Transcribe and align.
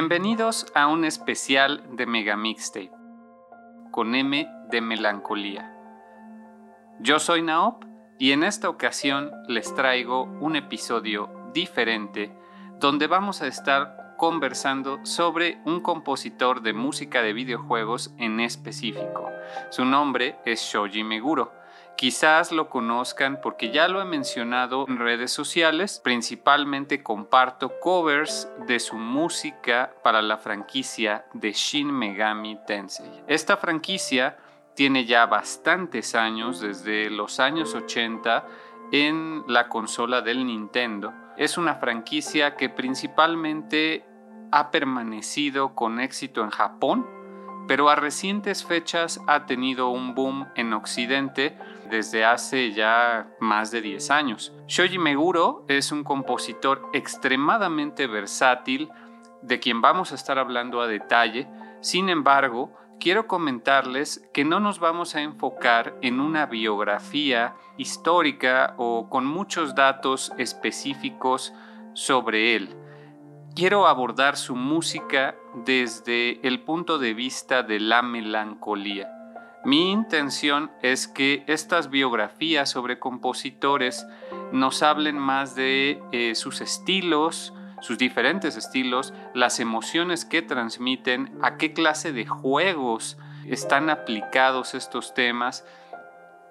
Bienvenidos 0.00 0.64
a 0.76 0.86
un 0.86 1.04
especial 1.04 1.82
de 1.96 2.06
Mega 2.06 2.36
Mixtape, 2.36 2.92
con 3.90 4.14
M 4.14 4.48
de 4.70 4.80
melancolía. 4.80 5.74
Yo 7.00 7.18
soy 7.18 7.42
Naop 7.42 7.82
y 8.16 8.30
en 8.30 8.44
esta 8.44 8.68
ocasión 8.68 9.32
les 9.48 9.74
traigo 9.74 10.22
un 10.40 10.54
episodio 10.54 11.50
diferente 11.52 12.32
donde 12.78 13.08
vamos 13.08 13.42
a 13.42 13.48
estar 13.48 14.14
conversando 14.16 15.04
sobre 15.04 15.60
un 15.64 15.80
compositor 15.80 16.62
de 16.62 16.74
música 16.74 17.20
de 17.20 17.32
videojuegos 17.32 18.14
en 18.18 18.38
específico. 18.38 19.28
Su 19.70 19.84
nombre 19.84 20.38
es 20.44 20.60
Shoji 20.60 21.02
Meguro. 21.02 21.57
Quizás 21.98 22.52
lo 22.52 22.68
conozcan 22.70 23.40
porque 23.42 23.72
ya 23.72 23.88
lo 23.88 24.00
he 24.00 24.04
mencionado 24.04 24.84
en 24.86 25.00
redes 25.00 25.32
sociales. 25.32 26.00
Principalmente 26.04 27.02
comparto 27.02 27.80
covers 27.80 28.48
de 28.68 28.78
su 28.78 28.94
música 28.94 29.92
para 30.04 30.22
la 30.22 30.38
franquicia 30.38 31.24
de 31.32 31.52
Shin 31.52 31.90
Megami 31.90 32.56
Tensei. 32.68 33.10
Esta 33.26 33.56
franquicia 33.56 34.36
tiene 34.76 35.06
ya 35.06 35.26
bastantes 35.26 36.14
años, 36.14 36.60
desde 36.60 37.10
los 37.10 37.40
años 37.40 37.74
80, 37.74 38.46
en 38.92 39.42
la 39.48 39.68
consola 39.68 40.20
del 40.20 40.46
Nintendo. 40.46 41.12
Es 41.36 41.58
una 41.58 41.74
franquicia 41.74 42.54
que 42.54 42.68
principalmente 42.68 44.04
ha 44.52 44.70
permanecido 44.70 45.74
con 45.74 45.98
éxito 45.98 46.44
en 46.44 46.50
Japón, 46.50 47.08
pero 47.66 47.90
a 47.90 47.96
recientes 47.96 48.64
fechas 48.64 49.20
ha 49.26 49.46
tenido 49.46 49.88
un 49.88 50.14
boom 50.14 50.46
en 50.54 50.72
Occidente 50.72 51.58
desde 51.88 52.24
hace 52.24 52.72
ya 52.72 53.28
más 53.40 53.70
de 53.70 53.80
10 53.80 54.10
años. 54.10 54.52
Shoji 54.66 54.98
Meguro 54.98 55.64
es 55.68 55.92
un 55.92 56.04
compositor 56.04 56.88
extremadamente 56.92 58.06
versátil, 58.06 58.88
de 59.42 59.60
quien 59.60 59.80
vamos 59.80 60.12
a 60.12 60.14
estar 60.14 60.38
hablando 60.38 60.80
a 60.80 60.86
detalle. 60.86 61.48
Sin 61.80 62.08
embargo, 62.08 62.72
quiero 62.98 63.26
comentarles 63.26 64.28
que 64.32 64.44
no 64.44 64.60
nos 64.60 64.78
vamos 64.80 65.14
a 65.14 65.22
enfocar 65.22 65.96
en 66.02 66.20
una 66.20 66.46
biografía 66.46 67.54
histórica 67.76 68.74
o 68.76 69.08
con 69.08 69.26
muchos 69.26 69.74
datos 69.74 70.32
específicos 70.38 71.52
sobre 71.94 72.56
él. 72.56 72.76
Quiero 73.54 73.86
abordar 73.86 74.36
su 74.36 74.54
música 74.54 75.34
desde 75.64 76.46
el 76.46 76.60
punto 76.60 76.98
de 76.98 77.14
vista 77.14 77.62
de 77.62 77.80
la 77.80 78.02
melancolía. 78.02 79.17
Mi 79.64 79.90
intención 79.90 80.70
es 80.82 81.08
que 81.08 81.42
estas 81.46 81.90
biografías 81.90 82.70
sobre 82.70 82.98
compositores 82.98 84.06
nos 84.52 84.82
hablen 84.82 85.18
más 85.18 85.54
de 85.56 86.00
eh, 86.12 86.34
sus 86.36 86.60
estilos, 86.60 87.52
sus 87.80 87.98
diferentes 87.98 88.56
estilos, 88.56 89.12
las 89.34 89.58
emociones 89.60 90.24
que 90.24 90.42
transmiten, 90.42 91.36
a 91.42 91.56
qué 91.56 91.72
clase 91.72 92.12
de 92.12 92.26
juegos 92.26 93.18
están 93.46 93.90
aplicados 93.90 94.74
estos 94.74 95.12
temas, 95.12 95.64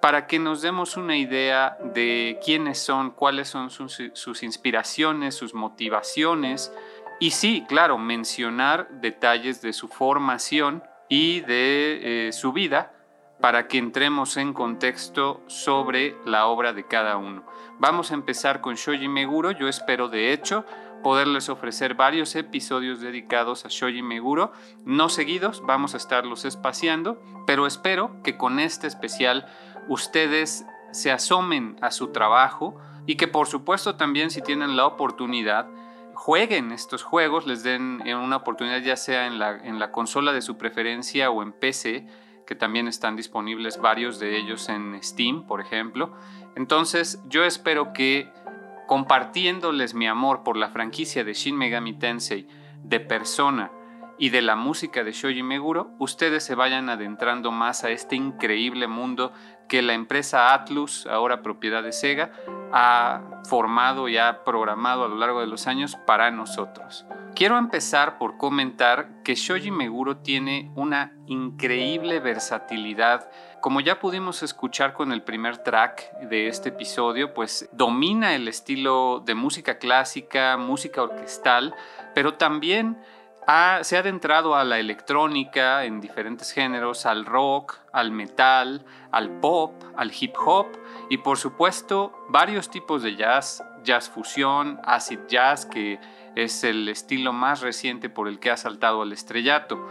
para 0.00 0.26
que 0.26 0.38
nos 0.38 0.62
demos 0.62 0.96
una 0.96 1.16
idea 1.16 1.76
de 1.82 2.38
quiénes 2.44 2.78
son, 2.78 3.10
cuáles 3.10 3.48
son 3.48 3.70
sus, 3.70 4.42
inspiraciones, 4.42 5.34
sus 5.34 5.54
motivaciones, 5.54 6.72
y 7.20 7.32
sí, 7.32 7.64
claro, 7.68 7.98
mencionar 7.98 8.88
detalles 9.00 9.60
de 9.60 9.72
su 9.72 9.88
formación 9.88 10.84
y 11.08 11.40
de 11.40 12.28
eh, 12.28 12.32
su 12.32 12.52
vida 12.52 12.92
para 13.40 13.68
que 13.68 13.78
entremos 13.78 14.36
en 14.36 14.52
contexto 14.52 15.42
sobre 15.46 16.16
la 16.24 16.46
obra 16.46 16.72
de 16.72 16.84
cada 16.84 17.16
uno. 17.16 17.44
Vamos 17.78 18.10
a 18.10 18.14
empezar 18.14 18.60
con 18.60 18.74
Shoji 18.74 19.08
Meguro, 19.08 19.52
yo 19.52 19.68
espero 19.68 20.08
de 20.08 20.32
hecho 20.32 20.64
poderles 21.02 21.48
ofrecer 21.48 21.94
varios 21.94 22.34
episodios 22.34 23.00
dedicados 23.00 23.64
a 23.64 23.68
Shoji 23.68 24.02
Meguro, 24.02 24.52
no 24.84 25.08
seguidos, 25.08 25.62
vamos 25.64 25.94
a 25.94 25.98
estarlos 25.98 26.44
espaciando, 26.44 27.22
pero 27.46 27.66
espero 27.66 28.20
que 28.24 28.36
con 28.36 28.58
este 28.58 28.88
especial 28.88 29.46
ustedes 29.88 30.66
se 30.90 31.12
asomen 31.12 31.76
a 31.80 31.92
su 31.92 32.08
trabajo 32.08 32.76
y 33.06 33.16
que 33.16 33.28
por 33.28 33.46
supuesto 33.46 33.94
también 33.94 34.30
si 34.30 34.42
tienen 34.42 34.76
la 34.76 34.86
oportunidad 34.86 35.68
jueguen 36.14 36.72
estos 36.72 37.04
juegos, 37.04 37.46
les 37.46 37.62
den 37.62 38.02
una 38.10 38.36
oportunidad 38.36 38.80
ya 38.80 38.96
sea 38.96 39.28
en 39.28 39.38
la, 39.38 39.56
en 39.56 39.78
la 39.78 39.92
consola 39.92 40.32
de 40.32 40.42
su 40.42 40.58
preferencia 40.58 41.30
o 41.30 41.44
en 41.44 41.52
PC, 41.52 42.06
que 42.48 42.54
también 42.54 42.88
están 42.88 43.14
disponibles 43.14 43.76
varios 43.76 44.18
de 44.18 44.38
ellos 44.38 44.70
en 44.70 44.98
Steam, 45.02 45.46
por 45.46 45.60
ejemplo. 45.60 46.14
Entonces 46.56 47.22
yo 47.28 47.44
espero 47.44 47.92
que 47.92 48.32
compartiéndoles 48.86 49.92
mi 49.92 50.06
amor 50.06 50.44
por 50.44 50.56
la 50.56 50.70
franquicia 50.70 51.24
de 51.24 51.34
Shin 51.34 51.58
Megami 51.58 51.98
Tensei 51.98 52.48
de 52.82 53.00
persona 53.00 53.70
y 54.18 54.30
de 54.30 54.42
la 54.42 54.56
música 54.56 55.04
de 55.04 55.12
Shoji 55.12 55.42
Meguro, 55.42 55.92
ustedes 55.98 56.44
se 56.44 56.54
vayan 56.54 56.88
adentrando 56.90 57.52
más 57.52 57.84
a 57.84 57.90
este 57.90 58.16
increíble 58.16 58.88
mundo 58.88 59.32
que 59.68 59.82
la 59.82 59.94
empresa 59.94 60.54
Atlus, 60.54 61.06
ahora 61.06 61.42
propiedad 61.42 61.82
de 61.82 61.92
Sega, 61.92 62.32
ha 62.72 63.42
formado 63.44 64.08
y 64.08 64.16
ha 64.16 64.44
programado 64.44 65.04
a 65.04 65.08
lo 65.08 65.16
largo 65.16 65.40
de 65.40 65.46
los 65.46 65.66
años 65.66 65.96
para 66.06 66.30
nosotros. 66.30 67.06
Quiero 67.34 67.56
empezar 67.56 68.18
por 68.18 68.36
comentar 68.36 69.22
que 69.22 69.36
Shoji 69.36 69.70
Meguro 69.70 70.16
tiene 70.16 70.72
una 70.74 71.12
increíble 71.26 72.18
versatilidad. 72.18 73.30
Como 73.60 73.80
ya 73.80 74.00
pudimos 74.00 74.42
escuchar 74.42 74.92
con 74.92 75.12
el 75.12 75.22
primer 75.22 75.58
track 75.58 76.18
de 76.22 76.48
este 76.48 76.70
episodio, 76.70 77.34
pues 77.34 77.68
domina 77.72 78.34
el 78.34 78.48
estilo 78.48 79.22
de 79.24 79.34
música 79.36 79.78
clásica, 79.78 80.56
música 80.56 81.02
orquestal, 81.02 81.74
pero 82.14 82.34
también 82.34 82.98
se 83.82 83.96
ha 83.96 84.00
adentrado 84.00 84.56
a 84.56 84.64
la 84.64 84.78
electrónica 84.78 85.84
en 85.84 86.02
diferentes 86.02 86.52
géneros, 86.52 87.06
al 87.06 87.24
rock, 87.24 87.78
al 87.94 88.10
metal, 88.10 88.84
al 89.10 89.40
pop, 89.40 89.72
al 89.96 90.12
hip 90.18 90.34
hop 90.44 90.66
y 91.08 91.16
por 91.16 91.38
supuesto 91.38 92.26
varios 92.28 92.68
tipos 92.68 93.02
de 93.02 93.16
jazz, 93.16 93.64
jazz 93.84 94.10
fusión, 94.10 94.78
acid 94.84 95.20
jazz, 95.28 95.64
que 95.64 95.98
es 96.36 96.62
el 96.62 96.90
estilo 96.90 97.32
más 97.32 97.62
reciente 97.62 98.10
por 98.10 98.28
el 98.28 98.38
que 98.38 98.50
ha 98.50 98.58
saltado 98.58 99.00
al 99.00 99.12
estrellato. 99.14 99.88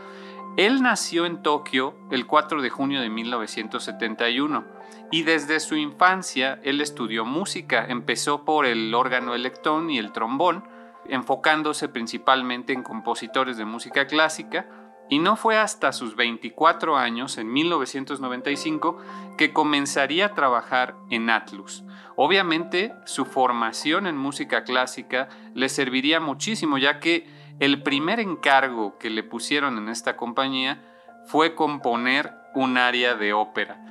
Él 0.56 0.84
nació 0.84 1.26
en 1.26 1.42
Tokio 1.42 1.96
el 2.12 2.28
4 2.28 2.62
de 2.62 2.70
junio 2.70 3.02
de 3.02 3.10
1971 3.10 4.66
y 5.12 5.24
desde 5.24 5.60
su 5.60 5.76
infancia 5.76 6.60
él 6.64 6.80
estudió 6.80 7.26
música, 7.26 7.88
empezó 7.90 8.46
por 8.46 8.68
el 8.68 8.94
órgano 8.94 9.34
electrón 9.34 9.90
y 9.90 9.98
el 9.98 10.12
trombón, 10.12 10.64
enfocándose 11.10 11.90
principalmente 11.90 12.74
en 12.74 12.84
compositores 12.84 13.58
de 13.58 13.66
música 13.66 14.08
clásica, 14.08 14.68
y 15.10 15.20
no 15.20 15.38
fue 15.38 15.58
hasta 15.58 15.94
sus 15.94 16.16
24 16.16 16.98
años, 16.98 17.38
en 17.38 17.52
1995, 17.52 18.98
que 19.38 19.54
comenzaría 19.54 20.28
a 20.28 20.34
trabajar 20.34 20.96
en 21.10 21.30
Atlus. 21.30 21.84
Obviamente, 22.16 22.94
su 23.06 23.26
formación 23.26 24.08
en 24.08 24.18
música 24.18 24.64
clásica 24.64 25.30
le 25.54 25.70
serviría 25.70 26.20
muchísimo, 26.20 26.78
ya 26.78 27.00
que 27.00 27.26
el 27.60 27.84
primer 27.84 28.20
encargo 28.20 28.98
que 28.98 29.10
le 29.10 29.24
pusieron 29.24 29.78
en 29.78 29.90
esta 29.90 30.18
compañía 30.18 30.82
fue 31.26 31.56
componer 31.56 32.34
un 32.54 32.78
área 32.78 33.16
de 33.16 33.34
ópera. 33.34 33.84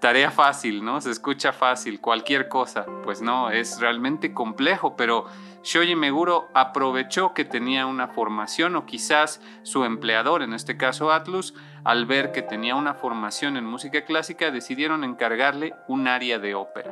Tarea 0.00 0.30
fácil, 0.30 0.84
¿no? 0.84 1.00
Se 1.00 1.10
escucha 1.10 1.52
fácil, 1.52 2.00
cualquier 2.00 2.48
cosa. 2.48 2.86
Pues 3.04 3.22
no, 3.22 3.50
es 3.50 3.78
realmente 3.78 4.34
complejo, 4.34 4.96
pero 4.96 5.26
Shoji 5.62 5.94
Meguro 5.94 6.48
aprovechó 6.54 7.34
que 7.34 7.44
tenía 7.44 7.86
una 7.86 8.08
formación 8.08 8.74
o 8.74 8.84
quizás 8.84 9.40
su 9.62 9.84
empleador, 9.84 10.42
en 10.42 10.54
este 10.54 10.76
caso 10.76 11.12
Atlus, 11.12 11.54
al 11.84 12.04
ver 12.06 12.32
que 12.32 12.42
tenía 12.42 12.74
una 12.74 12.94
formación 12.94 13.56
en 13.56 13.64
música 13.64 14.04
clásica, 14.04 14.50
decidieron 14.50 15.04
encargarle 15.04 15.74
un 15.86 16.08
área 16.08 16.38
de 16.38 16.54
ópera. 16.54 16.90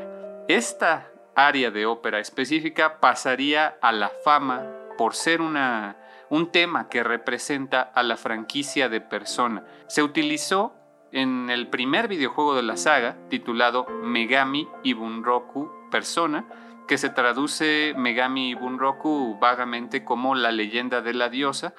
Esta 0.49 1.08
área 1.34 1.70
de 1.70 1.87
ópera 1.87 2.20
específica 2.20 3.00
pasaría 3.00 3.76
a 3.81 3.93
la 3.93 4.11
fama 4.25 4.67
por 4.96 5.14
ser 5.14 5.40
una, 5.40 5.96
un 6.28 6.52
tema 6.52 6.88
que 6.88 7.02
representa 7.02 7.82
a 7.82 8.02
la 8.02 8.16
franquicia 8.16 8.88
de 8.88 9.00
Persona. 9.00 9.64
Se 9.88 10.02
utilizó 10.02 10.75
en 11.12 11.50
el 11.50 11.69
primer 11.69 12.06
videojuego 12.06 12.55
de 12.55 12.62
la 12.62 12.76
saga, 12.76 13.16
titulado 13.28 13.87
Megami 14.02 14.69
Ibunroku 14.84 15.70
Persona, 15.90 16.44
que 16.90 16.98
se 16.98 17.10
traduce 17.10 17.94
Megami 17.96 18.56
Bunroku 18.56 19.38
vagamente 19.40 20.02
como 20.02 20.34
la 20.34 20.50
leyenda 20.50 21.02
de 21.02 21.14
la 21.14 21.28
diosa. 21.28 21.72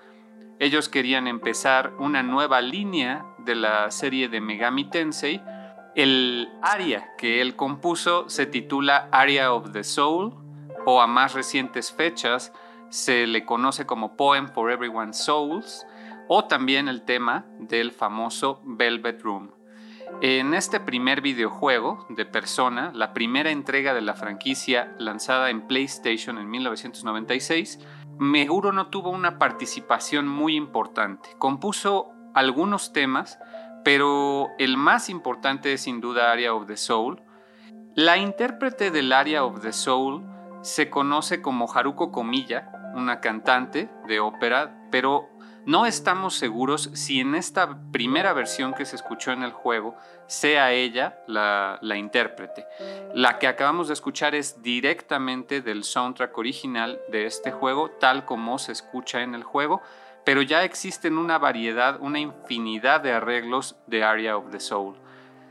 Ellos 0.57 0.87
querían 0.87 1.27
empezar 1.27 1.91
una 1.99 2.23
nueva 2.23 2.61
línea 2.61 3.25
de 3.39 3.55
la 3.55 3.91
serie 3.91 4.29
de 4.29 4.39
Megami 4.39 4.85
Tensei. 4.85 5.41
El 5.95 6.47
aria 6.61 7.09
que 7.17 7.41
él 7.41 7.57
compuso 7.57 8.29
se 8.29 8.45
titula 8.45 9.09
Aria 9.11 9.51
of 9.51 9.73
the 9.73 9.83
Soul 9.83 10.33
o 10.85 11.01
a 11.01 11.07
más 11.07 11.33
recientes 11.33 11.91
fechas 11.91 12.53
se 12.87 13.27
le 13.27 13.43
conoce 13.43 13.85
como 13.85 14.15
Poem 14.15 14.47
for 14.47 14.71
Everyone's 14.71 15.17
Souls 15.17 15.85
o 16.29 16.45
también 16.45 16.87
el 16.87 17.01
tema 17.01 17.43
del 17.59 17.91
famoso 17.91 18.61
Velvet 18.63 19.21
Room. 19.23 19.51
En 20.19 20.53
este 20.53 20.79
primer 20.79 21.21
videojuego 21.21 22.05
de 22.09 22.25
Persona, 22.25 22.91
la 22.93 23.13
primera 23.13 23.49
entrega 23.49 23.93
de 23.93 24.01
la 24.01 24.13
franquicia 24.13 24.93
lanzada 24.99 25.49
en 25.49 25.67
PlayStation 25.67 26.37
en 26.37 26.49
1996, 26.49 27.79
Meguro 28.19 28.71
no 28.71 28.87
tuvo 28.87 29.09
una 29.09 29.39
participación 29.39 30.27
muy 30.27 30.55
importante. 30.55 31.29
Compuso 31.39 32.11
algunos 32.35 32.93
temas, 32.93 33.39
pero 33.83 34.49
el 34.59 34.77
más 34.77 35.09
importante 35.09 35.73
es 35.73 35.81
sin 35.81 36.01
duda 36.01 36.31
Area 36.31 36.53
of 36.53 36.67
the 36.67 36.77
Soul. 36.77 37.21
La 37.95 38.17
intérprete 38.17 38.91
del 38.91 39.11
Area 39.13 39.43
of 39.43 39.61
the 39.61 39.73
Soul 39.73 40.23
se 40.61 40.91
conoce 40.91 41.41
como 41.41 41.71
Haruko 41.73 42.11
Komilla, 42.11 42.71
una 42.93 43.21
cantante 43.21 43.89
de 44.07 44.19
ópera, 44.19 44.87
pero 44.91 45.30
no 45.65 45.85
estamos 45.85 46.35
seguros 46.35 46.89
si 46.93 47.19
en 47.19 47.35
esta 47.35 47.77
primera 47.91 48.33
versión 48.33 48.73
que 48.73 48.85
se 48.85 48.95
escuchó 48.95 49.31
en 49.31 49.43
el 49.43 49.51
juego 49.51 49.95
sea 50.27 50.71
ella 50.71 51.19
la, 51.27 51.77
la, 51.81 51.97
intérprete. 51.97 52.65
La 53.13 53.37
que 53.37 53.47
acabamos 53.47 53.87
de 53.87 53.93
escuchar 53.93 54.33
es 54.33 54.61
directamente 54.63 55.61
del 55.61 55.83
soundtrack 55.83 56.37
original 56.37 56.99
de 57.11 57.25
este 57.25 57.51
juego, 57.51 57.91
tal 57.91 58.25
como 58.25 58.57
se 58.57 58.71
escucha 58.71 59.21
en 59.21 59.35
el 59.35 59.43
juego, 59.43 59.81
pero 60.23 60.41
ya 60.41 60.63
existen 60.63 61.17
una 61.17 61.37
variedad, 61.37 61.99
una 61.99 62.19
infinidad 62.19 63.01
de 63.01 63.13
arreglos 63.13 63.75
de 63.87 64.03
Aria 64.03 64.37
of 64.37 64.51
the 64.51 64.59
Soul. 64.59 64.95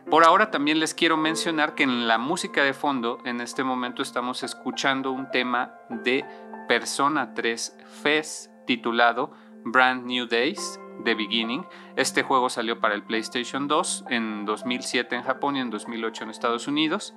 Por 0.08 0.24
ahora 0.24 0.50
también 0.50 0.80
les 0.80 0.94
quiero 0.94 1.16
mencionar 1.16 1.74
que 1.74 1.84
en 1.84 2.08
la 2.08 2.18
música 2.18 2.64
de 2.64 2.74
fondo, 2.74 3.18
en 3.24 3.40
este 3.40 3.62
momento 3.62 4.02
estamos 4.02 4.42
escuchando 4.42 5.12
un 5.12 5.30
tema 5.30 5.74
de 5.88 6.24
Persona 6.66 7.34
3 7.34 7.78
FES 8.02 8.50
titulado 8.66 9.32
Brand 9.64 10.06
New 10.06 10.26
Days, 10.26 10.80
The 11.04 11.14
Beginning. 11.14 11.64
Este 11.96 12.22
juego 12.22 12.48
salió 12.48 12.80
para 12.80 12.94
el 12.94 13.02
PlayStation 13.02 13.68
2 13.68 14.04
en 14.08 14.44
2007 14.44 15.16
en 15.16 15.22
Japón 15.22 15.56
y 15.56 15.60
en 15.60 15.70
2008 15.70 16.24
en 16.24 16.30
Estados 16.30 16.68
Unidos. 16.68 17.14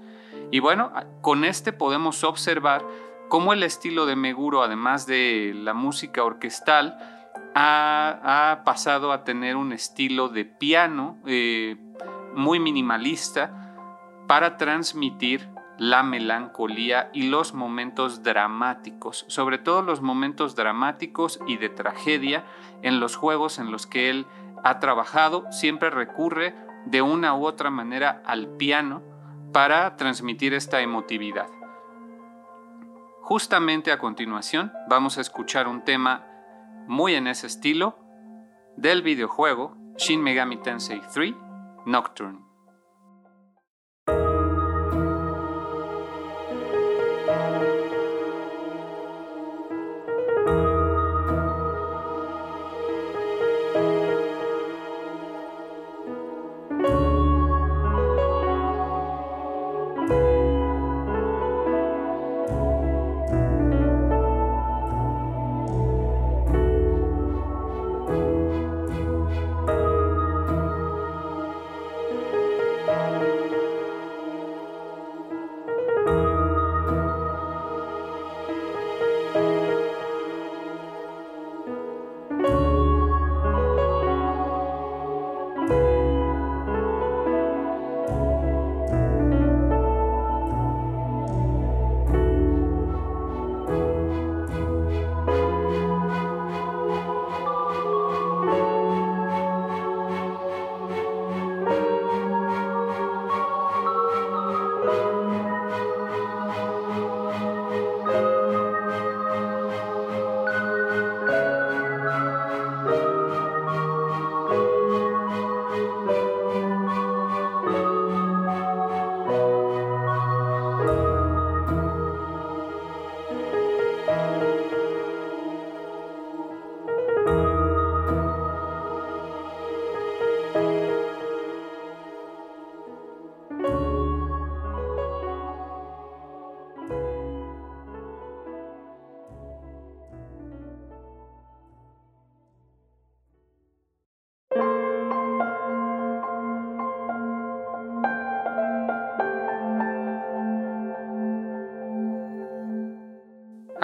Y 0.52 0.60
bueno, 0.60 0.92
con 1.22 1.46
este 1.46 1.74
podemos 1.74 2.24
observar 2.24 2.86
cómo 3.30 3.54
el 3.54 3.64
estilo 3.64 4.06
de 4.06 4.16
Meguro, 4.16 4.64
además 4.64 5.06
de 5.06 5.54
la 5.56 5.74
música 5.74 6.24
orquestal, 6.24 6.98
ha, 7.56 8.62
pasado 8.66 9.12
a 9.12 9.24
tener 9.24 9.56
un 9.56 9.74
estilo 9.74 10.30
de 10.30 10.46
piano 10.46 11.18
eh, 11.26 11.78
muy 12.36 12.60
minimalista 12.60 13.60
para 14.28 14.58
transmitir 14.58 15.53
la 15.84 16.02
melancolía 16.02 17.10
y 17.12 17.24
los 17.24 17.54
momentos 17.54 18.24
dramáticos, 18.24 19.26
sobre 19.28 19.58
todo 19.58 19.82
los 19.82 20.02
momentos 20.02 20.56
dramáticos 20.56 21.42
y 21.46 21.58
de 21.58 21.68
tragedia 21.68 22.46
en 22.84 23.02
los 23.02 23.18
juegos 23.18 23.60
en 23.60 23.70
los 23.70 23.86
que 23.86 24.10
él 24.10 24.26
ha 24.64 24.80
trabajado, 24.80 25.52
siempre 25.52 25.90
recurre 25.90 26.56
de 26.86 27.02
una 27.02 27.36
u 27.36 27.46
otra 27.46 27.70
manera 27.70 28.24
al 28.26 28.48
piano 28.56 29.02
para 29.52 29.98
transmitir 29.98 30.54
esta 30.54 30.80
emotividad. 30.80 31.50
Justamente 33.20 33.92
a 33.92 33.98
continuación 33.98 34.72
vamos 34.88 35.18
a 35.18 35.22
escuchar 35.22 35.68
un 35.68 35.84
tema 35.84 36.26
muy 36.88 37.16
en 37.16 37.28
ese 37.28 37.48
estilo 37.48 38.00
del 38.78 39.02
videojuego 39.02 39.76
Shin 39.98 40.24
Megami 40.24 40.56
Tensei 40.62 41.02
3 41.14 41.34
Nocturne. 41.86 42.43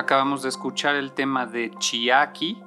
Acabamos 0.10 0.42
de 0.42 0.50
escuchar 0.50 0.96
el 0.96 1.12
tema 1.12 1.46
de 1.46 1.70
Chiaki 1.78 2.60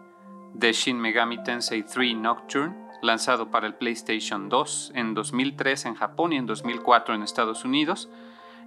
de 0.54 0.72
Shin 0.72 1.00
Megami 1.00 1.42
Tensei 1.42 1.82
3 1.82 2.14
Nocturne, 2.14 2.72
lanzado 3.02 3.50
para 3.50 3.66
el 3.66 3.74
PlayStation 3.74 4.48
2 4.48 4.92
en 4.94 5.12
2003 5.12 5.86
en 5.86 5.94
Japón 5.96 6.32
y 6.32 6.36
en 6.36 6.46
2004 6.46 7.16
en 7.16 7.24
Estados 7.24 7.64
Unidos, 7.64 8.08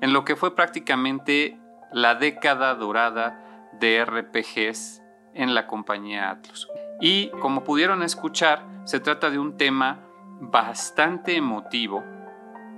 en 0.02 0.12
lo 0.12 0.26
que 0.26 0.36
fue 0.36 0.58
prácticamente 0.58 1.58
la 1.94 2.16
década 2.16 2.76
dorada 2.76 3.72
de 3.80 4.04
RPGs 4.04 5.02
en 5.34 5.56
la 5.56 5.68
compañía 5.68 6.30
Atlus. 6.30 6.68
Y 7.00 7.30
como 7.40 7.64
pudieron 7.64 8.04
escuchar, 8.04 8.66
se 8.84 9.00
trata 9.00 9.30
de 9.30 9.40
un 9.40 9.56
tema 9.56 10.02
bastante 10.42 11.38
emotivo 11.38 12.04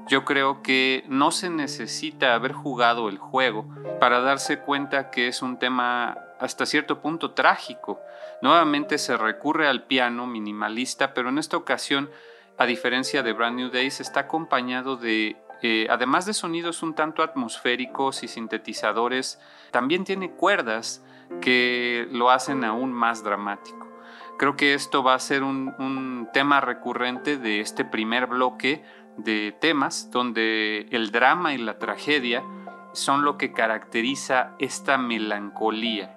yo 0.08 0.24
creo 0.26 0.62
que 0.62 1.04
no 1.08 1.32
se 1.32 1.50
necesita 1.50 2.34
haber 2.34 2.54
jugado 2.54 3.10
el 3.10 3.18
juego 3.18 3.66
para 4.00 4.22
darse 4.22 4.60
cuenta 4.60 5.10
que 5.10 5.28
es 5.28 5.42
un 5.42 5.60
tema 5.60 6.18
hasta 6.40 6.66
cierto 6.66 7.02
punto 7.02 7.32
trágico. 7.32 8.00
Nuevamente 8.42 8.98
se 8.98 9.18
recurre 9.18 9.68
al 9.68 9.84
piano 9.84 10.26
minimalista, 10.28 11.14
pero 11.14 11.30
en 11.30 11.38
esta 11.38 11.58
ocasión, 11.58 12.10
a 12.58 12.66
diferencia 12.66 13.24
de 13.24 13.34
Brand 13.34 13.58
New 13.58 13.70
Days, 13.70 14.00
está 14.00 14.22
acompañado 14.22 14.96
de, 14.96 15.38
eh, 15.62 15.88
además 15.90 16.26
de 16.26 16.34
sonidos 16.34 16.84
un 16.84 16.94
tanto 16.94 17.24
atmosféricos 17.24 18.24
y 18.24 18.28
sintetizadores, 18.28 19.40
también 19.72 20.04
tiene 20.04 20.32
cuerdas 20.32 21.04
que 21.42 22.08
lo 22.12 22.30
hacen 22.30 22.64
aún 22.64 22.94
más 22.94 23.24
dramático. 23.24 23.86
Creo 24.38 24.56
que 24.56 24.76
esto 24.76 25.04
va 25.04 25.16
a 25.16 25.20
ser 25.20 25.42
un 25.42 26.30
tema 26.32 26.62
recurrente 26.62 27.38
de 27.38 27.60
este 27.60 27.84
primer 27.84 28.28
bloque 28.28 28.84
de 29.18 29.56
temas 29.60 30.12
donde 30.12 30.88
el 30.92 31.12
drama 31.12 31.54
y 31.54 31.58
la 31.58 31.80
tragedia 31.80 32.44
son 32.94 33.24
lo 33.24 33.38
que 33.38 33.52
caracteriza 33.52 34.54
esta 34.60 34.98
melancolía. 34.98 36.14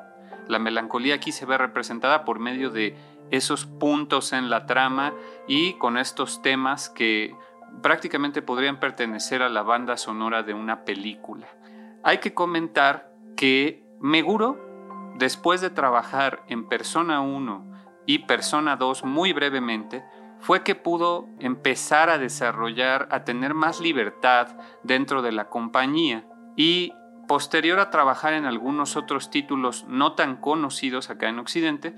La 0.48 0.58
melancolía 0.58 1.14
aquí 1.14 1.32
se 1.32 1.46
ve 1.46 1.58
representada 1.58 2.24
por 2.24 2.38
medio 2.38 2.70
de 2.70 2.96
esos 3.30 3.66
puntos 3.66 4.32
en 4.32 4.50
la 4.50 4.66
trama 4.66 5.12
y 5.46 5.74
con 5.74 5.96
estos 5.96 6.42
temas 6.42 6.88
que 6.88 7.34
prácticamente 7.82 8.42
podrían 8.42 8.80
pertenecer 8.80 9.42
a 9.42 9.48
la 9.48 9.62
banda 9.62 9.96
sonora 9.96 10.42
de 10.42 10.54
una 10.54 10.84
película. 10.84 11.46
Hay 12.02 12.18
que 12.18 12.34
comentar 12.34 13.12
que 13.36 13.84
Meguro, 14.00 14.58
después 15.16 15.60
de 15.60 15.70
trabajar 15.70 16.42
en 16.48 16.66
Persona 16.66 17.20
1 17.20 17.64
y 18.06 18.20
Persona 18.20 18.76
2 18.76 19.04
muy 19.04 19.32
brevemente, 19.32 20.02
fue 20.40 20.62
que 20.62 20.74
pudo 20.74 21.28
empezar 21.38 22.10
a 22.10 22.18
desarrollar, 22.18 23.08
a 23.10 23.24
tener 23.24 23.54
más 23.54 23.80
libertad 23.80 24.48
dentro 24.82 25.22
de 25.22 25.32
la 25.32 25.48
compañía 25.48 26.26
y 26.56 26.92
posterior 27.28 27.78
a 27.78 27.90
trabajar 27.90 28.32
en 28.32 28.44
algunos 28.44 28.96
otros 28.96 29.30
títulos 29.30 29.84
no 29.86 30.14
tan 30.14 30.36
conocidos 30.36 31.10
acá 31.10 31.28
en 31.28 31.38
Occidente, 31.38 31.94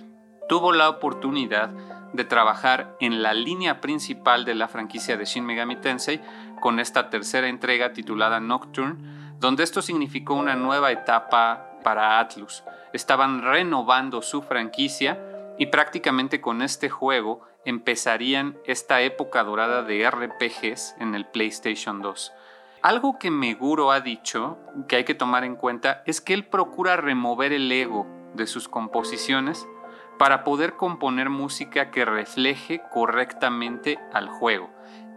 tuvo 0.49 0.72
la 0.72 0.90
oportunidad 0.90 1.70
de 2.12 2.25
trabajar 2.25 2.96
en 3.00 3.22
la 3.22 3.32
línea 3.32 3.80
principal 3.80 4.44
de 4.44 4.54
la 4.54 4.68
franquicia 4.68 5.16
de 5.16 5.25
Shin 5.25 5.46
Megami 5.46 5.76
Tensei 5.76 6.20
con 6.61 6.78
esta 6.78 7.08
tercera 7.08 7.49
entrega 7.49 7.94
titulada 7.94 8.40
Nocturne, 8.40 9.32
donde 9.38 9.64
esto 9.64 9.80
significó 9.80 10.34
una 10.34 10.54
nueva 10.54 10.92
etapa 10.92 11.78
para 11.82 12.20
Atlus. 12.20 12.62
Estaban 12.92 13.42
renovando 13.42 14.20
su 14.20 14.42
franquicia 14.42 15.18
y 15.58 15.66
prácticamente 15.66 16.40
con 16.40 16.61
este 16.61 16.90
juego 16.90 17.42
empezarían 17.64 18.59
esta 18.64 19.00
época 19.00 19.45
dorada 19.45 19.83
de 19.83 20.09
RPGs 20.09 20.97
en 20.99 21.14
el 21.14 21.26
PlayStation 21.26 22.02
2. 22.02 22.33
Algo 22.83 23.19
que 23.19 23.31
Meguro 23.31 23.92
ha 23.92 24.00
dicho 24.00 24.59
que 24.88 24.97
hay 24.97 25.04
que 25.04 25.14
tomar 25.14 25.45
en 25.45 25.54
cuenta 25.54 26.02
es 26.04 26.21
que 26.21 26.35
él 26.35 26.45
procura 26.45 26.97
remover 26.97 27.52
el 27.52 27.71
ego 27.71 28.07
de 28.35 28.47
sus 28.47 28.69
composiciones 28.69 29.66
para 30.19 30.45
poder 30.45 30.75
componer 30.75 31.31
música 31.31 31.90
que 31.90 32.04
refleje 32.04 32.83
correctamente 32.92 33.99
al 34.12 34.28
juego. 34.28 34.71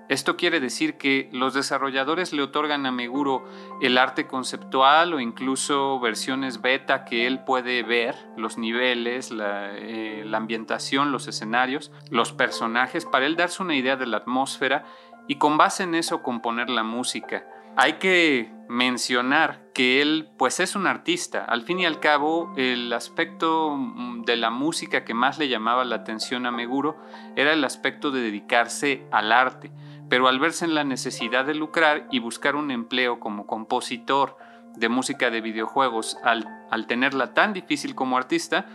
Esto 0.07 0.38
quiere 0.38 0.59
decir 0.59 0.97
que 0.97 1.29
los 1.31 1.55
desarrolladores 1.55 2.31
le 2.31 2.43
otorgan 2.43 2.85
a 2.85 2.91
Meguro 2.91 3.43
el 3.81 3.97
arte 3.97 4.27
conceptual 4.27 5.13
o 5.13 5.19
incluso 5.19 6.00
versiones 6.00 6.62
beta 6.62 7.05
que 7.05 7.25
él 7.25 7.39
puede 7.43 7.81
ver, 7.81 8.15
los 8.38 8.59
niveles, 8.59 9.31
la, 9.31 9.71
eh, 9.74 10.24
la, 10.25 10.38
ambientación, 10.38 11.12
los 11.12 11.27
escenarios, 11.27 11.91
los 12.12 12.33
personajes, 12.33 13.05
para 13.05 13.25
él 13.25 13.35
darse 13.35 13.63
una 13.63 13.75
idea 13.75 13.95
de 13.95 14.05
la 14.05 14.17
atmósfera 14.17 14.85
y 15.27 15.35
con 15.35 15.57
base 15.57 15.83
en 15.83 15.95
eso 15.95 16.21
componer 16.21 16.69
la 16.69 16.83
música. 16.83 17.47
Hay 17.75 17.93
que 17.93 18.51
mencionar 18.69 19.65
que 19.74 20.01
él 20.01 20.29
pues 20.38 20.59
es 20.59 20.75
un 20.75 20.88
artista. 20.88 21.43
Al 21.43 21.63
fin 21.63 21.79
y 21.79 21.85
al 21.85 22.00
cabo, 22.00 22.53
el 22.55 22.91
aspecto 22.93 23.75
mm, 23.75 24.24
de 24.24 24.38
la 24.38 24.50
música 24.50 25.03
que 25.03 25.13
más 25.13 25.38
le 25.38 25.50
llamaba 25.50 25.83
la 25.83 25.97
atención 25.97 26.45
a 26.45 26.51
Meguro 26.51 26.97
era 27.35 27.53
el 27.53 27.63
aspecto 27.63 28.12
de 28.12 28.21
dedicarse 28.21 29.05
al 29.12 29.31
arte. 29.31 29.71
Pero 30.09 30.27
al 30.27 30.39
verse 30.39 30.65
en 30.65 30.75
la 30.75 30.83
necesidad 30.83 31.45
de 31.45 31.55
lucrar 31.55 32.07
y 32.12 32.19
buscar 32.19 32.55
un 32.55 32.71
empleo 32.71 33.19
como 33.19 33.47
compositor 33.47 34.38
de 34.75 34.89
música 34.89 35.29
de 35.29 35.41
videojuegos, 35.41 36.17
al, 36.24 36.88
tenerla 36.88 37.33
tan 37.33 37.53
difícil 37.53 37.95
como 37.95 38.17
artista, 38.17 38.65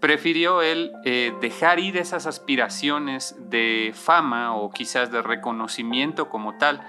prefirió 0.00 0.62
él 0.62 0.92
eh, 1.04 1.32
dejar 1.40 1.80
ir 1.80 1.96
esas 1.96 2.26
aspiraciones 2.26 3.34
de 3.38 3.92
fama 3.94 4.54
o 4.54 4.70
quizás 4.70 5.10
de 5.10 5.22
reconocimiento 5.22 6.28
como 6.28 6.56
tal 6.56 6.80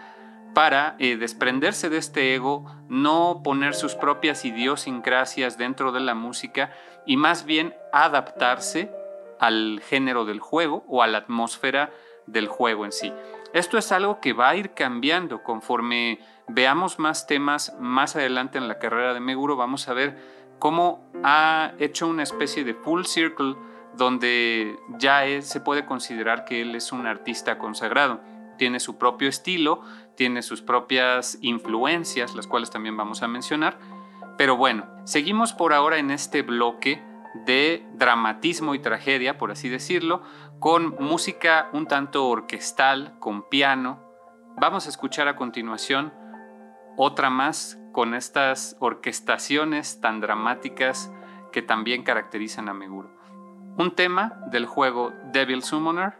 para 0.53 0.95
eh, 0.99 1.15
desprenderse 1.15 1.89
de 1.89 1.97
este 1.97 2.35
ego, 2.35 2.65
no 2.87 3.41
poner 3.43 3.73
sus 3.75 3.95
propias 3.95 4.45
idiosincrasias 4.45 5.57
dentro 5.57 5.91
de 5.91 5.99
la 5.99 6.15
música 6.15 6.71
y 7.05 7.17
más 7.17 7.45
bien 7.45 7.73
adaptarse 7.93 8.91
al 9.39 9.81
género 9.87 10.25
del 10.25 10.39
juego 10.39 10.83
o 10.87 11.01
a 11.01 11.07
la 11.07 11.19
atmósfera 11.19 11.91
del 12.27 12.47
juego 12.47 12.85
en 12.85 12.91
sí. 12.91 13.13
Esto 13.53 13.77
es 13.77 13.91
algo 13.91 14.19
que 14.19 14.33
va 14.33 14.49
a 14.49 14.55
ir 14.55 14.73
cambiando 14.73 15.41
conforme 15.41 16.19
veamos 16.47 16.99
más 16.99 17.25
temas 17.25 17.75
más 17.79 18.15
adelante 18.15 18.57
en 18.57 18.67
la 18.67 18.77
carrera 18.77 19.13
de 19.13 19.19
Meguro. 19.19 19.55
Vamos 19.55 19.87
a 19.89 19.93
ver 19.93 20.17
cómo 20.59 21.09
ha 21.23 21.73
hecho 21.79 22.07
una 22.07 22.23
especie 22.23 22.63
de 22.63 22.75
full 22.75 23.05
circle 23.05 23.55
donde 23.97 24.77
ya 24.97 25.23
se 25.41 25.61
puede 25.61 25.85
considerar 25.85 26.45
que 26.45 26.61
él 26.61 26.75
es 26.75 26.91
un 26.91 27.07
artista 27.07 27.57
consagrado. 27.57 28.21
Tiene 28.57 28.79
su 28.79 28.97
propio 28.97 29.29
estilo, 29.29 29.81
tiene 30.15 30.43
sus 30.43 30.61
propias 30.61 31.39
influencias, 31.41 32.35
las 32.35 32.45
cuales 32.45 32.69
también 32.69 32.97
vamos 32.97 33.23
a 33.23 33.27
mencionar. 33.27 33.79
Pero 34.37 34.57
bueno, 34.57 34.85
seguimos 35.05 35.53
por 35.53 35.73
ahora 35.73 35.97
en 35.97 36.11
este 36.11 36.43
bloque 36.43 37.01
de 37.33 37.85
dramatismo 37.93 38.75
y 38.75 38.79
tragedia, 38.79 39.37
por 39.37 39.51
así 39.51 39.69
decirlo, 39.69 40.23
con 40.59 40.95
música 40.99 41.69
un 41.73 41.87
tanto 41.87 42.27
orquestal, 42.27 43.17
con 43.19 43.47
piano. 43.49 44.03
Vamos 44.57 44.87
a 44.87 44.89
escuchar 44.89 45.27
a 45.27 45.35
continuación 45.35 46.13
otra 46.97 47.29
más 47.29 47.79
con 47.91 48.13
estas 48.13 48.75
orquestaciones 48.79 50.01
tan 50.01 50.19
dramáticas 50.19 51.11
que 51.51 51.61
también 51.61 52.03
caracterizan 52.03 52.69
a 52.69 52.73
Meguro. 52.73 53.09
Un 53.77 53.95
tema 53.95 54.41
del 54.51 54.65
juego 54.65 55.13
Devil 55.31 55.63
Summoner 55.63 56.17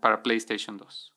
para 0.00 0.22
PlayStation 0.22 0.78
2. 0.78 1.11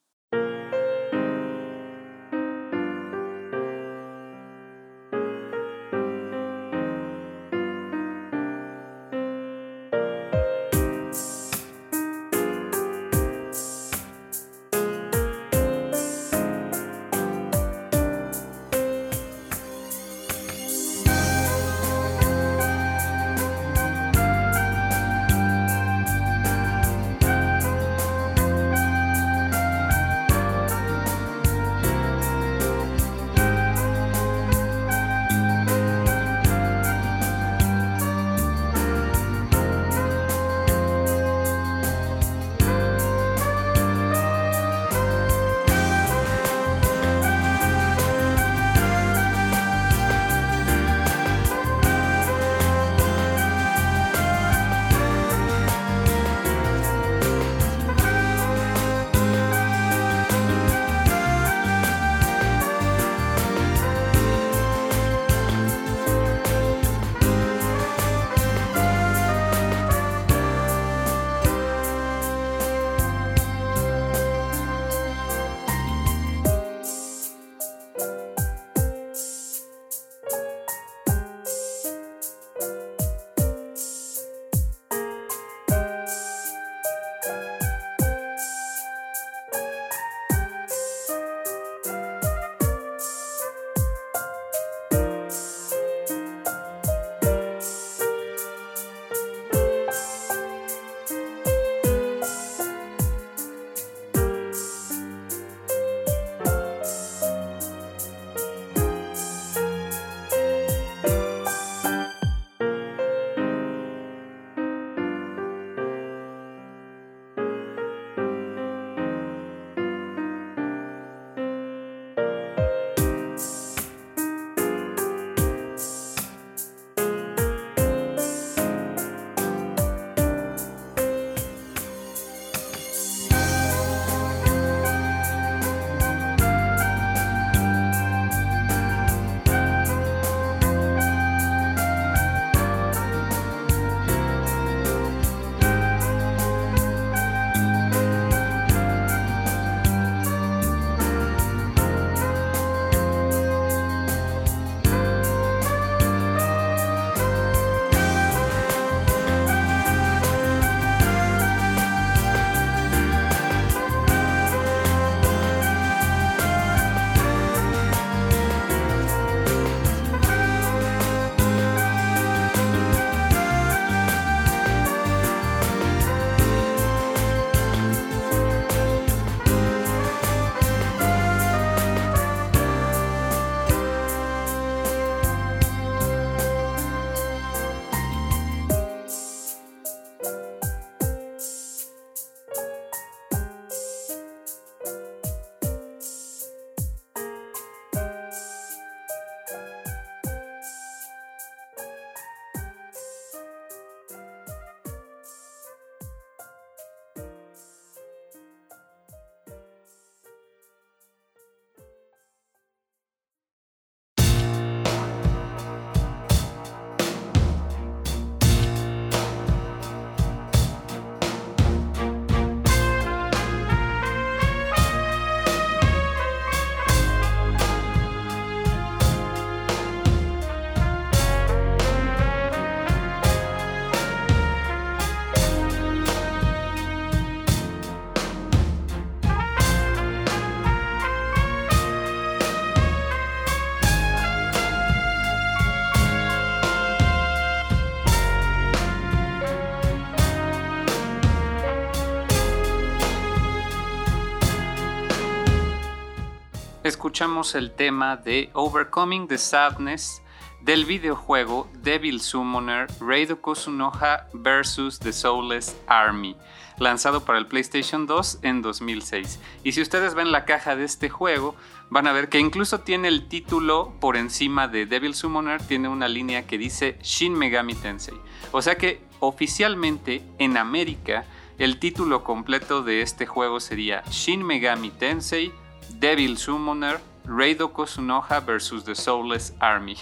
Escuchamos 257.16 257.56
el 257.56 257.72
tema 257.72 258.18
de 258.18 258.50
Overcoming 258.52 259.30
the 259.30 259.38
Sadness 259.38 260.22
del 260.60 260.84
videojuego 260.84 261.70
Devil 261.82 262.20
Summoner 262.20 262.88
Raido 263.00 263.40
Kusunoha 263.40 264.28
vs. 264.34 265.00
The 265.00 265.14
Soulless 265.14 265.78
Army, 265.88 266.36
lanzado 266.78 267.24
para 267.24 267.40
el 267.40 267.48
PlayStation 267.48 268.06
2 268.06 268.40
en 268.42 268.62
2006. 268.62 269.40
Y 269.64 269.72
si 269.72 269.82
ustedes 269.82 270.14
ven 270.14 270.34
la 270.34 270.44
caja 270.44 270.76
de 270.76 270.84
este 270.84 271.08
juego, 271.08 271.56
van 271.90 272.06
a 272.06 272.12
ver 272.12 272.28
que 272.28 272.40
incluso 272.40 272.82
tiene 272.82 273.08
el 273.08 273.30
título 273.30 273.94
por 274.02 274.18
encima 274.18 274.68
de 274.68 274.86
Devil 274.86 275.16
Summoner, 275.16 275.62
tiene 275.62 275.88
una 275.88 276.10
línea 276.10 276.46
que 276.46 276.58
dice 276.58 277.00
Shin 277.02 277.34
Megami 277.34 277.76
Tensei. 277.76 278.20
O 278.52 278.62
sea 278.62 278.76
que 278.76 279.02
oficialmente 279.22 280.22
en 280.38 280.58
América 280.58 281.24
el 281.60 281.80
título 281.80 282.26
completo 282.26 282.84
de 282.84 283.02
este 283.02 283.26
juego 283.26 283.62
sería 283.62 284.04
Shin 284.10 284.44
Megami 284.44 284.90
Tensei 284.90 285.54
Devil 285.90 286.38
Summoner 286.38 287.00
Raido 287.26 287.74
Kusunoha 287.74 288.40
vs. 288.40 288.84
The 288.86 288.96
Soulless 288.96 289.54
Army. 289.60 289.98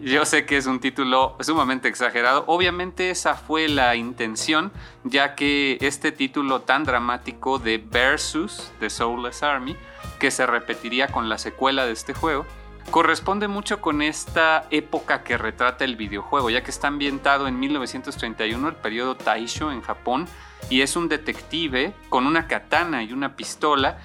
Yo 0.00 0.24
sé 0.24 0.46
que 0.46 0.56
es 0.56 0.66
un 0.66 0.78
título 0.78 1.36
sumamente 1.40 1.88
exagerado. 1.88 2.44
Obviamente 2.46 3.10
esa 3.10 3.34
fue 3.34 3.68
la 3.68 3.96
intención, 3.96 4.70
ya 5.02 5.34
que 5.34 5.76
este 5.80 6.12
título 6.12 6.60
tan 6.60 6.84
dramático 6.84 7.58
de 7.58 7.78
Versus 7.78 8.70
The 8.78 8.90
Soulless 8.90 9.42
Army, 9.42 9.76
que 10.20 10.30
se 10.30 10.46
repetiría 10.46 11.08
con 11.08 11.28
la 11.28 11.36
secuela 11.36 11.84
de 11.84 11.92
este 11.92 12.14
juego, 12.14 12.46
corresponde 12.92 13.48
mucho 13.48 13.80
con 13.80 14.00
esta 14.00 14.66
época 14.70 15.24
que 15.24 15.36
retrata 15.36 15.84
el 15.84 15.96
videojuego, 15.96 16.48
ya 16.48 16.62
que 16.62 16.70
está 16.70 16.88
ambientado 16.88 17.48
en 17.48 17.58
1931, 17.58 18.68
el 18.68 18.76
periodo 18.76 19.16
Taisho 19.16 19.72
en 19.72 19.82
Japón, 19.82 20.26
y 20.70 20.82
es 20.82 20.94
un 20.94 21.08
detective 21.08 21.92
con 22.08 22.26
una 22.26 22.46
katana 22.46 23.02
y 23.02 23.12
una 23.12 23.34
pistola, 23.36 23.98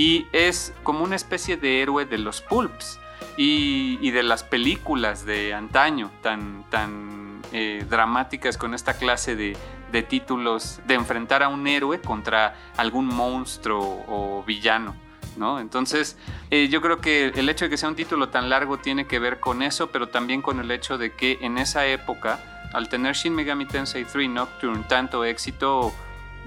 y 0.00 0.26
es 0.32 0.72
como 0.82 1.04
una 1.04 1.14
especie 1.14 1.58
de 1.58 1.82
héroe 1.82 2.06
de 2.06 2.16
los 2.16 2.40
pulps 2.40 2.98
y, 3.36 4.10
de 4.10 4.22
las 4.22 4.42
películas 4.42 5.26
de 5.26 5.52
antaño 5.52 6.10
tan, 6.22 6.64
tan 6.70 7.42
eh, 7.52 7.84
dramáticas 7.86 8.56
con 8.56 8.72
esta 8.72 8.94
clase 8.94 9.36
de, 9.36 9.58
títulos 10.04 10.80
de 10.86 10.94
enfrentar 10.94 11.42
a 11.42 11.48
un 11.48 11.66
héroe 11.66 12.00
contra 12.00 12.56
algún 12.78 13.08
monstruo 13.08 14.06
o 14.08 14.42
villano. 14.42 14.96
¿no? 15.36 15.60
Entonces, 15.60 16.16
eh, 16.50 16.68
yo 16.70 16.80
creo 16.80 17.02
que 17.02 17.34
el 17.34 17.50
hecho 17.50 17.66
de 17.66 17.70
que 17.70 17.76
sea 17.76 17.90
un 17.90 17.94
título 17.94 18.30
tan 18.30 18.48
largo 18.48 18.78
tiene 18.78 19.06
que 19.06 19.18
ver 19.18 19.38
con 19.38 19.60
eso, 19.60 19.90
pero 19.90 20.08
también 20.08 20.40
con 20.40 20.60
el 20.60 20.70
hecho 20.70 20.96
de 20.96 21.12
que 21.12 21.36
en 21.42 21.58
esa 21.58 21.84
época, 21.84 22.70
al 22.72 22.88
tener 22.88 23.14
Shin 23.14 23.34
Megami 23.34 23.66
Tensei 23.66 24.06
3 24.06 24.30
Nocturne 24.30 24.82
tanto 24.88 25.26
éxito 25.26 25.92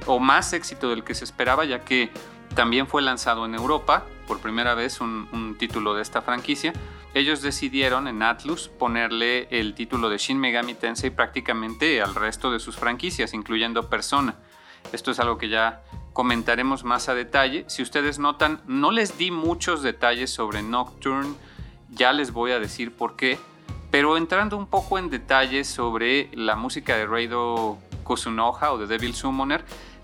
o 0.08 0.20
más 0.20 0.54
éxito 0.54 0.90
del 0.90 1.04
que 1.04 1.14
se 1.14 1.24
esperaba, 1.24 1.66
ya 1.66 1.86
que 1.86 2.10
también 2.56 2.88
fue 2.88 3.02
lanzado 3.02 3.46
en 3.46 3.56
Europa, 3.56 4.06
por 4.28 4.40
primera 4.40 4.76
vez 4.76 5.02
un, 5.02 5.56
título 5.58 5.94
de 5.94 6.02
esta 6.02 6.22
franquicia. 6.22 6.74
Ellos 7.14 7.42
decidieron 7.42 8.08
en 8.08 8.24
Atlus 8.24 8.70
ponerle 8.70 9.48
el 9.52 9.76
título 9.76 10.10
de 10.10 10.18
Shin 10.18 10.40
Megami 10.40 10.74
Tensei 10.74 11.10
prácticamente 11.10 12.02
al 12.02 12.16
resto 12.16 12.52
de 12.52 12.60
sus 12.60 12.76
franquicias, 12.76 13.34
incluyendo 13.34 13.90
Persona. 13.90 14.36
Esto 14.92 15.12
es 15.12 15.20
algo 15.20 15.38
que 15.38 15.50
ya 15.50 15.84
comentaremos 16.14 16.84
más 16.84 17.10
a 17.10 17.16
detalle. 17.16 17.66
Si 17.68 17.82
ustedes 17.82 18.20
notan, 18.20 18.62
no 18.68 18.92
les 18.92 19.18
di 19.18 19.32
muchos 19.32 19.84
detalles 19.84 20.32
sobre 20.32 20.62
Nocturne, 20.62 21.36
ya 21.90 22.14
les 22.14 22.32
voy 22.32 22.52
a 22.52 22.60
decir 22.60 22.96
por 22.96 23.16
qué. 23.16 23.38
Pero 23.92 24.18
entrando 24.18 24.58
un 24.58 24.68
poco 24.68 24.98
en 24.98 25.10
detalles 25.10 25.68
sobre 25.68 26.30
la 26.34 26.56
música 26.56 26.98
de 26.98 27.06
Reido 27.06 27.78
Kusunoha 28.04 28.74
o 28.74 28.78
de 28.80 28.88
Devil 28.88 29.14
Summoner, 29.14 29.64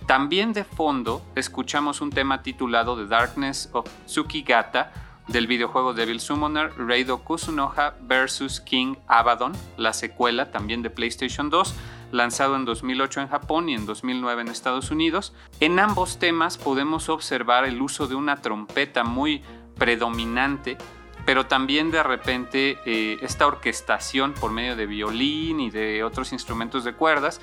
también 0.09 0.53
de 0.53 0.63
fondo 0.63 1.21
escuchamos 1.35 2.01
un 2.01 2.09
tema 2.09 2.41
titulado 2.41 2.97
The 2.97 3.05
Darkness 3.05 3.69
of 3.73 3.87
Tsukigata 4.07 4.91
del 5.27 5.45
videojuego 5.45 5.93
Devil 5.93 6.19
Summoner 6.19 6.73
Reido 6.79 7.19
Kusunoha 7.19 7.93
vs. 8.01 8.59
King 8.61 8.95
Abaddon, 9.05 9.51
la 9.77 9.93
secuela 9.93 10.49
también 10.49 10.81
de 10.81 10.89
PlayStation 10.89 11.51
2, 11.51 11.75
lanzado 12.11 12.55
en 12.55 12.65
2008 12.65 13.21
en 13.21 13.27
Japón 13.27 13.69
y 13.69 13.75
en 13.75 13.85
2009 13.85 14.41
en 14.41 14.47
Estados 14.47 14.89
Unidos. 14.89 15.31
En 15.59 15.77
ambos 15.77 16.17
temas 16.17 16.57
podemos 16.57 17.07
observar 17.09 17.65
el 17.65 17.79
uso 17.79 18.07
de 18.07 18.15
una 18.15 18.37
trompeta 18.37 19.03
muy 19.03 19.43
predominante, 19.77 20.79
pero 21.23 21.45
también 21.45 21.91
de 21.91 22.01
repente 22.01 22.79
eh, 22.83 23.19
esta 23.21 23.45
orquestación 23.45 24.33
por 24.33 24.49
medio 24.49 24.75
de 24.75 24.87
violín 24.87 25.59
y 25.59 25.69
de 25.69 26.03
otros 26.03 26.33
instrumentos 26.33 26.83
de 26.83 26.93
cuerdas, 26.93 27.41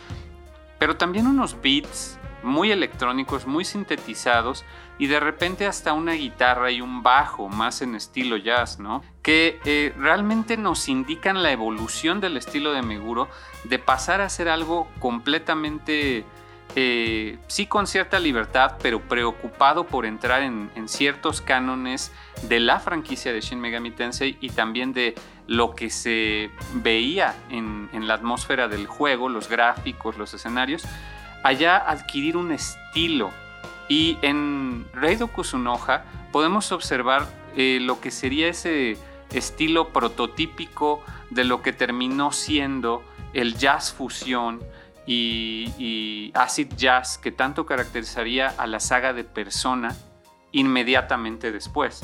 pero 0.80 0.96
también 0.96 1.28
unos 1.28 1.62
beats 1.62 2.18
muy 2.42 2.70
electrónicos, 2.70 3.46
muy 3.46 3.64
sintetizados 3.64 4.64
y 4.98 5.06
de 5.08 5.20
repente 5.20 5.66
hasta 5.66 5.92
una 5.92 6.12
guitarra 6.12 6.70
y 6.70 6.80
un 6.80 7.02
bajo 7.02 7.48
más 7.48 7.82
en 7.82 7.94
estilo 7.94 8.36
jazz, 8.36 8.78
¿no? 8.78 9.02
Que 9.22 9.60
eh, 9.64 9.92
realmente 9.98 10.56
nos 10.56 10.88
indican 10.88 11.42
la 11.42 11.52
evolución 11.52 12.20
del 12.20 12.36
estilo 12.36 12.72
de 12.72 12.82
Meguro 12.82 13.28
de 13.64 13.78
pasar 13.78 14.20
a 14.20 14.28
ser 14.28 14.48
algo 14.48 14.88
completamente, 15.00 16.24
eh, 16.74 17.38
sí 17.46 17.66
con 17.66 17.86
cierta 17.86 18.18
libertad, 18.18 18.76
pero 18.80 19.00
preocupado 19.00 19.84
por 19.84 20.06
entrar 20.06 20.42
en, 20.42 20.70
ciertos 20.88 21.40
cánones 21.40 22.12
de 22.42 22.60
la 22.60 22.80
franquicia 22.80 23.32
de 23.32 23.40
Shin 23.40 23.60
Megami 23.60 23.90
Tensei 23.90 24.38
y 24.40 24.50
también 24.50 24.92
de 24.92 25.14
lo 25.46 25.74
que 25.74 25.90
se 25.90 26.50
veía 26.74 27.34
en, 27.50 27.88
en 27.92 28.08
la 28.08 28.14
atmósfera 28.14 28.68
del 28.68 28.86
juego, 28.86 29.28
los 29.28 29.48
gráficos, 29.48 30.16
los 30.16 30.32
escenarios 30.32 30.84
allá 31.42 31.76
adquirir 31.76 32.36
un 32.36 32.52
estilo. 32.52 33.30
Y 33.88 34.18
en 34.22 34.86
Reido 34.92 35.28
Kusunoha 35.28 36.04
podemos 36.32 36.72
observar 36.72 37.26
eh, 37.56 37.78
lo 37.80 38.00
que 38.00 38.10
sería 38.10 38.48
ese 38.48 38.96
estilo 39.32 39.92
prototípico 39.92 41.02
de 41.30 41.44
lo 41.44 41.62
que 41.62 41.72
terminó 41.72 42.32
siendo 42.32 43.02
el 43.32 43.56
jazz 43.56 43.92
fusión 43.92 44.60
y, 45.06 45.72
y, 45.78 46.32
acid 46.34 46.68
jazz 46.76 47.18
que 47.18 47.30
tanto 47.30 47.64
caracterizaría 47.64 48.48
a 48.48 48.66
la 48.66 48.80
saga 48.80 49.12
de 49.12 49.24
Persona 49.24 49.96
inmediatamente 50.52 51.52
después. 51.52 52.02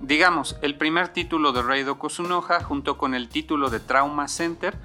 Digamos, 0.00 0.56
el 0.62 0.76
primer 0.76 1.08
título 1.08 1.52
de 1.52 1.62
Reido 1.62 1.98
Kusunoha 1.98 2.62
junto 2.62 2.96
con 2.96 3.14
el 3.14 3.28
título 3.28 3.68
de 3.68 3.80
Trauma 3.80 4.28
Center 4.28 4.76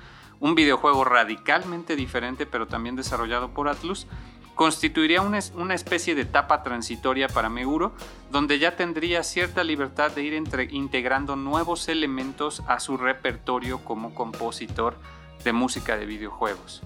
un 0.43 0.55
videojuego 0.55 1.05
radicalmente 1.05 1.95
diferente 1.95 2.45
pero 2.45 2.67
también 2.67 2.97
desarrollado 2.97 3.53
por 3.53 3.69
Atlus, 3.69 4.07
constituiría 4.55 5.21
una, 5.21 5.37
especie 5.73 6.15
de 6.15 6.23
etapa 6.23 6.63
transitoria 6.63 7.29
para 7.29 7.47
Meguro, 7.47 7.93
donde 8.29 8.59
ya 8.59 8.75
tendría 8.75 9.23
cierta 9.23 9.63
libertad 9.63 10.11
de 10.11 10.23
ir 10.23 10.43
integrando 10.71 11.37
nuevos 11.37 11.87
elementos 11.87 12.61
a 12.67 12.81
su 12.81 12.97
repertorio 12.97 13.85
como 13.85 14.13
compositor 14.13 14.97
de 15.45 15.53
música 15.53 15.95
de 15.95 16.05
videojuegos. 16.05 16.83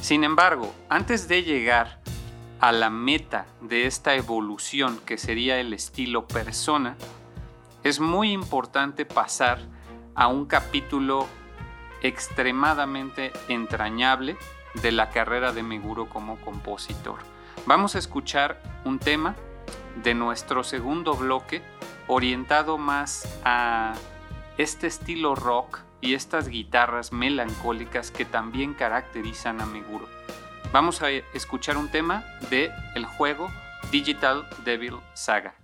Sin 0.00 0.24
embargo, 0.24 0.74
antes 0.88 1.28
de 1.28 1.44
llegar 1.44 2.00
a 2.58 2.72
la 2.72 2.90
meta 2.90 3.46
de 3.60 3.86
esta 3.86 4.16
evolución 4.16 4.98
que 5.06 5.18
sería 5.18 5.60
el 5.60 5.72
estilo 5.72 6.26
persona, 6.26 6.96
es 7.84 8.00
muy 8.00 8.32
importante 8.32 9.06
pasar 9.06 9.60
a 10.16 10.26
un 10.26 10.46
capítulo 10.46 11.28
extremadamente 12.02 13.32
entrañable 13.48 14.36
de 14.82 14.92
la 14.92 15.10
carrera 15.10 15.52
de 15.52 15.62
Meguro 15.62 16.08
como 16.08 16.36
compositor. 16.40 17.18
Vamos 17.66 17.94
a 17.94 17.98
escuchar 17.98 18.62
un 18.84 18.98
tema 18.98 19.36
de 20.02 20.14
nuestro 20.14 20.64
segundo 20.64 21.14
bloque 21.14 21.62
orientado 22.06 22.78
más 22.78 23.40
a 23.44 23.94
este 24.58 24.86
estilo 24.86 25.34
rock 25.34 25.80
y 26.00 26.14
estas 26.14 26.48
guitarras 26.48 27.12
melancólicas 27.12 28.10
que 28.10 28.24
también 28.24 28.74
caracterizan 28.74 29.60
a 29.60 29.66
Meguro. 29.66 30.08
Vamos 30.72 31.02
a 31.02 31.10
escuchar 31.10 31.76
un 31.76 31.88
tema 31.88 32.24
de 32.48 32.70
el 32.94 33.04
juego 33.04 33.50
Digital 33.90 34.48
Devil 34.64 34.96
Saga. 35.14 35.54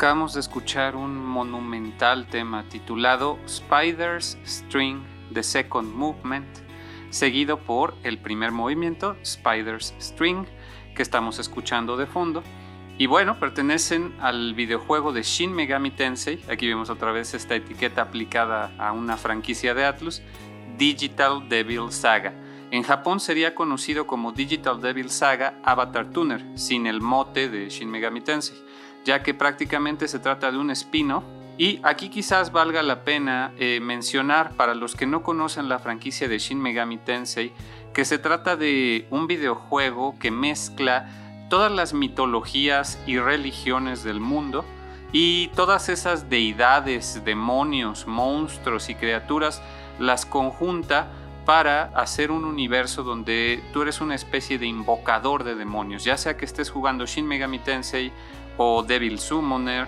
Acabamos 0.00 0.32
de 0.32 0.40
escuchar 0.40 0.96
un 0.96 1.14
monumental 1.14 2.26
tema 2.26 2.66
titulado 2.70 3.38
Spider's 3.46 4.38
String, 4.46 5.02
The 5.34 5.42
Second 5.42 5.94
Movement, 5.94 6.48
seguido 7.10 7.58
por 7.58 7.94
el 8.02 8.16
primer 8.16 8.50
movimiento, 8.50 9.18
Spider's 9.22 9.92
String, 10.00 10.46
que 10.96 11.02
estamos 11.02 11.38
escuchando 11.38 11.98
de 11.98 12.06
fondo. 12.06 12.42
Y 12.96 13.08
bueno, 13.08 13.38
pertenecen 13.38 14.16
al 14.22 14.54
videojuego 14.54 15.12
de 15.12 15.22
Shin 15.22 15.52
Megami 15.52 15.90
Tensei. 15.90 16.42
Aquí 16.48 16.66
vemos 16.66 16.88
otra 16.88 17.12
vez 17.12 17.34
esta 17.34 17.54
etiqueta 17.54 18.00
aplicada 18.00 18.72
a 18.78 18.92
una 18.92 19.18
franquicia 19.18 19.74
de 19.74 19.84
Atlus, 19.84 20.22
Digital 20.78 21.46
Devil 21.46 21.92
Saga. 21.92 22.32
En 22.70 22.84
Japón 22.84 23.20
sería 23.20 23.54
conocido 23.54 24.06
como 24.06 24.32
Digital 24.32 24.80
Devil 24.80 25.10
Saga 25.10 25.60
Avatar 25.62 26.10
Tuner, 26.10 26.42
sin 26.58 26.86
el 26.86 27.02
mote 27.02 27.50
de 27.50 27.68
Shin 27.68 27.90
Megami 27.90 28.22
Tensei, 28.22 28.56
ya 29.04 29.22
que 29.22 29.34
prácticamente 29.34 30.08
se 30.08 30.18
trata 30.18 30.50
de 30.50 30.58
un 30.58 30.70
spin-off. 30.70 31.24
Y 31.58 31.80
aquí 31.82 32.08
quizás 32.08 32.52
valga 32.52 32.82
la 32.82 33.04
pena 33.04 33.52
eh, 33.58 33.80
mencionar 33.82 34.52
para 34.56 34.74
los 34.74 34.96
que 34.96 35.06
no 35.06 35.22
conocen 35.22 35.68
la 35.68 35.78
franquicia 35.78 36.26
de 36.26 36.38
Shin 36.38 36.58
Megami 36.58 36.96
Tensei, 36.96 37.52
que 37.92 38.06
se 38.06 38.18
trata 38.18 38.56
de 38.56 39.06
un 39.10 39.26
videojuego 39.26 40.18
que 40.18 40.30
mezcla 40.30 41.10
todas 41.50 41.70
las 41.70 41.92
mitologías 41.92 42.98
y 43.06 43.18
religiones 43.18 44.04
del 44.04 44.20
mundo 44.20 44.64
y 45.12 45.48
todas 45.48 45.88
esas 45.88 46.30
deidades, 46.30 47.22
demonios, 47.24 48.06
monstruos 48.06 48.88
y 48.88 48.94
criaturas 48.94 49.60
las 49.98 50.24
conjunta 50.24 51.08
para 51.44 51.90
hacer 51.94 52.30
un 52.30 52.44
universo 52.44 53.02
donde 53.02 53.62
tú 53.72 53.82
eres 53.82 54.00
una 54.00 54.14
especie 54.14 54.58
de 54.58 54.66
invocador 54.66 55.42
de 55.42 55.56
demonios, 55.56 56.04
ya 56.04 56.16
sea 56.16 56.36
que 56.36 56.44
estés 56.44 56.70
jugando 56.70 57.06
Shin 57.06 57.26
Megami 57.26 57.58
Tensei 57.58 58.12
o 58.62 58.82
Devil 58.82 59.18
Summoner 59.18 59.86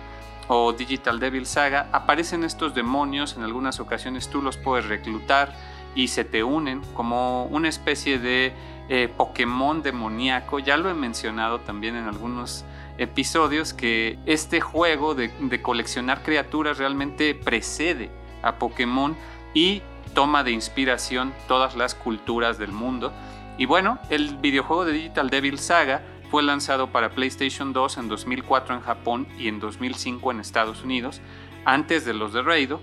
o 0.48 0.72
Digital 0.72 1.20
Devil 1.20 1.44
Saga, 1.44 1.88
aparecen 1.92 2.42
estos 2.42 2.74
demonios, 2.74 3.36
en 3.36 3.42
algunas 3.42 3.80
ocasiones 3.80 4.30
tú 4.30 4.40
los 4.40 4.56
puedes 4.56 4.86
reclutar 4.86 5.54
y 5.94 6.08
se 6.08 6.24
te 6.24 6.42
unen 6.42 6.80
como 6.94 7.44
una 7.44 7.68
especie 7.68 8.18
de 8.18 8.54
eh, 8.88 9.12
Pokémon 9.14 9.82
demoníaco. 9.82 10.58
Ya 10.58 10.78
lo 10.78 10.88
he 10.88 10.94
mencionado 10.94 11.60
también 11.60 11.96
en 11.96 12.06
algunos 12.06 12.64
episodios 12.96 13.74
que 13.74 14.18
este 14.24 14.62
juego 14.62 15.14
de, 15.14 15.28
de 15.38 15.60
coleccionar 15.60 16.22
criaturas 16.22 16.78
realmente 16.78 17.34
precede 17.34 18.10
a 18.42 18.54
Pokémon 18.54 19.14
y 19.52 19.82
toma 20.14 20.44
de 20.44 20.52
inspiración 20.52 21.34
todas 21.46 21.76
las 21.76 21.94
culturas 21.94 22.56
del 22.56 22.72
mundo. 22.72 23.12
Y 23.58 23.66
bueno, 23.66 23.98
el 24.08 24.38
videojuego 24.38 24.86
de 24.86 24.92
Digital 24.92 25.28
Devil 25.28 25.58
Saga 25.58 26.00
fue 26.32 26.42
lanzado 26.42 26.86
para 26.86 27.10
PlayStation 27.10 27.74
2 27.74 27.98
en 27.98 28.08
2004 28.08 28.76
en 28.76 28.80
Japón 28.80 29.28
y 29.38 29.48
en 29.48 29.60
2005 29.60 30.30
en 30.30 30.40
Estados 30.40 30.82
Unidos, 30.82 31.20
antes 31.66 32.06
de 32.06 32.14
los 32.14 32.32
de 32.32 32.40
Raido. 32.40 32.80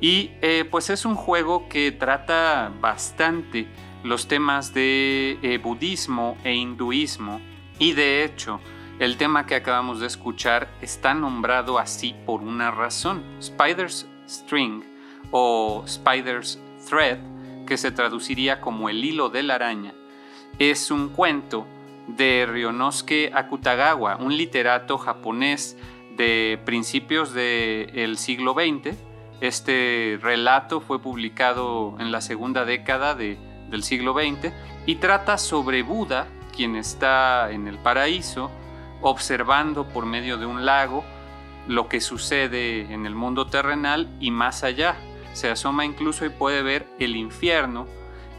Y 0.00 0.32
eh, 0.42 0.64
pues 0.68 0.90
es 0.90 1.04
un 1.04 1.14
juego 1.14 1.68
que 1.68 1.92
trata 1.92 2.72
bastante 2.80 3.68
los 4.02 4.26
temas 4.26 4.74
de 4.74 5.38
eh, 5.42 5.58
budismo 5.58 6.36
e 6.42 6.54
hinduismo. 6.54 7.40
Y 7.78 7.92
de 7.92 8.24
hecho, 8.24 8.58
el 8.98 9.16
tema 9.16 9.46
que 9.46 9.54
acabamos 9.54 10.00
de 10.00 10.08
escuchar 10.08 10.68
está 10.80 11.14
nombrado 11.14 11.78
así 11.78 12.16
por 12.26 12.42
una 12.42 12.72
razón. 12.72 13.22
Spider's 13.40 14.08
String 14.28 14.82
o 15.30 15.84
Spider's 15.86 16.58
Thread, 16.90 17.20
que 17.64 17.76
se 17.76 17.92
traduciría 17.92 18.60
como 18.60 18.88
el 18.88 19.04
hilo 19.04 19.28
de 19.28 19.44
la 19.44 19.54
araña, 19.54 19.94
es 20.58 20.90
un 20.90 21.10
cuento 21.10 21.64
de 22.08 22.46
Ryonosuke 22.46 23.30
Akutagawa, 23.34 24.16
un 24.16 24.36
literato 24.36 24.98
japonés 24.98 25.76
de 26.16 26.60
principios 26.64 27.32
del 27.32 28.16
siglo 28.18 28.54
XX 28.54 28.96
este 29.42 30.20
relato 30.22 30.80
fue 30.80 31.02
publicado 31.02 31.96
en 31.98 32.12
la 32.12 32.20
segunda 32.20 32.64
década 32.64 33.16
del 33.16 33.82
siglo 33.82 34.14
XX 34.14 34.52
y 34.86 34.94
trata 34.96 35.36
sobre 35.36 35.82
Buda, 35.82 36.28
quien 36.54 36.76
está 36.76 37.50
en 37.50 37.66
el 37.66 37.76
paraíso, 37.78 38.52
observando 39.00 39.88
por 39.88 40.06
medio 40.06 40.38
de 40.38 40.46
un 40.46 40.64
lago 40.64 41.02
lo 41.66 41.88
que 41.88 42.00
sucede 42.00 42.82
en 42.94 43.04
el 43.04 43.16
mundo 43.16 43.48
terrenal 43.48 44.08
y 44.20 44.30
más 44.30 44.62
allá. 44.62 44.94
Se 45.32 45.50
asoma 45.50 45.84
incluso 45.84 46.24
y 46.24 46.28
puede 46.28 46.62
ver 46.62 46.86
el 47.00 47.16
infierno 47.16 47.88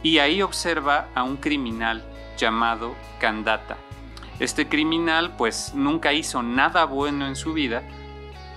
y 0.03 0.19
ahí 0.19 0.41
observa 0.41 1.09
a 1.15 1.23
un 1.23 1.35
criminal 1.35 2.01
llamado 2.37 2.95
Kandata. 3.19 3.77
Este 4.39 4.67
criminal 4.67 5.35
pues 5.37 5.73
nunca 5.75 6.13
hizo 6.13 6.43
nada 6.43 6.85
bueno 6.85 7.27
en 7.27 7.35
su 7.35 7.53
vida 7.53 7.83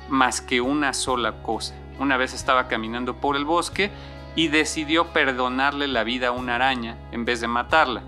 más 0.09 0.41
que 0.41 0.61
una 0.61 0.93
sola 0.93 1.43
cosa, 1.43 1.75
una 1.99 2.17
vez 2.17 2.33
estaba 2.33 2.69
caminando 2.69 3.17
por 3.17 3.37
el 3.37 3.45
bosque 3.45 3.91
y 4.35 4.49
decidió 4.49 5.07
perdonarle 5.09 5.89
la 5.89 6.05
vida 6.05 6.29
a 6.29 6.33
una 6.33 6.57
araña 6.57 6.97
en 7.13 7.25
vez 7.25 7.41
de 7.41 7.49
matarla. 7.49 8.03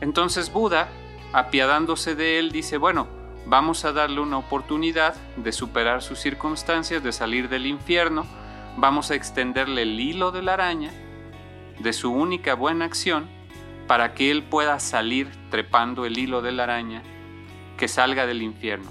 Entonces 0.00 0.52
Buda, 0.52 0.88
apiadándose 1.32 2.14
de 2.14 2.38
él, 2.38 2.52
dice, 2.52 2.76
bueno, 2.76 3.08
vamos 3.46 3.84
a 3.84 3.92
darle 3.92 4.20
una 4.20 4.38
oportunidad 4.38 5.14
de 5.36 5.52
superar 5.52 6.02
sus 6.02 6.18
circunstancias, 6.20 7.02
de 7.02 7.12
salir 7.12 7.48
del 7.48 7.66
infierno, 7.66 8.26
vamos 8.76 9.10
a 9.10 9.14
extenderle 9.14 9.82
el 9.82 9.98
hilo 10.00 10.30
de 10.30 10.42
la 10.42 10.54
araña, 10.54 10.92
de 11.78 11.92
su 11.92 12.12
única 12.12 12.54
buena 12.54 12.84
acción, 12.84 13.28
para 13.86 14.14
que 14.14 14.30
él 14.30 14.42
pueda 14.42 14.80
salir 14.80 15.28
trepando 15.50 16.04
el 16.06 16.18
hilo 16.18 16.42
de 16.42 16.52
la 16.52 16.64
araña, 16.64 17.02
que 17.76 17.88
salga 17.88 18.26
del 18.26 18.42
infierno. 18.42 18.90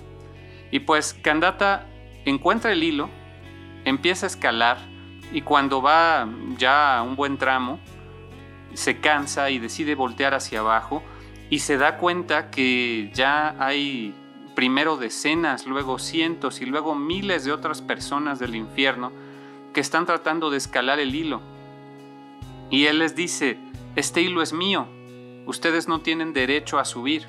Y 0.72 0.80
pues 0.80 1.14
Kandata 1.14 1.88
encuentra 2.26 2.72
el 2.72 2.84
hilo, 2.84 3.10
empieza 3.86 4.26
a 4.26 4.28
escalar 4.28 4.78
y 5.32 5.42
cuando 5.42 5.82
va 5.82 6.28
ya 6.58 6.98
a 6.98 7.04
un 7.04 7.16
buen 7.16 7.38
tramo, 7.38 7.80
se 8.74 9.00
cansa 9.00 9.50
y 9.50 9.60
decide 9.60 9.96
voltear 9.96 10.34
hacia 10.34 10.60
abajo 10.60 11.04
y 11.50 11.60
se 11.60 11.78
da 11.78 11.98
cuenta 11.98 12.50
que 12.50 13.12
ya 13.14 13.56
hay 13.60 14.16
primero 14.56 14.98
decenas, 14.98 15.66
luego 15.66 16.00
cientos 16.00 16.62
y 16.62 16.66
luego 16.66 16.96
miles 16.96 17.46
de 17.46 17.52
otras 17.52 17.82
personas 17.82 18.40
del 18.40 18.56
infierno 18.56 19.12
que 19.74 19.82
están 19.82 20.06
tratando 20.06 20.50
de 20.50 20.58
escalar 20.58 21.00
el 21.00 21.16
hilo. 21.16 21.42
Y 22.70 22.86
él 22.86 23.00
les 23.00 23.16
dice, 23.16 23.58
este 23.96 24.22
hilo 24.22 24.42
es 24.42 24.54
mío, 24.54 24.88
ustedes 25.46 25.88
no 25.88 26.02
tienen 26.02 26.34
derecho 26.34 26.80
a 26.80 26.86
subir. 26.86 27.28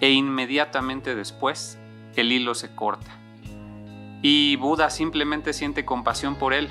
E 0.00 0.10
inmediatamente 0.10 1.14
después, 1.14 1.78
el 2.16 2.32
hilo 2.32 2.54
se 2.54 2.74
corta. 2.74 3.18
Y 4.22 4.56
Buda 4.56 4.90
simplemente 4.90 5.52
siente 5.52 5.84
compasión 5.84 6.36
por 6.36 6.54
él, 6.54 6.68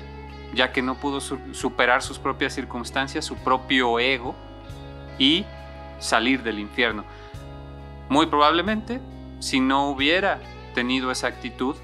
ya 0.54 0.72
que 0.72 0.82
no 0.82 0.96
pudo 0.96 1.20
superar 1.20 2.02
sus 2.02 2.18
propias 2.18 2.54
circunstancias, 2.54 3.24
su 3.24 3.36
propio 3.36 3.98
ego 4.00 4.34
y 5.18 5.44
salir 6.00 6.42
del 6.42 6.58
infierno. 6.58 7.04
Muy 8.08 8.26
probablemente, 8.26 9.00
si 9.38 9.60
no 9.60 9.88
hubiera 9.88 10.40
tenido 10.74 11.10
esa 11.10 11.28
actitud, 11.28 11.76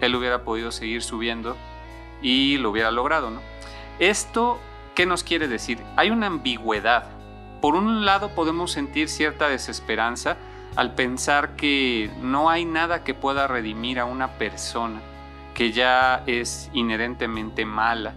él 0.00 0.14
hubiera 0.14 0.44
podido 0.44 0.72
seguir 0.72 1.02
subiendo 1.02 1.56
y 2.22 2.56
lo 2.56 2.70
hubiera 2.70 2.90
logrado, 2.90 3.30
¿no? 3.30 3.40
Esto, 3.98 4.58
¿qué 5.00 5.06
nos 5.06 5.24
quiere 5.24 5.48
decir? 5.48 5.78
Hay 5.96 6.10
una 6.10 6.26
ambigüedad. 6.26 7.06
Por 7.62 7.74
un 7.74 8.04
lado 8.04 8.34
podemos 8.34 8.70
sentir 8.72 9.08
cierta 9.08 9.48
desesperanza 9.48 10.36
al 10.76 10.94
pensar 10.94 11.56
que 11.56 12.10
no 12.20 12.50
hay 12.50 12.66
nada 12.66 13.02
que 13.02 13.14
pueda 13.14 13.46
redimir 13.46 13.98
a 13.98 14.04
una 14.04 14.32
persona 14.32 15.00
que 15.54 15.72
ya 15.72 16.22
es 16.26 16.68
inherentemente 16.74 17.64
mala. 17.64 18.12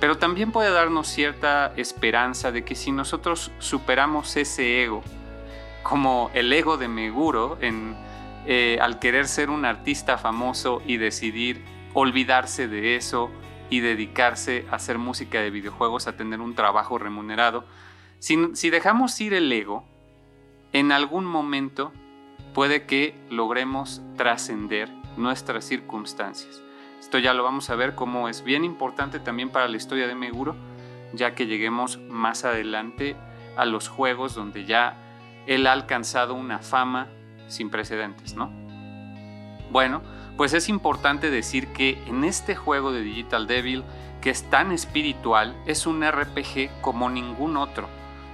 Pero 0.00 0.18
también 0.18 0.50
puede 0.50 0.72
darnos 0.72 1.06
cierta 1.06 1.72
esperanza 1.76 2.50
de 2.50 2.64
que 2.64 2.74
si 2.74 2.90
nosotros 2.90 3.52
superamos 3.60 4.36
ese 4.36 4.82
ego, 4.82 5.04
como 5.84 6.32
el 6.34 6.52
ego 6.52 6.76
de 6.76 6.88
Meguro, 6.88 7.56
eh, 7.60 8.78
al 8.82 8.98
querer 8.98 9.28
ser 9.28 9.48
un 9.48 9.64
artista 9.64 10.18
famoso 10.18 10.82
y 10.84 10.96
decidir 10.96 11.64
olvidarse 11.94 12.66
de 12.66 12.96
eso 12.96 13.30
y 13.70 13.80
dedicarse 13.80 14.66
a 14.70 14.74
hacer 14.74 14.98
música 14.98 15.40
de 15.40 15.50
videojuegos, 15.50 16.06
a 16.06 16.16
tener 16.16 16.40
un 16.40 16.54
trabajo 16.54 16.98
remunerado, 16.98 17.64
si 18.18 18.70
dejamos 18.70 19.18
ir 19.20 19.32
el 19.32 19.50
ego, 19.50 19.84
en 20.72 20.92
algún 20.92 21.24
momento 21.24 21.92
puede 22.52 22.84
que 22.84 23.14
logremos 23.30 24.02
trascender 24.16 24.90
nuestras 25.16 25.64
circunstancias. 25.64 26.62
Esto 27.00 27.18
ya 27.18 27.32
lo 27.32 27.42
vamos 27.42 27.70
a 27.70 27.76
ver 27.76 27.94
como 27.94 28.28
es 28.28 28.44
bien 28.44 28.64
importante 28.64 29.20
también 29.20 29.48
para 29.50 29.68
la 29.68 29.76
historia 29.76 30.06
de 30.06 30.14
Meguro, 30.14 30.54
ya 31.14 31.34
que 31.34 31.46
lleguemos 31.46 31.98
más 32.08 32.44
adelante 32.44 33.16
a 33.56 33.64
los 33.64 33.88
juegos 33.88 34.34
donde 34.34 34.64
ya 34.64 34.96
él 35.46 35.66
ha 35.66 35.72
alcanzado 35.72 36.34
una 36.34 36.58
fama 36.58 37.08
sin 37.48 37.70
precedentes, 37.70 38.34
¿no? 38.34 38.50
Bueno, 39.70 40.02
pues 40.40 40.54
es 40.54 40.70
importante 40.70 41.30
decir 41.30 41.66
que 41.66 42.02
en 42.06 42.24
este 42.24 42.56
juego 42.56 42.92
de 42.92 43.02
Digital 43.02 43.46
Devil, 43.46 43.84
que 44.22 44.30
es 44.30 44.48
tan 44.48 44.72
espiritual, 44.72 45.54
es 45.66 45.86
un 45.86 46.02
RPG 46.02 46.80
como 46.80 47.10
ningún 47.10 47.58
otro. 47.58 47.90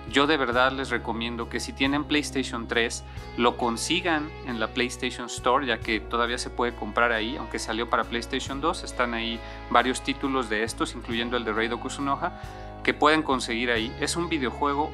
Yo 0.09 0.29
de 0.29 0.37
verdad 0.37 0.71
les 0.71 0.90
recomiendo 0.90 1.49
que 1.49 1.59
si 1.59 1.73
tienen 1.73 2.05
PlayStation 2.05 2.69
3 2.69 3.03
lo 3.38 3.57
consigan 3.57 4.31
en 4.47 4.61
la 4.61 4.69
PlayStation 4.69 5.27
Store, 5.27 5.66
ya 5.66 5.79
que 5.79 5.99
todavía 5.99 6.38
se 6.38 6.49
puede 6.49 6.77
comprar 6.77 7.11
ahí, 7.11 7.37
aunque 7.38 7.59
salió 7.59 7.90
para 7.90 8.05
PlayStation 8.05 8.61
2, 8.61 8.85
están 8.85 9.12
ahí 9.12 9.40
varios 9.71 10.03
títulos 10.03 10.49
de 10.49 10.62
estos, 10.62 10.95
incluyendo 10.95 11.37
el 11.37 11.45
de 11.45 11.53
Raido 11.53 11.81
Kusunoha, 11.81 12.40
que 12.85 12.95
pueden 12.95 13.25
conseguir 13.25 13.73
ahí. 13.73 13.92
Es 13.99 14.14
un 14.14 14.29
videojuego 14.29 14.92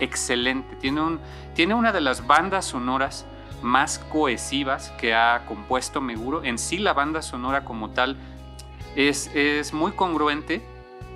excelente, 0.00 0.76
tiene 0.76 1.74
una 1.74 1.92
de 1.92 2.00
las 2.02 2.26
bandas 2.26 2.66
sonoras 2.66 3.24
más 3.62 3.98
cohesivas 3.98 4.90
que 4.98 5.14
ha 5.14 5.44
compuesto 5.46 6.00
Meguro. 6.00 6.44
En 6.44 6.58
sí 6.58 6.78
la 6.78 6.92
banda 6.92 7.22
sonora 7.22 7.64
como 7.64 7.90
tal 7.90 8.16
es, 8.96 9.30
es 9.34 9.72
muy 9.72 9.92
congruente 9.92 10.62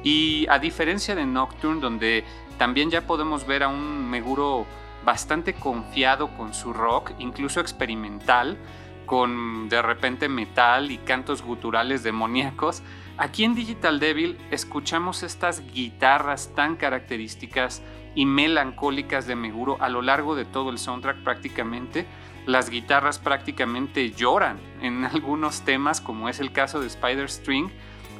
y 0.02 0.46
a 0.48 0.59
diferencia 0.59 1.14
de 1.14 1.26
Nocturne, 1.26 1.80
donde 1.80 2.24
también 2.59 2.90
ya 2.90 3.06
podemos 3.06 3.46
ver 3.46 3.62
a 3.62 3.68
un 3.68 4.09
Meguro 4.09 4.66
bastante 5.04 5.54
confiado 5.54 6.28
con 6.37 6.54
su 6.54 6.72
rock, 6.72 7.12
incluso 7.18 7.61
experimental, 7.61 8.59
con 9.06 9.68
de 9.68 9.80
repente 9.82 10.28
metal 10.28 10.90
y 10.90 10.98
cantos 10.98 11.42
guturales 11.42 12.02
demoníacos. 12.02 12.82
Aquí 13.16 13.44
en 13.44 13.54
Digital 13.54 13.98
Devil 13.98 14.37
escuchamos 14.50 15.22
estas 15.22 15.62
guitarras 15.72 16.52
tan 16.54 16.76
características 16.76 17.82
y 18.14 18.26
melancólicas 18.26 19.26
de 19.26 19.37
Meguro 19.37 19.76
a 19.80 19.88
lo 19.88 20.02
largo 20.02 20.35
de 20.35 20.44
todo 20.44 20.70
el 20.70 20.78
soundtrack 20.78 21.22
prácticamente. 21.22 22.06
Las 22.46 22.70
guitarras 22.70 23.18
prácticamente 23.18 24.12
lloran 24.12 24.59
en 24.80 25.04
algunos 25.12 25.62
temas, 25.62 26.00
como 26.00 26.28
es 26.28 26.40
el 26.40 26.52
caso 26.52 26.80
de 26.80 26.87
Spider 26.87 27.28
String. 27.28 27.70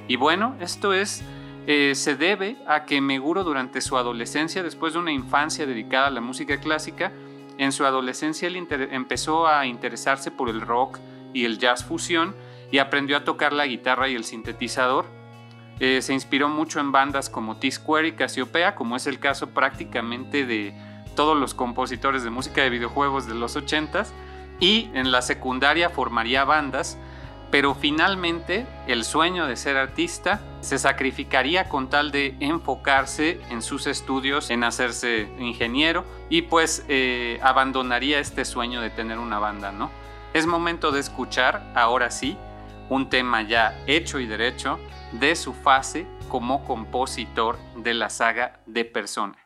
Y 0.09 0.17
bueno, 0.17 0.57
esto 0.61 0.93
es 0.93 1.25
eh, 1.69 1.97
se 1.97 2.15
debe 2.15 2.57
a 2.69 2.85
que 2.85 3.01
Meguro 3.01 3.43
durante 3.43 3.81
su 3.81 3.97
adolescencia, 3.97 4.63
después 4.63 4.93
de 4.93 5.01
una 5.01 5.11
infancia 5.11 5.67
dedicada 5.67 6.07
a 6.07 6.11
la 6.11 6.21
música 6.21 6.61
clásica, 6.61 7.13
en 7.59 7.73
su 7.73 7.85
adolescencia 7.85 8.47
él 8.47 8.57
empezó 8.93 9.49
a 9.49 9.67
interesarse 9.67 10.31
por 10.31 10.49
el 10.49 10.61
rock 10.61 10.99
y 11.33 11.45
el 11.45 11.59
jazz 11.59 11.85
fusión 11.85 12.37
y 12.71 12.79
aprendió 12.79 13.17
a 13.17 13.25
tocar 13.25 13.53
la 13.53 13.67
guitarra 13.67 14.09
y 14.09 14.15
el 14.15 14.25
sintetizador. 14.25 15.07
Eh, 15.81 16.03
se 16.03 16.15
inspiró 16.15 16.49
mucho 16.49 16.79
en 16.79 16.93
bandas 16.93 17.29
como 17.29 17.57
T-Square 17.57 18.09
y 18.09 18.13
Casiopea, 18.13 18.77
como 18.77 18.95
es 18.95 19.07
el 19.09 19.19
caso 19.19 19.51
prácticamente 19.51 20.47
de 20.47 20.73
todos 21.17 21.37
los 21.37 21.55
compositores 21.55 22.23
de 22.23 22.31
música 22.31 22.63
de 22.63 22.71
videojuegos 22.71 23.27
de 23.27 23.35
los 23.35 23.57
80s. 23.57 24.11
Y 24.61 24.91
en 24.95 25.11
la 25.11 25.21
secundaria 25.21 25.91
formaría 25.91 26.45
bandas 26.45 26.97
pero 27.51 27.75
finalmente 27.75 28.67
el 28.87 29.05
sueño 29.05 29.47
de 29.47 29.57
ser 29.57 29.77
artista 29.77 30.41
se 30.61 30.79
sacrificaría 30.79 31.69
con 31.69 31.89
tal 31.89 32.11
de 32.11 32.37
enfocarse 32.41 33.41
en 33.51 33.63
sus 33.63 33.87
estudios, 33.87 34.51
en 34.51 34.65
hacerse 34.65 35.29
ingeniero 35.39 36.05
y 36.29 36.43
pues 36.43 36.85
eh, 36.89 37.39
abandonaría 37.43 38.19
este 38.19 38.45
sueño 38.45 38.81
de 38.81 38.91
tener 38.91 39.19
una 39.19 39.39
banda, 39.39 39.71
¿no? 39.71 39.91
Es 40.35 40.47
momento 40.47 40.91
de 40.91 41.01
escuchar, 41.01 41.73
ahora 41.75 42.11
sí, 42.11 42.37
un 42.91 43.09
tema 43.09 43.43
ya 43.43 43.79
hecho 43.87 44.19
y 44.19 44.27
derecho 44.27 44.79
de 45.13 45.35
su 45.37 45.55
fase 45.55 46.07
como 46.29 46.65
compositor 46.65 47.59
de 47.77 47.95
la 47.95 48.11
saga 48.11 48.61
de 48.67 48.85
Persona. 48.85 49.46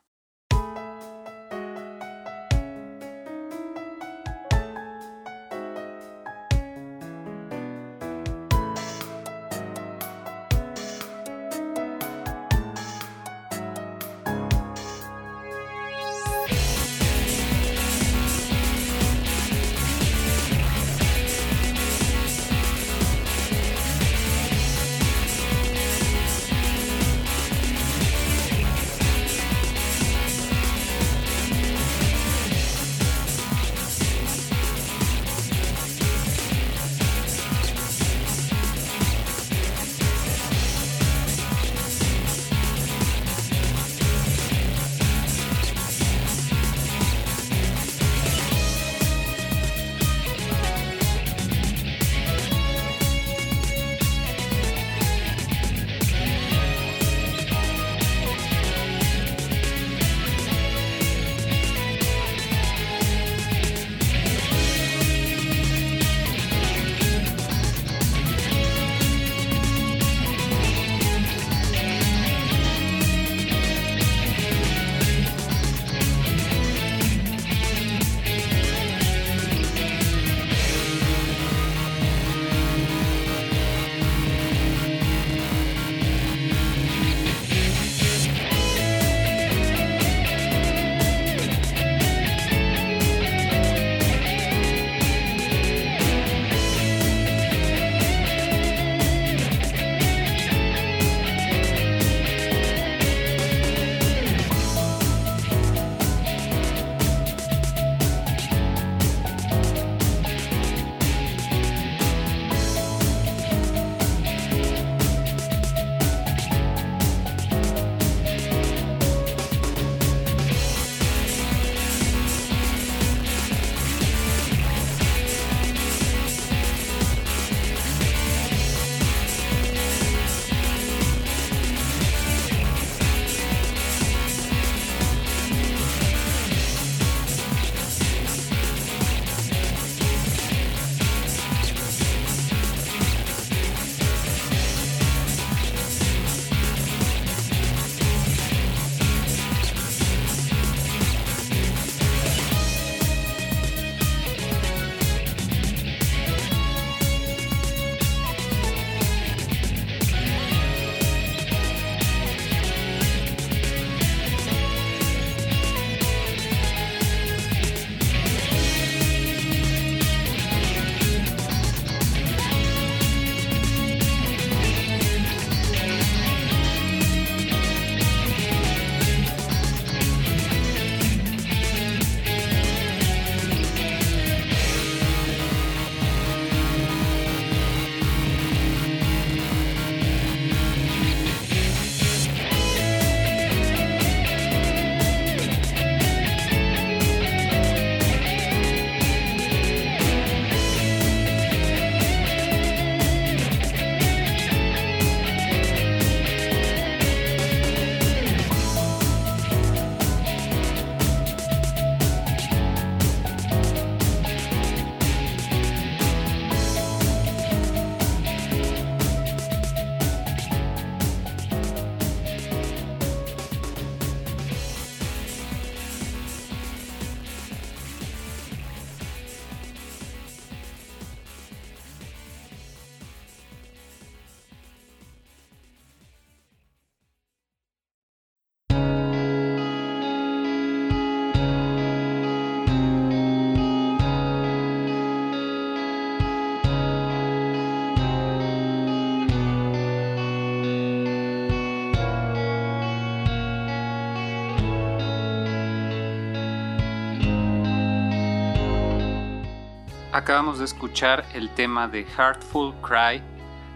Acabamos 260.12 260.58
de 260.58 260.64
escuchar 260.64 261.24
el 261.34 261.50
tema 261.50 261.86
de 261.86 262.04
Heartful 262.04 262.74
Cry 262.82 263.22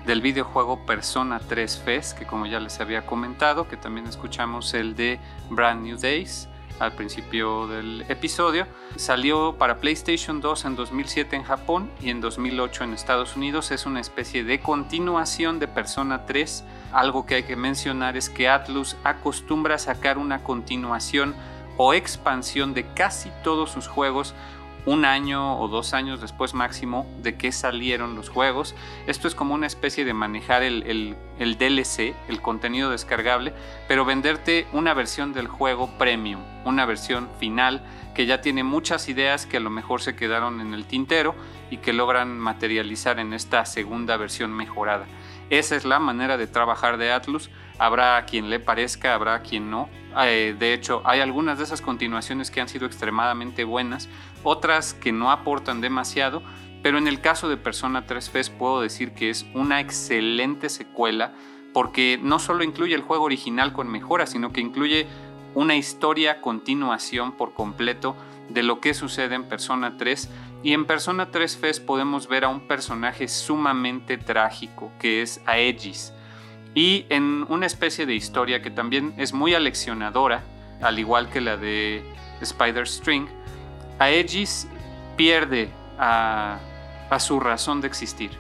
del 0.05 0.21
videojuego 0.21 0.85
Persona 0.85 1.39
3 1.39 1.79
Fest, 1.79 2.19
que 2.19 2.27
como 2.27 2.47
ya 2.47 2.59
les 2.59 2.81
había 2.81 3.07
comentado, 3.07 3.69
que 3.69 3.77
también 3.77 4.09
escuchamos 4.09 4.75
el 4.75 4.97
de 4.97 5.21
Brand 5.49 5.85
New 5.85 5.97
Days 5.97 6.49
al 6.81 6.91
principio 6.91 7.69
del 7.69 8.05
episodio. 8.09 8.67
Salió 8.97 9.55
para 9.59 9.79
PlayStation 9.79 10.41
2 10.41 10.65
en 10.65 10.75
2007 10.75 11.37
en 11.37 11.45
Japón 11.45 11.89
y 12.01 12.11
en 12.11 12.21
2008 12.21 12.83
en 12.83 12.95
Estados 12.95 13.37
Unidos. 13.37 13.71
Es 13.71 13.87
una 13.87 14.01
especie 14.01 14.43
de 14.43 14.59
continuación 14.59 15.61
de 15.61 15.69
Persona 15.69 16.27
3. 16.27 16.65
Algo 16.93 17.27
que 17.27 17.37
hay 17.37 17.43
que 17.45 17.55
mencionar 17.55 18.17
es 18.17 18.29
que 18.29 18.49
Atlus 18.49 18.97
acostumbra 19.05 19.77
a 19.77 19.79
sacar 19.79 20.19
una 20.19 20.43
continuación 20.43 21.37
o 21.77 21.95
expansión 21.95 22.75
de 22.75 22.87
casi 22.87 23.31
todos 23.45 23.71
sus 23.71 23.87
juegos 23.87 24.35
un 24.87 25.05
año 25.05 25.59
o 25.59 25.69
dos 25.69 25.95
años 25.95 26.21
después 26.21 26.55
máximo 26.55 27.07
de 27.23 27.37
que 27.37 27.53
salieron 27.53 28.15
los 28.15 28.29
juegos. 28.29 28.75
Esto 29.07 29.29
es 29.29 29.35
como 29.35 29.55
una 29.55 29.67
especie 29.67 30.05
de 30.05 30.15
manejar 30.15 30.63
el, 30.63 31.17
DLC, 31.39 32.15
el 32.29 32.41
contenido 32.43 32.91
descargable, 32.91 33.55
pero 33.89 34.05
venderte 34.05 34.67
una 34.73 34.95
versión 34.95 35.33
del 35.33 35.49
juego 35.49 35.91
premium, 35.99 36.43
una 36.65 36.85
versión 36.85 37.29
final 37.39 37.83
que 38.15 38.27
ya 38.27 38.41
tiene 38.41 38.63
muchas 38.63 39.09
ideas 39.09 39.47
que 39.47 39.57
a 39.57 39.61
lo 39.61 39.71
mejor 39.71 40.01
se 40.01 40.15
quedaron 40.15 40.61
en 40.61 40.75
el 40.75 40.85
tintero 40.85 41.35
y 41.71 41.79
que 41.79 41.93
logran 41.93 42.39
materializar 42.39 43.19
en 43.19 43.33
esta 43.33 43.65
segunda 43.67 44.17
versión 44.17 44.53
mejorada. 44.53 45.07
Esa 45.59 45.77
es 45.77 45.85
la 45.85 46.01
manera 46.01 46.37
de 46.37 46.49
trabajar 46.49 46.97
de 46.97 47.13
Atlus. 47.13 47.49
Habrá 47.79 48.27
quien 48.27 48.51
le 48.51 48.59
parezca, 48.59 49.15
habrá 49.15 49.41
quien 49.43 49.71
no. 49.71 49.89
Eh, 50.19 50.57
de 50.59 50.75
hecho, 50.75 51.01
hay 51.05 51.21
algunas 51.21 51.59
de 51.59 51.65
esas 51.65 51.81
continuaciones 51.81 52.51
que 52.51 52.61
han 52.61 52.67
sido 52.67 52.87
extremadamente 52.87 53.63
buenas, 53.63 54.09
otras 54.43 54.95
que 54.95 55.13
no 55.13 55.31
aportan 55.31 55.81
demasiado, 55.81 56.43
pero 56.83 56.99
en 56.99 57.07
el 57.07 57.21
caso 57.21 57.49
de 57.49 57.57
Persona 57.57 58.05
3 58.05 58.31
Fest 58.31 58.53
puedo 58.53 58.81
decir 58.81 59.13
que 59.13 59.31
es 59.31 59.47
una 59.55 59.81
excelente 59.81 60.69
secuela 60.69 61.35
porque 61.73 62.19
no 62.21 62.41
solo 62.41 62.65
incluye 62.65 62.97
el 62.97 63.03
juego 63.03 63.23
original 63.23 63.73
con 63.73 63.89
mejoras, 63.89 64.31
sino 64.31 64.53
que 64.53 64.61
incluye 64.61 65.07
una 65.55 65.77
historia 65.77 66.41
continuación 66.41 67.31
por 67.31 67.55
completo 67.55 68.17
de 68.49 68.65
lo 68.65 68.81
que 68.81 68.93
sucede 68.93 69.37
en 69.37 69.45
Persona 69.45 69.97
3 69.97 70.29
y 70.65 70.73
en 70.73 70.87
Persona 70.87 71.31
3 71.31 71.59
Fest 71.59 71.85
podemos 71.85 72.27
ver 72.27 72.45
a 72.45 72.49
un 72.49 72.67
personaje 72.67 73.29
sumamente 73.29 74.17
trágico 74.17 74.91
que 74.99 75.21
es 75.21 75.43
Aegis 75.45 76.15
y 76.75 77.05
en 77.11 77.45
una 77.51 77.67
especie 77.67 78.07
de 78.07 78.15
historia 78.15 78.63
que 78.63 78.71
también 78.71 79.15
es 79.19 79.35
muy 79.35 79.53
aleccionadora, 79.55 80.43
al 80.81 80.99
igual 80.99 81.29
que 81.29 81.43
la 81.43 81.59
de 81.59 82.03
Spider 82.41 82.89
String, 82.89 83.27
Aegis 83.99 84.67
pierde 85.17 85.71
a, 85.99 86.59
a 87.11 87.21
su 87.21 87.39
razón 87.41 87.83
de 87.83 87.87
existir. 87.87 88.31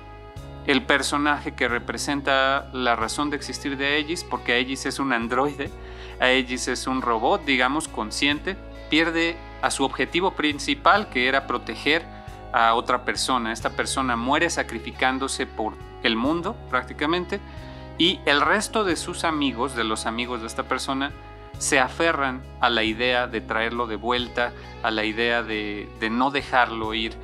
El 0.66 0.82
personaje 0.82 1.54
que 1.54 1.68
representa 1.68 2.70
la 2.72 2.96
razón 2.96 3.28
de 3.28 3.36
existir 3.36 3.76
de 3.76 3.86
Aegis, 3.86 4.24
porque 4.24 4.54
Aegis 4.54 4.86
es 4.86 4.98
un 4.98 5.12
androide, 5.12 5.70
Aegis 6.20 6.68
es 6.68 6.86
un 6.86 7.02
robot, 7.02 7.44
digamos, 7.44 7.86
consciente, 7.86 8.56
pierde 8.88 9.36
a 9.64 9.70
su 9.70 9.82
objetivo 9.82 10.32
principal, 10.32 11.08
que 11.08 11.26
era 11.26 11.46
proteger 11.46 12.04
a 12.52 12.74
otra 12.74 13.06
persona. 13.06 13.50
Esta 13.50 13.70
persona 13.70 14.14
muere 14.14 14.50
sacrificándose 14.50 15.46
por 15.46 15.72
el 16.02 16.16
mundo 16.16 16.54
prácticamente 16.68 17.40
y 17.96 18.20
el 18.26 18.42
resto 18.42 18.84
de 18.84 18.96
sus 18.96 19.24
amigos, 19.24 19.74
de 19.74 19.84
los 19.84 20.04
amigos 20.04 20.42
de 20.42 20.48
esta 20.48 20.64
persona, 20.64 21.12
se 21.56 21.80
aferran 21.80 22.42
a 22.60 22.68
la 22.68 22.82
idea 22.82 23.26
de 23.26 23.40
traerlo 23.40 23.86
de 23.86 23.96
vuelta, 23.96 24.52
a 24.82 24.90
la 24.90 25.04
idea 25.04 25.42
de, 25.42 25.88
no 26.10 26.30
dejarlo 26.30 26.92
ir. 26.92 27.14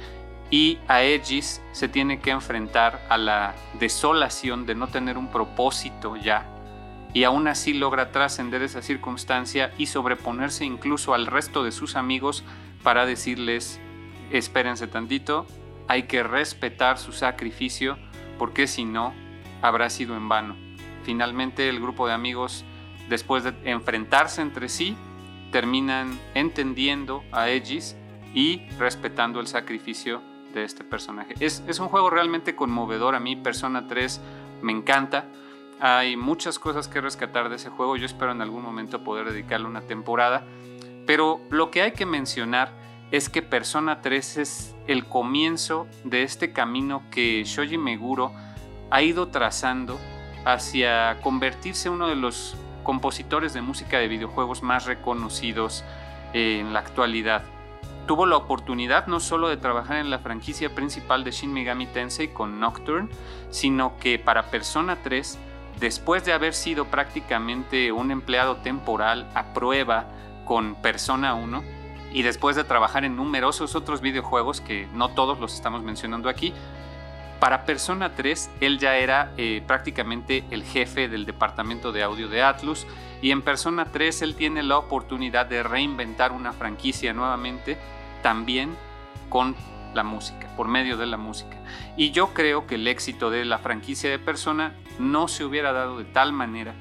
Y 0.51 0.79
a 0.89 0.97
Aegis 0.97 1.61
se 1.73 1.89
tiene 1.89 2.21
que 2.21 2.31
enfrentar 2.31 3.05
a 3.11 3.19
la 3.19 3.55
desolación 3.79 4.65
de 4.65 4.75
no 4.75 4.87
tener 4.87 5.19
un 5.19 5.29
propósito 5.29 6.17
ya. 6.17 6.47
Y 7.13 7.25
aún 7.25 7.49
así 7.49 7.73
logra 7.73 8.13
trascender 8.13 8.63
esa 8.63 8.83
circunstancia 8.83 9.73
y 9.79 9.87
sobreponerse 9.87 10.65
incluso 10.65 11.15
al 11.15 11.27
resto 11.27 11.65
de 11.65 11.73
sus 11.73 11.97
amigos 11.97 12.45
para 12.83 13.07
decirles, 13.07 13.81
espérense 14.31 14.87
tantito, 14.87 15.47
hay 15.89 16.05
que 16.05 16.23
respetar 16.23 16.99
su 16.99 17.13
sacrificio 17.13 17.99
porque 18.39 18.67
si 18.67 18.85
no, 18.85 19.13
habrá 19.61 19.91
sido 19.91 20.17
en 20.17 20.29
vano. 20.29 20.57
Finalmente 21.03 21.69
el 21.69 21.81
grupo 21.81 22.07
de 22.07 22.15
amigos, 22.15 22.65
después 23.09 23.45
de 23.45 23.55
enfrentarse 23.65 24.41
entre 24.41 24.69
sí, 24.69 24.97
terminan 25.51 26.19
entendiendo 26.35 27.25
a 27.33 27.43
Aegis 27.43 27.97
y 28.35 28.69
respetando 28.79 29.41
el 29.41 29.47
sacrificio 29.47 30.23
de 30.55 30.65
este 30.65 30.85
personaje. 30.85 31.35
Es, 31.41 31.63
un 31.81 31.89
juego 31.89 32.11
realmente 32.11 32.55
conmovedor, 32.55 33.15
a 33.15 33.21
mí 33.21 33.37
Persona 33.37 33.87
3 33.87 34.21
me 34.63 34.73
encanta. 34.73 35.27
Hay 35.83 36.15
muchas 36.15 36.59
cosas 36.59 36.89
que 36.89 37.01
rescatar 37.01 37.49
de 37.49 37.57
ese 37.57 37.71
juego, 37.71 37.97
yo 37.97 38.05
espero 38.05 38.33
en 38.33 38.43
algún 38.43 38.63
momento 38.63 39.03
poder 39.03 39.33
dedicarle 39.33 39.67
una 39.67 39.81
temporada, 39.81 40.45
pero 41.07 41.41
lo 41.49 41.71
que 41.71 41.81
hay 41.81 41.93
que 41.93 42.05
mencionar 42.05 42.75
es 43.11 43.31
que 43.31 43.41
Persona 43.41 44.03
3 44.03 44.37
es 44.37 44.77
el 44.87 45.07
comienzo 45.07 45.87
de 46.05 46.23
este 46.23 46.53
camino 46.53 47.03
que 47.11 47.43
Shoji 47.45 47.79
Meguro 47.79 48.33
ha 48.91 49.01
ido 49.01 49.29
trazando 49.29 49.99
hacia 50.45 51.19
convertirse 51.23 51.89
uno 51.89 52.09
de 52.09 52.17
los 52.17 52.57
compositores 52.85 53.55
de 53.55 53.63
música 53.63 53.99
de 53.99 54.09
videojuegos 54.09 54.63
más 54.63 54.85
reconocidos 54.85 55.83
en 56.35 56.75
la 56.75 56.81
actualidad. 56.81 57.43
Tuvo 58.07 58.27
la 58.27 58.37
oportunidad 58.37 59.07
no 59.07 59.19
solo 59.19 59.49
de 59.49 59.57
trabajar 59.57 59.97
en 59.97 60.11
la 60.11 60.19
franquicia 60.19 60.75
principal 60.75 61.25
de 61.25 61.31
Shin 61.31 61.53
Megami 61.55 61.87
Tensei 61.87 62.29
con 62.29 62.61
Nocturne, 62.61 63.09
sino 63.49 63.97
que 63.97 64.19
para 64.19 64.51
Persona 64.51 64.97
3, 65.03 65.39
después 65.81 66.25
de 66.25 66.33
haber 66.33 66.55
sido 66.55 66.85
prácticamente 66.85 67.91
un 67.91 68.11
empleado 68.11 68.59
temporal 68.59 69.29
a 69.35 69.53
prueba 69.55 70.07
con 70.45 70.75
Persona 70.77 71.35
1, 71.35 71.81
y 72.13 72.23
después 72.23 72.57
de 72.57 72.65
trabajar 72.65 73.05
en 73.05 73.17
numerosos 73.17 73.75
otros 73.75 74.01
videojuegos 74.01 74.61
que 74.61 74.89
no 74.93 75.11
todos 75.11 75.39
los 75.39 75.55
estamos 75.55 75.83
mencionando 75.83 76.29
aquí, 76.29 76.53
para 77.39 77.65
Persona 77.65 78.13
3, 78.15 78.51
él 78.61 78.79
ya 78.79 78.97
era 78.97 79.33
eh, 79.39 79.63
prácticamente 79.67 80.45
el 80.51 80.63
jefe 80.63 81.09
del 81.09 81.25
departamento 81.25 81.91
de 81.91 82.03
audio 82.03 82.29
de 82.29 82.43
Atlus 82.43 82.87
y 83.23 83.31
en 83.31 83.41
Persona 83.41 83.87
3 83.87 84.23
él 84.23 84.35
tiene 84.35 84.63
la 84.63 84.77
oportunidad 84.77 85.47
de 85.47 85.63
reinventar 85.63 86.33
una 86.33 86.53
franquicia 86.53 87.15
nuevamente, 87.15 87.79
también 88.23 88.77
con 89.31 89.57
la 89.95 90.03
música, 90.03 90.49
por 90.57 90.69
medio 90.69 90.97
de 90.97 91.07
la 91.07 91.17
música. 91.17 91.57
Y 91.97 92.11
yo 92.11 92.33
creo 92.35 92.67
que 92.67 92.77
el 92.77 92.87
éxito 92.87 93.31
de 93.31 93.45
la 93.45 93.59
franquicia 93.59 94.11
de 94.11 94.19
Persona 94.19 94.75
no 94.99 95.29
se 95.29 95.45
hubiera 95.45 95.73
dado 95.73 95.99
de 95.99 96.05
tal 96.05 96.33
manera 96.33 96.75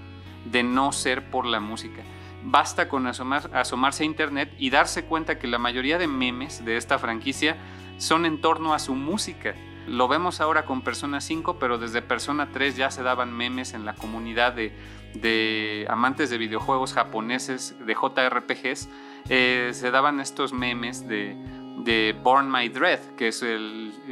de 0.46 0.64
no 0.64 0.92
ser 0.92 1.30
por 1.30 1.46
la 1.46 1.60
música. 1.60 2.02
Basta 2.44 2.88
con 2.88 3.06
asomarse 3.08 4.04
a 4.04 4.06
internet 4.06 4.54
y 4.58 4.70
darse 4.70 5.06
cuenta 5.06 5.40
que 5.40 5.48
la 5.48 5.58
mayoría 5.58 5.98
de 5.98 6.08
memes 6.08 6.64
de 6.64 6.78
esta 6.78 6.98
franquicia 6.98 7.58
son 7.98 8.26
en 8.26 8.40
torno 8.40 8.74
a 8.74 8.80
su 8.80 8.96
música 8.96 9.56
lo 9.90 10.08
vemos 10.08 10.40
ahora 10.40 10.66
con 10.66 10.82
Persona 10.82 11.20
5, 11.20 11.58
pero 11.58 11.80
desde 11.80 12.04
Persona 12.04 12.50
3 12.52 12.78
ya 12.78 12.92
se 12.92 13.02
daban 13.02 13.34
memes 13.34 13.74
en 13.74 13.86
la 13.86 13.96
comunidad 13.96 14.54
de, 14.54 15.86
amantes 15.90 16.30
de 16.30 16.38
videojuegos 16.38 16.94
japoneses, 16.94 17.76
de 17.86 17.96
JRPGs. 17.96 18.88
Eh, 19.30 19.72
se 19.74 19.90
daban 19.92 20.20
estos 20.20 20.54
memes 20.54 21.08
de, 21.08 21.36
de 21.84 22.16
Born 22.24 22.52
My 22.52 22.70
Dread, 22.70 23.00
que 23.16 23.30
es 23.30 23.44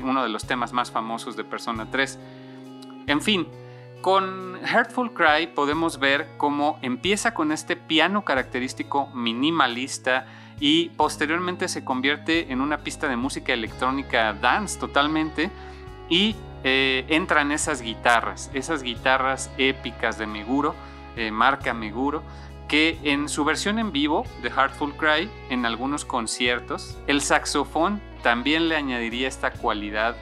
uno 0.02 0.24
de 0.24 0.30
los 0.30 0.46
temas 0.46 0.74
más 0.74 0.92
famosos 0.92 1.36
de 1.36 1.44
Persona 1.44 1.88
3. 1.90 2.20
En 3.08 3.22
fin, 3.22 3.48
con 4.02 4.58
Heartful 4.64 5.14
Cry 5.14 5.48
podemos 5.48 6.00
ver 6.00 6.30
cómo 6.38 6.80
empieza 6.82 7.34
con 7.34 7.52
este 7.52 7.76
piano 7.76 8.24
característico 8.24 9.08
minimalista 9.08 10.28
y 10.60 10.90
posteriormente 10.90 11.68
se 11.68 11.84
convierte 11.84 12.52
en 12.52 12.62
una 12.62 12.80
pista 12.80 13.08
de 13.08 13.16
música 13.16 13.54
electrónica 13.54 14.34
dance 14.34 14.80
totalmente 14.80 15.52
y 16.10 16.36
eh, 16.64 17.06
entran 17.10 17.52
esas 17.52 17.82
guitarras, 17.82 18.50
esas 18.54 18.82
guitarras 18.82 19.52
épicas 19.58 20.18
de 20.18 20.26
Meguro, 20.26 20.76
eh, 21.16 21.32
marca 21.32 21.74
Meguro, 21.74 22.24
que 22.68 23.00
en 23.04 23.30
su 23.30 23.46
versión 23.46 23.80
en 23.80 23.92
vivo 23.92 24.26
de 24.42 24.50
Heartful 24.50 24.96
Cry, 24.96 25.30
en 25.50 25.66
algunos 25.66 26.06
conciertos, 26.06 26.98
el 27.08 27.22
saxofón 27.22 28.02
también 28.24 28.68
le 28.68 28.76
añadiría 28.76 29.28
esta 29.28 29.52
cualidad 29.52 30.16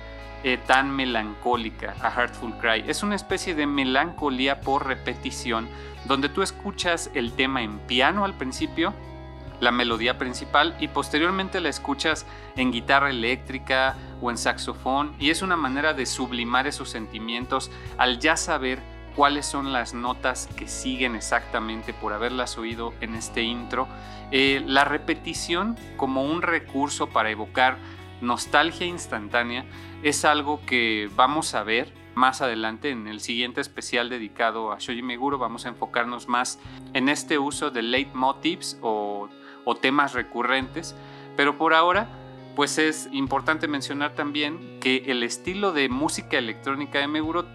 eh, 0.44 0.60
tan 0.64 0.92
melancólica 0.92 1.96
a 2.02 2.12
Heartful 2.12 2.54
Cry. 2.60 2.84
Es 2.88 3.02
una 3.02 3.16
especie 3.16 3.56
de 3.56 3.66
melancolía 3.66 4.62
por 4.62 4.86
repetición, 4.86 5.68
donde 6.06 6.30
tú 6.30 6.44
escuchas 6.44 7.10
el 7.16 7.34
tema 7.34 7.64
en 7.64 7.80
piano 7.80 8.26
al 8.26 8.36
principio, 8.36 8.94
la 9.60 9.72
melodía 9.72 10.20
principal, 10.20 10.76
y 10.80 10.90
posteriormente 10.90 11.62
la 11.62 11.70
escuchas 11.70 12.28
en 12.56 12.72
guitarra 12.72 13.10
eléctrica 13.10 13.96
o 14.22 14.30
en 14.30 14.38
saxofón 14.38 15.16
y 15.18 15.32
es 15.32 15.42
una 15.42 15.56
manera 15.56 15.94
de 15.94 16.06
sublimar 16.06 16.68
esos 16.68 16.90
sentimientos 16.90 17.72
al 17.98 18.20
ya 18.20 18.38
saber 18.38 18.82
cuáles 19.16 19.46
son 19.46 19.72
las 19.72 19.94
notas 19.94 20.48
que 20.56 20.68
siguen 20.68 21.16
exactamente 21.16 21.94
por 21.94 22.14
haberlas 22.14 22.58
oído 22.58 22.94
en 23.02 23.16
este 23.16 23.42
intro. 23.42 23.88
Eh, 24.32 24.62
la 24.66 24.84
repetición 24.84 25.78
como 25.98 26.24
un 26.24 26.42
recurso 26.42 27.08
para 27.08 27.32
evocar 27.32 27.78
nostalgia 28.22 28.86
instantánea 28.86 29.66
es 30.04 30.26
algo 30.26 30.62
que 30.66 31.10
vamos 31.16 31.54
a 31.56 31.64
ver 31.64 31.94
más 32.16 32.42
adelante 32.42 32.90
en 32.90 33.08
el 33.08 33.20
siguiente 33.20 33.62
especial 33.62 34.10
dedicado 34.10 34.72
a 34.72 34.80
Shoji 34.80 35.02
Meguro. 35.02 35.38
Vamos 35.38 35.66
a 35.66 35.70
enfocarnos 35.70 36.28
más 36.28 36.60
en 36.94 37.10
este 37.10 37.38
uso 37.38 37.72
de 37.72 37.82
leitmotivs 37.82 38.78
o, 38.82 39.30
o 39.66 39.76
temas 39.76 40.14
recurrentes. 40.14 40.96
Pero 41.36 41.58
por 41.58 41.74
ahora, 41.74 42.08
pues 42.56 42.78
es 42.78 43.10
importante 43.12 43.68
mencionar 43.68 44.16
también 44.16 44.80
que 44.80 45.04
el 45.08 45.24
estilo 45.24 45.74
de 45.74 45.90
música 45.90 46.38
electrónica 46.38 47.00
de 47.00 47.08
Meguro 47.08 47.46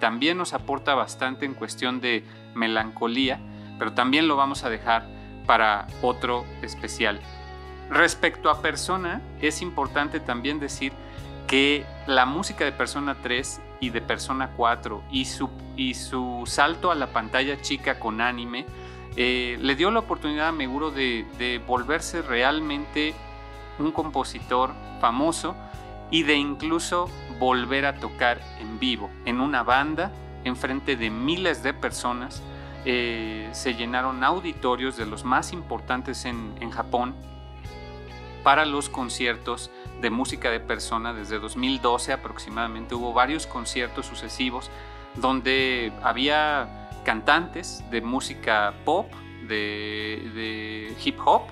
también 0.00 0.38
nos 0.38 0.54
aporta 0.54 0.94
bastante 0.94 1.44
en 1.44 1.54
cuestión 1.54 2.00
de 2.00 2.24
melancolía, 2.54 3.40
pero 3.78 3.92
también 3.92 4.28
lo 4.28 4.36
vamos 4.36 4.64
a 4.64 4.70
dejar 4.70 5.06
para 5.46 5.86
otro 6.02 6.44
especial. 6.62 7.20
Respecto 7.90 8.50
a 8.50 8.60
Persona, 8.60 9.22
es 9.40 9.62
importante 9.62 10.20
también 10.20 10.60
decir 10.60 10.92
que 11.46 11.86
la 12.06 12.26
música 12.26 12.64
de 12.64 12.72
Persona 12.72 13.16
3 13.22 13.60
y 13.80 13.90
de 13.90 14.02
Persona 14.02 14.50
4 14.56 15.02
y 15.10 15.24
su, 15.24 15.48
y 15.76 15.94
su 15.94 16.44
salto 16.46 16.90
a 16.90 16.94
la 16.94 17.08
pantalla 17.08 17.60
chica 17.62 17.98
con 17.98 18.20
anime 18.20 18.66
eh, 19.16 19.58
le 19.60 19.74
dio 19.74 19.90
la 19.90 20.00
oportunidad 20.00 20.48
a 20.48 20.52
Meguro 20.52 20.90
de, 20.90 21.24
de 21.38 21.58
volverse 21.58 22.20
realmente 22.22 23.14
un 23.78 23.90
compositor 23.92 24.74
famoso 25.00 25.56
y 26.10 26.22
de 26.24 26.34
incluso 26.34 27.08
volver 27.38 27.86
a 27.86 27.96
tocar 27.96 28.40
en 28.60 28.78
vivo, 28.78 29.10
en 29.24 29.40
una 29.40 29.62
banda, 29.62 30.12
en 30.44 30.56
frente 30.56 30.96
de 30.96 31.10
miles 31.10 31.62
de 31.62 31.74
personas. 31.74 32.42
Eh, 32.84 33.48
se 33.52 33.74
llenaron 33.74 34.24
auditorios 34.24 34.96
de 34.96 35.06
los 35.06 35.24
más 35.24 35.52
importantes 35.52 36.24
en, 36.24 36.54
en 36.60 36.70
Japón 36.70 37.14
para 38.42 38.64
los 38.64 38.88
conciertos 38.88 39.70
de 40.00 40.10
música 40.10 40.50
de 40.50 40.60
persona 40.60 41.12
desde 41.12 41.38
2012 41.38 42.12
aproximadamente. 42.12 42.94
Hubo 42.94 43.12
varios 43.12 43.46
conciertos 43.46 44.06
sucesivos 44.06 44.70
donde 45.16 45.92
había 46.02 46.88
cantantes 47.04 47.84
de 47.90 48.00
música 48.00 48.74
pop, 48.84 49.10
de, 49.48 50.30
de 50.34 50.96
hip 51.04 51.18
hop, 51.24 51.42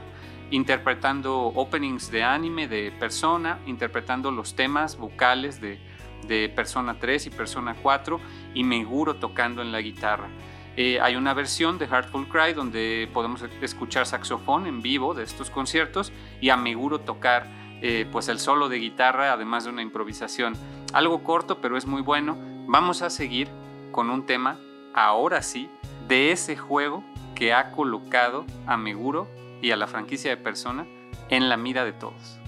interpretando 0.51 1.47
openings 1.55 2.11
de 2.11 2.23
anime 2.23 2.69
de 2.69 2.93
Persona, 2.93 3.59
interpretando 3.67 4.31
los 4.31 4.55
temas 4.55 4.97
vocales 4.97 5.61
de, 5.61 5.79
de 6.27 6.49
Persona 6.49 6.99
3 6.99 7.27
y 7.27 7.31
Persona 7.31 7.75
4 7.81 8.21
y 8.55 8.65
Meguro 8.65 9.17
tocando 9.17 9.63
en 9.63 9.73
la 9.73 9.81
guitarra. 9.81 10.29
Eh, 10.77 11.01
hay 11.01 11.17
una 11.17 11.33
versión 11.33 11.79
de 11.79 11.87
Heartful 11.87 12.29
Cry 12.29 12.53
donde 12.53 13.09
podemos 13.15 13.43
escuchar 13.63 14.07
saxofón 14.07 14.67
en 14.67 14.83
vivo 14.83 15.15
de 15.15 15.25
estos 15.25 15.51
conciertos 15.51 16.13
y 16.41 16.51
a 16.51 16.57
Meguro 16.57 17.01
tocar 17.01 17.47
eh, 17.81 18.07
pues 18.13 18.29
el 18.29 18.39
solo 18.39 18.69
de 18.69 18.79
guitarra 18.79 19.33
además 19.33 19.65
de 19.65 19.71
una 19.71 19.83
improvisación. 19.83 20.53
Algo 20.93 21.25
corto 21.25 21.61
pero 21.63 21.79
es 21.79 21.87
muy 21.87 22.03
bueno. 22.03 22.37
Vamos 22.67 23.01
a 23.01 23.11
seguir 23.11 23.49
con 23.91 24.11
un 24.11 24.27
tema, 24.27 24.59
ahora 24.95 25.41
sí, 25.41 25.71
de 26.09 26.31
ese 26.31 26.57
juego 26.57 27.03
que 27.35 27.55
ha 27.55 27.71
colocado 27.71 28.45
a 28.67 28.77
Meguro 28.77 29.29
y 29.67 29.73
a 29.73 29.77
la 29.77 29.89
franquicia 29.89 30.31
de 30.31 30.37
Persona 30.37 30.87
en 31.29 31.49
la 31.49 31.57
mira 31.57 31.85
de 31.85 31.93
todos. 31.93 32.39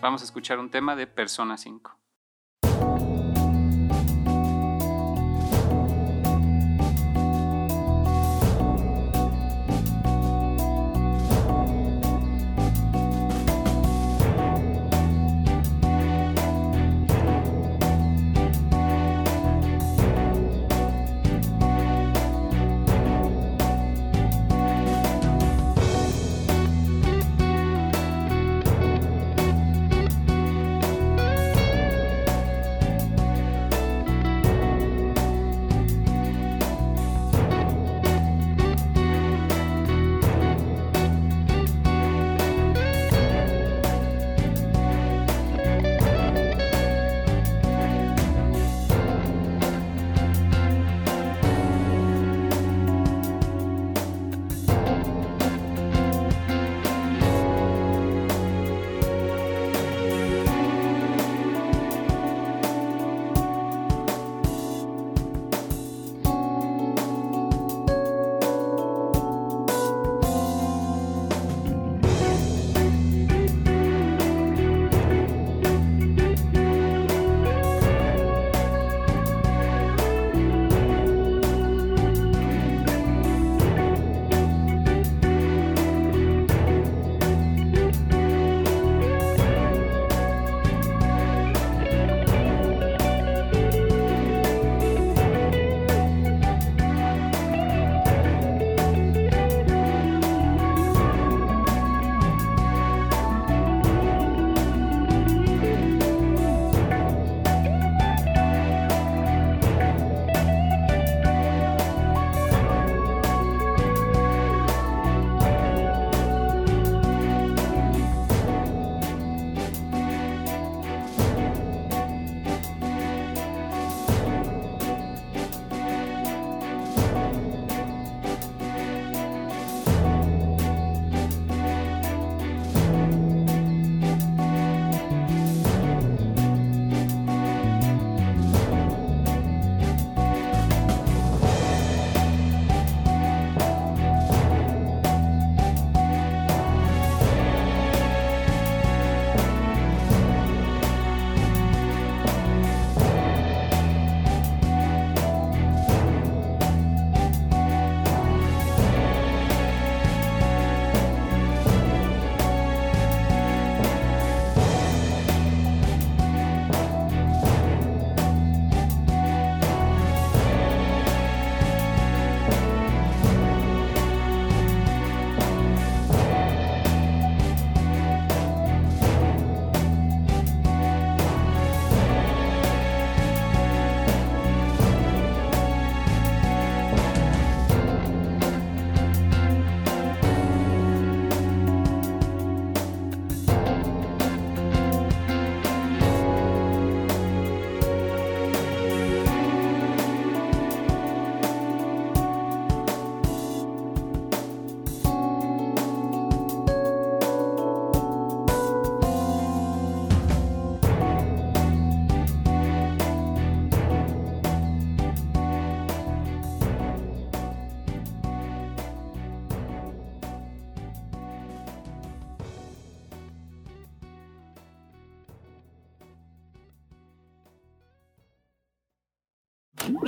Vamos 0.00 0.22
a 0.22 0.24
escuchar 0.24 0.60
un 0.60 0.70
tema 0.70 0.94
de 0.94 1.08
Persona 1.08 1.56
5. 1.56 1.99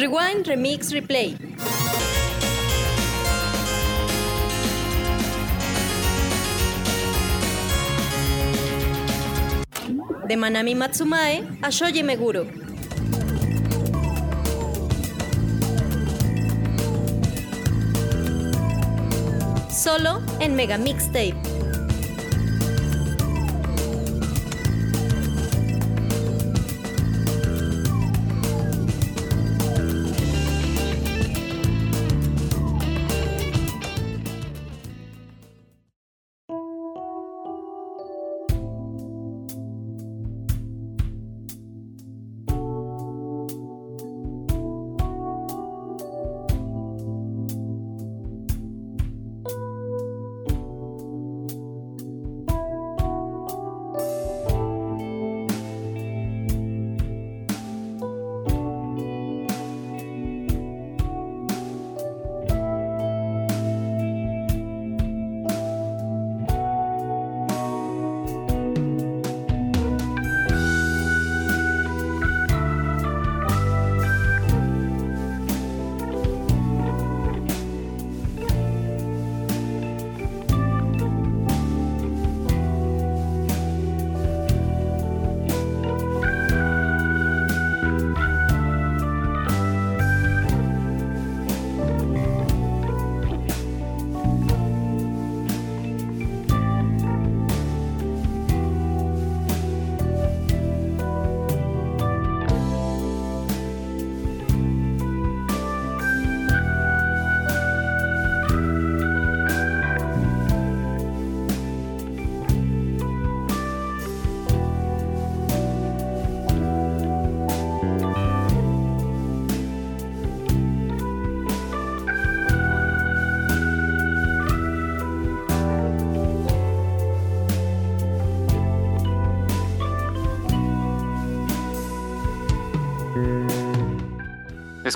Rewind, 0.03 0.49
Remix, 0.49 0.91
Replay. 0.91 1.37
De 10.27 10.37
Manami 10.37 10.75
Matsumae 10.75 11.47
a 11.63 11.71
Shoji 11.71 12.03
Meguro. 12.03 12.49
Solo 19.71 20.21
en 20.41 20.57
Mega 20.57 20.79
Mixtape. 20.79 21.52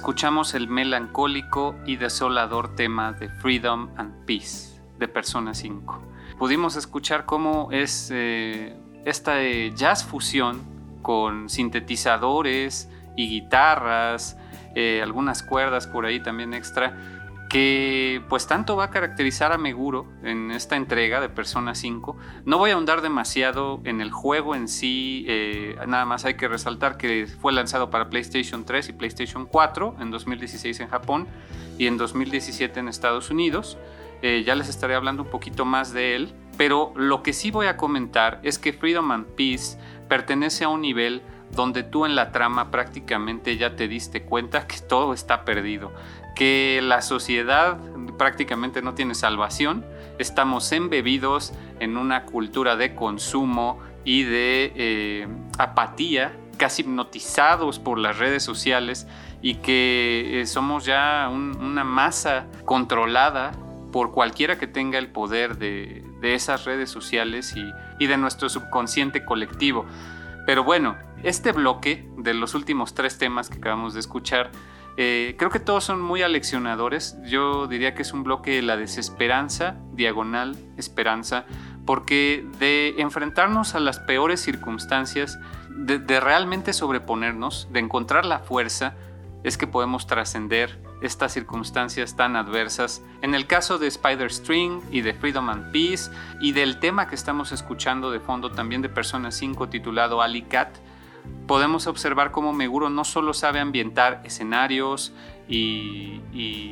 Escuchamos 0.06 0.54
el 0.54 0.68
melancólico 0.68 1.74
y 1.84 1.96
desolador 1.96 2.76
tema 2.76 3.10
de 3.10 3.28
Freedom 3.28 3.88
and 3.96 4.24
Peace 4.24 4.80
de 5.00 5.08
Persona 5.08 5.52
5. 5.52 6.00
Pudimos 6.38 6.76
escuchar 6.76 7.24
cómo 7.24 7.72
es 7.72 8.10
eh, 8.14 8.76
esta 9.04 9.42
jazz 9.74 10.04
fusión 10.04 10.62
con 11.02 11.48
sintetizadores 11.48 12.88
y 13.16 13.28
guitarras, 13.28 14.38
eh, 14.76 15.00
algunas 15.02 15.42
cuerdas 15.42 15.88
por 15.88 16.06
ahí 16.06 16.20
también 16.20 16.54
extra, 16.54 16.96
que 17.48 18.22
pues 18.28 18.46
tanto 18.46 18.76
va 18.76 18.84
a 18.84 18.90
caracterizar 18.90 19.52
a 19.52 19.58
Meguro 19.58 20.06
en 20.22 20.50
esta 20.50 20.76
entrega 20.76 21.20
de 21.20 21.28
Persona 21.28 21.74
5. 21.74 22.16
No 22.44 22.58
voy 22.58 22.70
a 22.70 22.74
ahondar 22.74 23.02
demasiado 23.02 23.80
en 23.84 24.00
el 24.00 24.10
juego 24.10 24.54
en 24.54 24.68
sí, 24.68 25.24
eh, 25.28 25.76
nada 25.86 26.04
más 26.04 26.24
hay 26.24 26.34
que 26.34 26.48
resaltar 26.48 26.96
que 26.96 27.26
fue 27.26 27.52
lanzado 27.52 27.90
para 27.90 28.10
PlayStation 28.10 28.64
3 28.64 28.88
y 28.88 28.92
PlayStation 28.92 29.46
4 29.46 29.96
en 30.00 30.10
2016 30.10 30.80
en 30.80 30.88
Japón 30.88 31.28
y 31.78 31.86
en 31.86 31.96
2017 31.96 32.80
en 32.80 32.88
Estados 32.88 33.30
Unidos. 33.30 33.78
Eh, 34.22 34.42
ya 34.44 34.54
les 34.54 34.68
estaré 34.68 34.94
hablando 34.94 35.22
un 35.22 35.30
poquito 35.30 35.64
más 35.64 35.92
de 35.92 36.16
él, 36.16 36.34
pero 36.56 36.92
lo 36.96 37.22
que 37.22 37.32
sí 37.32 37.50
voy 37.50 37.66
a 37.66 37.76
comentar 37.76 38.40
es 38.42 38.58
que 38.58 38.72
Freedom 38.72 39.10
and 39.12 39.26
Peace 39.36 39.78
pertenece 40.08 40.64
a 40.64 40.68
un 40.68 40.80
nivel 40.80 41.22
donde 41.52 41.84
tú 41.84 42.06
en 42.06 42.16
la 42.16 42.32
trama 42.32 42.70
prácticamente 42.70 43.56
ya 43.56 43.76
te 43.76 43.86
diste 43.86 44.22
cuenta 44.24 44.66
que 44.66 44.78
todo 44.80 45.12
está 45.12 45.44
perdido 45.44 45.92
que 46.36 46.80
la 46.82 47.02
sociedad 47.02 47.78
prácticamente 48.18 48.82
no 48.82 48.94
tiene 48.94 49.14
salvación, 49.14 49.84
estamos 50.18 50.70
embebidos 50.70 51.52
en 51.80 51.96
una 51.96 52.24
cultura 52.24 52.76
de 52.76 52.94
consumo 52.94 53.80
y 54.04 54.22
de 54.22 54.72
eh, 54.76 55.28
apatía, 55.58 56.36
casi 56.58 56.82
hipnotizados 56.82 57.78
por 57.78 57.98
las 57.98 58.18
redes 58.18 58.42
sociales 58.42 59.06
y 59.42 59.56
que 59.56 60.40
eh, 60.40 60.46
somos 60.46 60.84
ya 60.84 61.28
una 61.30 61.84
masa 61.84 62.46
controlada 62.64 63.52
por 63.90 64.12
cualquiera 64.12 64.58
que 64.58 64.66
tenga 64.66 64.98
el 64.98 65.08
poder 65.08 65.58
de, 65.58 66.04
esas 66.22 66.64
redes 66.64 66.90
sociales 66.90 67.54
y, 67.56 67.64
y 68.02 68.08
de 68.08 68.16
nuestro 68.16 68.48
subconsciente 68.48 69.24
colectivo. 69.24 69.86
Pero 70.44 70.64
bueno, 70.64 70.96
este 71.22 71.52
bloque 71.52 72.08
de 72.18 72.34
los 72.34 72.54
últimos 72.54 72.94
tres 72.94 73.16
temas 73.16 73.48
que 73.48 73.58
acabamos 73.58 73.94
de 73.94 74.00
escuchar 74.00 74.50
eh, 74.96 75.34
creo 75.38 75.50
que 75.50 75.60
todos 75.60 75.84
son 75.84 76.00
muy 76.00 76.22
aleccionadores. 76.22 77.18
Yo 77.24 77.66
diría 77.66 77.94
que 77.94 78.02
es 78.02 78.12
un 78.12 78.22
bloque 78.22 78.52
de 78.52 78.62
la 78.62 78.76
desesperanza, 78.76 79.76
diagonal, 79.92 80.56
esperanza, 80.76 81.44
porque 81.84 82.46
de 82.58 82.94
enfrentarnos 82.98 83.74
a 83.74 83.80
las 83.80 83.98
peores 84.00 84.40
circunstancias, 84.40 85.38
de, 85.68 86.20
realmente 86.20 86.72
sobreponernos, 86.72 87.68
de 87.70 87.80
encontrar 87.80 88.24
la 88.24 88.38
fuerza, 88.38 88.94
es 89.44 89.58
que 89.58 89.66
podemos 89.66 90.06
trascender 90.06 90.80
estas 91.02 91.32
circunstancias 91.32 92.16
tan 92.16 92.34
adversas. 92.34 93.02
En 93.20 93.34
el 93.34 93.46
caso 93.46 93.78
de 93.78 93.86
Spider 93.86 94.32
String 94.32 94.80
y 94.90 95.02
de 95.02 95.12
Freedom 95.12 95.50
and 95.50 95.70
Peace 95.70 96.10
y 96.40 96.52
del 96.52 96.80
tema 96.80 97.06
que 97.06 97.14
estamos 97.14 97.52
escuchando 97.52 98.10
de 98.10 98.18
fondo 98.18 98.50
también 98.50 98.80
de 98.80 98.88
Persona 98.88 99.30
5 99.30 99.68
titulado 99.68 100.22
Ali 100.22 100.42
Cat, 100.42 100.78
podemos 101.46 101.86
observar 101.86 102.32
cómo 102.32 102.52
Meguro 102.52 102.90
no 102.90 103.04
solo 103.04 103.32
sabe 103.34 103.60
ambientar 103.60 104.20
escenarios 104.24 105.12
y, 105.48 106.20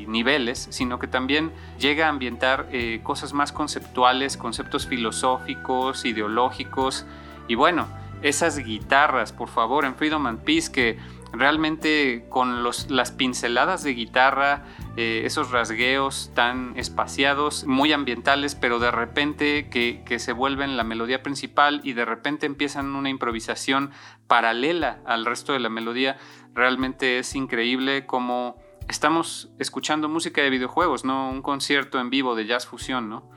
niveles, 0.09 0.69
sino 0.71 0.99
que 0.99 1.07
también 1.07 1.53
llega 1.79 2.07
a 2.07 2.09
ambientar 2.09 2.69
eh, 2.73 3.01
cosas 3.03 3.33
más 3.33 3.53
conceptuales, 3.53 4.37
conceptos 4.37 4.87
filosóficos, 4.87 6.05
ideológicos. 6.05 7.07
Y 7.49 7.55
bueno, 7.55 7.89
esas 8.23 8.59
guitarras, 8.59 9.33
por 9.33 9.49
favor, 9.49 9.85
en 9.85 9.95
Freedom 9.95 10.27
and 10.27 10.41
Peace, 10.41 10.71
que 10.71 10.99
realmente 11.33 12.27
con 12.29 12.63
las 12.63 13.11
pinceladas 13.13 13.83
de 13.83 13.95
guitarra, 13.95 14.65
eh, 14.97 15.23
esos 15.25 15.51
rasgueos 15.51 16.31
tan 16.35 16.77
espaciados, 16.77 17.65
muy 17.67 17.93
ambientales, 17.93 18.55
pero 18.55 18.79
de 18.79 18.91
repente 18.91 19.69
que, 19.69 20.03
que, 20.05 20.19
se 20.19 20.33
vuelven 20.33 20.77
la 20.77 20.85
melodía 20.85 21.23
principal 21.23 21.81
y 21.83 21.95
de 21.95 22.05
repente 22.05 22.47
empiezan 22.47 22.95
una 22.95 23.11
improvisación 23.11 23.91
paralela 24.27 25.01
al 25.05 25.25
resto 25.25 25.53
de 25.53 25.61
la 25.61 25.69
melodía, 25.69 26.17
realmente 26.55 27.19
es 27.19 27.35
increíble 27.35 28.07
como 28.07 28.63
estamos 28.89 29.51
escuchando 29.59 30.09
música 30.09 30.43
de 30.43 30.51
videojuegos, 30.51 31.05
no 31.05 31.31
un 31.31 31.43
concierto 31.43 31.99
en 32.01 32.11
vivo 32.11 32.35
de 32.35 32.47
jazz 32.47 32.67
fusión, 32.67 33.09
¿no? 33.09 33.31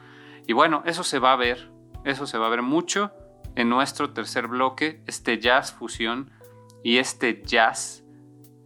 Y 0.46 0.54
bueno, 0.54 0.84
eso 0.86 1.04
se 1.04 1.20
va 1.20 1.34
a 1.34 1.38
ver, 1.38 1.72
eso 2.06 2.26
se 2.26 2.38
va 2.38 2.48
a 2.48 2.50
ver 2.50 2.62
mucho 2.62 3.12
en 3.56 3.70
nuestro 3.70 4.12
tercer 4.12 4.48
bloque, 4.48 5.02
este 5.08 5.40
jazz 5.40 5.74
fusión 5.74 6.32
y 6.84 6.98
este 6.98 7.42
jazz, 7.44 8.04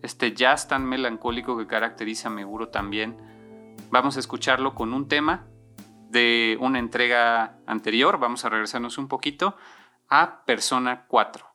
este 0.02 0.34
jazz 0.34 0.68
tan 0.68 0.86
melancólico 0.86 1.58
que 1.58 1.68
caracteriza 1.68 2.30
a 2.30 2.32
Meguro 2.32 2.70
también, 2.70 3.18
vamos 3.90 4.18
a 4.18 4.20
escucharlo 4.20 4.76
con 4.76 4.94
un 4.94 5.08
tema 5.08 5.48
de 6.10 6.58
una 6.60 6.80
entrega 6.80 7.58
anterior, 7.66 8.20
vamos 8.20 8.44
a 8.44 8.50
regresarnos 8.50 8.98
un 8.98 9.08
poquito 9.08 9.56
a 10.10 10.44
Persona 10.46 11.06
4. 11.08 11.51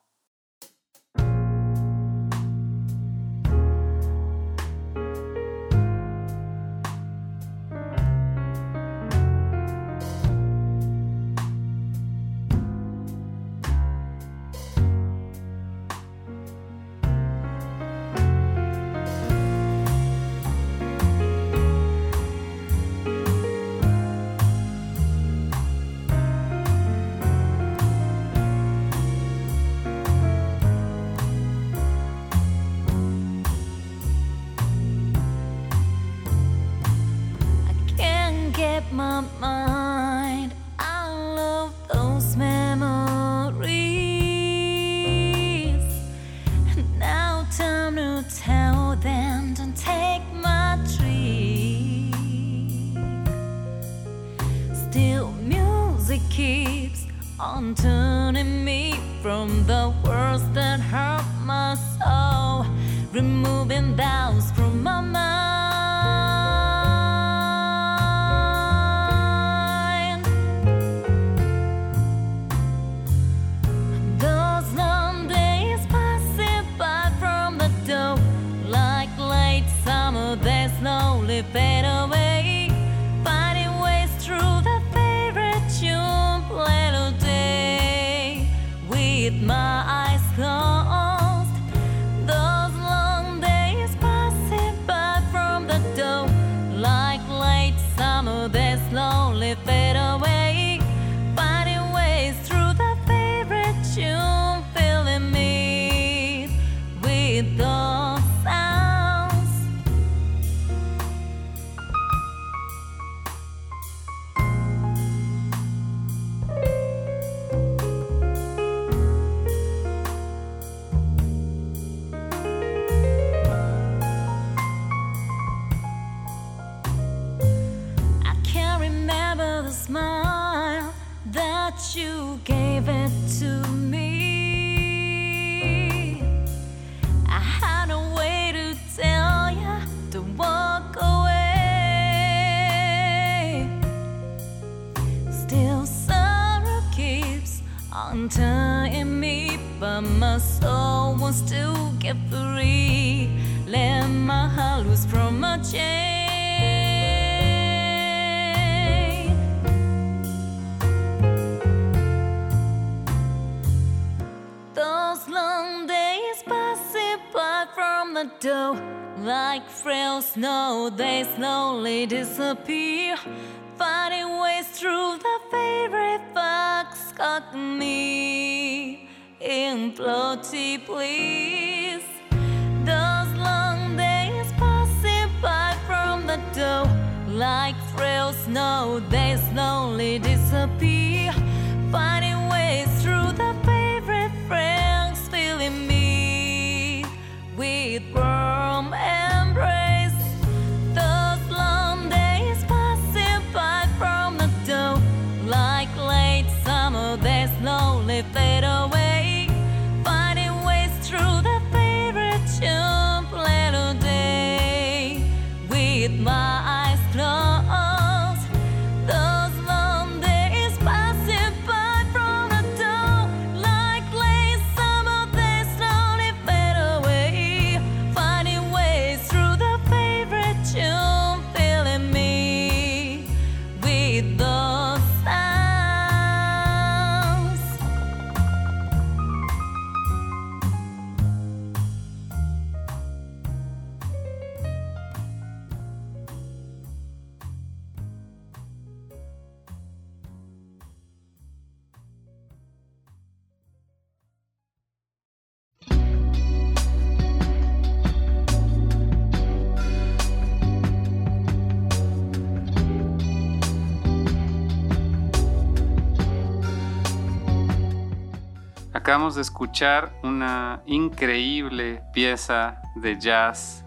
Acabamos 269.07 269.35
de 269.35 269.41
escuchar 269.41 270.11
una 270.21 270.81
increíble 270.85 272.03
pieza 272.11 272.81
de 272.93 273.17
jazz 273.17 273.85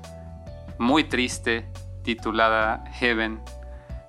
muy 0.78 1.04
triste 1.04 1.70
titulada 2.02 2.84
Heaven 2.92 3.38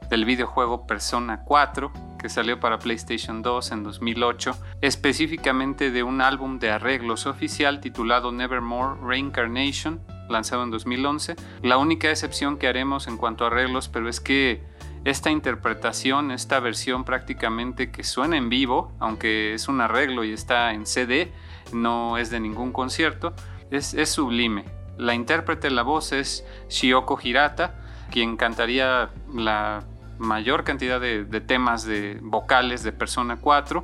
del 0.09 0.24
videojuego 0.24 0.88
Persona 0.88 1.43
4 1.43 1.91
que 2.18 2.30
salió 2.30 2.62
para 2.62 2.80
PlayStation 2.80 3.41
2 3.41 3.72
en 3.74 3.84
2008, 3.84 4.55
específicamente 4.80 5.91
de 5.91 6.01
un 6.03 6.22
álbum 6.22 6.59
de 6.59 6.72
arreglos 6.72 7.26
oficial 7.26 7.82
titulado 7.82 8.32
Nevermore 8.32 8.97
Reincarnation, 9.03 9.99
lanzado 10.30 10.64
en 10.64 10.72
2011. 10.72 11.36
La 11.62 11.78
única 11.78 12.09
excepción 12.09 12.57
que 12.57 12.70
haremos 12.70 13.07
en 13.07 13.18
cuanto 13.18 13.43
a 13.43 13.47
arreglos, 13.47 13.89
pero 13.89 14.07
es 14.07 14.22
que 14.22 14.64
esta 15.04 15.32
interpretación, 15.32 16.32
esta 16.32 16.60
versión 16.60 17.04
prácticamente 17.04 17.91
que 17.91 18.04
suena 18.04 18.38
en 18.38 18.49
vivo, 18.49 18.91
aunque 18.99 19.54
es 19.54 19.68
un 19.68 19.82
arreglo 19.82 20.24
y 20.24 20.32
está 20.32 20.74
en 20.74 20.86
CD, 20.86 21.32
no 21.74 22.18
es 22.18 22.30
de 22.30 22.39
ningún 22.39 22.72
concierto, 22.72 23.34
es, 23.72 23.95
sublime. 24.10 24.66
La 24.97 25.16
intérprete 25.16 25.70
de 25.70 25.74
la 25.74 25.84
voz 25.84 26.12
es 26.12 26.45
Shioko 26.70 27.20
Hirata, 27.22 27.76
quien 28.12 28.38
cantaría 28.38 29.10
la 29.34 29.84
mayor 30.20 30.64
cantidad 30.64 30.99
de, 30.99 31.24
de 31.24 31.41
temas 31.41 31.84
de 31.84 32.20
vocales 32.22 32.84
de 32.84 32.91
Persona 32.91 33.38
4 33.38 33.84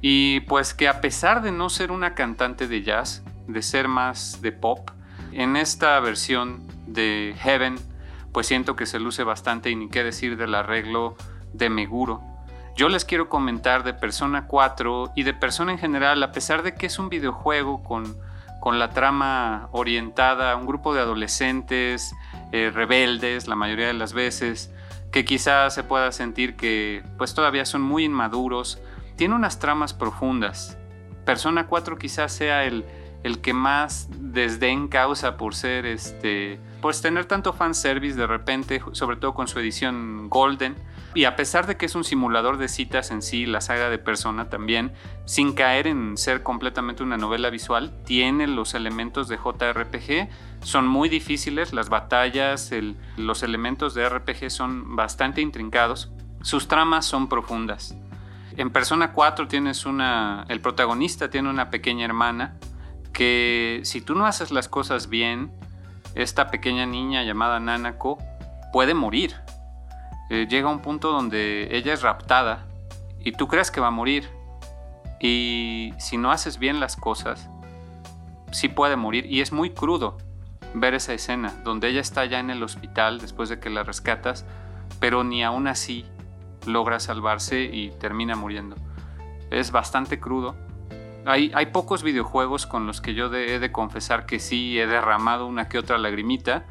y 0.00 0.40
pues 0.40 0.74
que 0.74 0.86
a 0.86 1.00
pesar 1.00 1.42
de 1.42 1.50
no 1.50 1.70
ser 1.70 1.90
una 1.90 2.14
cantante 2.14 2.68
de 2.68 2.82
jazz, 2.82 3.24
de 3.48 3.62
ser 3.62 3.88
más 3.88 4.40
de 4.42 4.52
pop, 4.52 4.90
en 5.32 5.56
esta 5.56 5.98
versión 5.98 6.62
de 6.86 7.34
Heaven 7.38 7.76
pues 8.34 8.48
siento 8.48 8.74
que 8.74 8.84
se 8.84 8.98
luce 8.98 9.22
bastante 9.22 9.70
y 9.70 9.76
ni 9.76 9.88
qué 9.88 10.02
decir 10.02 10.36
del 10.36 10.56
arreglo 10.56 11.14
de 11.52 11.70
Meguro. 11.70 12.20
Yo 12.74 12.88
les 12.88 13.04
quiero 13.04 13.28
comentar 13.28 13.84
de 13.84 13.94
Persona 13.94 14.48
4 14.48 15.12
y 15.14 15.22
de 15.22 15.34
Persona 15.34 15.70
en 15.70 15.78
general, 15.78 16.20
a 16.20 16.32
pesar 16.32 16.64
de 16.64 16.74
que 16.74 16.86
es 16.86 16.98
un 16.98 17.08
videojuego 17.08 17.84
con, 17.84 18.18
con 18.60 18.80
la 18.80 18.90
trama 18.90 19.68
orientada 19.70 20.50
a 20.50 20.56
un 20.56 20.66
grupo 20.66 20.92
de 20.92 21.00
adolescentes 21.00 22.12
eh, 22.50 22.72
rebeldes 22.74 23.46
la 23.46 23.54
mayoría 23.54 23.86
de 23.86 23.94
las 23.94 24.12
veces, 24.12 24.74
que 25.12 25.24
quizás 25.24 25.72
se 25.72 25.84
pueda 25.84 26.10
sentir 26.10 26.56
que 26.56 27.04
pues 27.16 27.34
todavía 27.34 27.64
son 27.64 27.82
muy 27.82 28.02
inmaduros, 28.02 28.80
tiene 29.14 29.36
unas 29.36 29.60
tramas 29.60 29.94
profundas. 29.94 30.76
Persona 31.24 31.68
4 31.68 31.98
quizás 31.98 32.32
sea 32.32 32.64
el, 32.64 32.84
el 33.22 33.40
que 33.40 33.54
más 33.54 34.08
desdén 34.10 34.88
causa 34.88 35.36
por 35.36 35.54
ser 35.54 35.86
este 35.86 36.58
pues 36.84 37.00
tener 37.00 37.24
tanto 37.24 37.54
fanservice 37.54 38.14
de 38.14 38.26
repente, 38.26 38.82
sobre 38.92 39.16
todo 39.16 39.32
con 39.32 39.48
su 39.48 39.58
edición 39.58 40.28
Golden, 40.28 40.76
Y 41.14 41.24
a 41.24 41.34
pesar 41.34 41.66
de 41.66 41.78
que 41.78 41.86
es 41.86 41.94
un 41.94 42.04
simulador 42.04 42.58
de 42.58 42.68
citas 42.68 43.10
en 43.10 43.22
sí, 43.22 43.46
la 43.46 43.62
saga 43.62 43.88
de 43.88 43.96
Persona 43.96 44.50
también, 44.50 44.92
sin 45.24 45.54
caer 45.54 45.86
en 45.86 46.18
ser 46.18 46.42
completamente 46.42 47.02
una 47.02 47.16
novela 47.16 47.48
visual, 47.48 47.94
tiene 48.04 48.46
los 48.46 48.74
elementos 48.74 49.28
de 49.28 49.38
JRPG, 49.38 50.28
son 50.62 50.86
muy 50.86 51.08
difíciles, 51.08 51.72
las 51.72 51.88
batallas, 51.88 52.70
los 53.16 53.42
elementos 53.42 53.94
de 53.94 54.06
RPG 54.06 54.50
son 54.50 54.94
bastante 54.94 55.40
intrincados, 55.40 56.12
sus 56.42 56.68
tramas 56.68 57.06
son 57.06 57.30
profundas. 57.30 57.96
En 58.58 58.68
Persona 58.68 59.12
4 59.12 59.48
tienes 59.48 59.86
una, 59.86 60.44
el 60.50 60.60
protagonista 60.60 61.30
tiene 61.30 61.48
una 61.48 61.70
pequeña 61.70 62.04
hermana 62.04 62.58
que 63.14 63.80
si 63.84 64.02
tú 64.02 64.14
no 64.14 64.26
haces 64.26 64.50
las 64.50 64.68
cosas 64.68 65.08
bien, 65.08 65.50
esta 66.14 66.48
pequeña 66.48 66.86
niña 66.86 67.22
llamada 67.22 67.60
Nanako 67.60 68.18
puede 68.72 68.94
morir 68.94 69.34
eh, 70.30 70.46
llega 70.48 70.68
un 70.68 70.80
punto 70.80 71.12
donde 71.12 71.68
ella 71.76 71.92
es 71.92 72.02
raptada 72.02 72.66
y 73.20 73.32
tú 73.32 73.46
crees 73.46 73.70
que 73.70 73.80
va 73.80 73.88
a 73.88 73.92
morir. 73.92 74.28
Y 75.20 75.92
si 75.98 76.16
no 76.16 76.30
haces 76.30 76.58
bien 76.58 76.80
las 76.80 76.96
cosas, 76.96 77.48
sí 78.50 78.68
puede 78.68 78.96
morir. 78.96 79.26
Y 79.26 79.40
es 79.40 79.52
muy 79.52 79.70
crudo 79.70 80.18
ver 80.74 80.94
esa 80.94 81.14
escena, 81.14 81.54
donde 81.62 81.88
ella 81.88 82.00
está 82.00 82.24
ya 82.24 82.40
en 82.40 82.50
el 82.50 82.62
hospital 82.62 83.20
después 83.20 83.48
de 83.48 83.60
que 83.60 83.70
la 83.70 83.84
rescatas, 83.84 84.44
pero 84.98 85.24
ni 85.24 85.44
aún 85.44 85.68
así 85.68 86.04
logra 86.66 87.00
salvarse 87.00 87.62
y 87.62 87.90
termina 87.90 88.34
muriendo. 88.34 88.76
Es 89.50 89.70
bastante 89.70 90.18
crudo. 90.18 90.56
Hay, 91.26 91.66
pocos 91.72 92.02
videojuegos 92.02 92.66
con 92.66 92.86
los 92.86 93.00
que 93.00 93.14
yo 93.14 93.32
he 93.32 93.58
de 93.58 93.72
confesar 93.72 94.26
que 94.26 94.38
sí 94.38 94.78
he 94.78 94.86
derramado 94.86 95.46
una 95.46 95.68
que 95.68 95.78
otra 95.78 95.96
lagrimita 95.96 96.66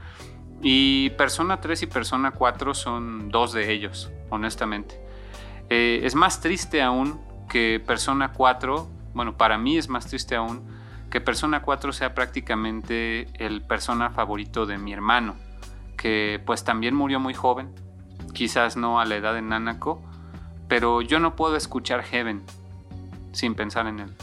y 0.62 1.10
Persona 1.12 1.60
3 1.60 1.84
y 1.84 1.88
Persona 1.88 2.32
4 2.32 2.74
son 2.74 3.30
dos 3.30 3.52
de 3.52 3.72
ellos, 3.72 4.12
honestamente. 4.30 5.02
Eh, 5.70 6.02
es 6.04 6.14
más 6.14 6.40
triste 6.40 6.82
aún 6.82 7.20
que 7.50 7.82
Persona 7.86 8.32
4, 8.32 8.88
bueno, 9.14 9.38
para 9.38 9.58
mí 9.58 9.78
es 9.78 9.90
más 9.90 10.06
triste 10.06 10.36
aún 10.36 10.64
que 11.10 11.20
Persona 11.20 11.62
4 11.62 11.92
sea 11.92 12.16
prácticamente 12.16 13.28
el 13.44 13.62
persona 13.62 14.10
favorito 14.10 14.66
de 14.66 14.78
mi 14.78 14.94
hermano, 14.94 15.36
que 15.98 16.42
pues 16.46 16.64
también 16.64 16.96
murió 16.96 17.20
muy 17.20 17.34
joven, 17.34 17.74
quizás 18.34 18.78
no 18.78 19.00
a 19.00 19.06
la 19.06 19.16
edad 19.16 19.34
de 19.34 19.42
Nanako, 19.42 20.02
pero 20.68 21.02
yo 21.02 21.20
no 21.20 21.36
puedo 21.36 21.56
escuchar 21.56 22.04
Heaven 22.04 22.44
sin 23.32 23.54
pensar 23.54 23.86
en 23.88 24.00
él. 24.00 24.16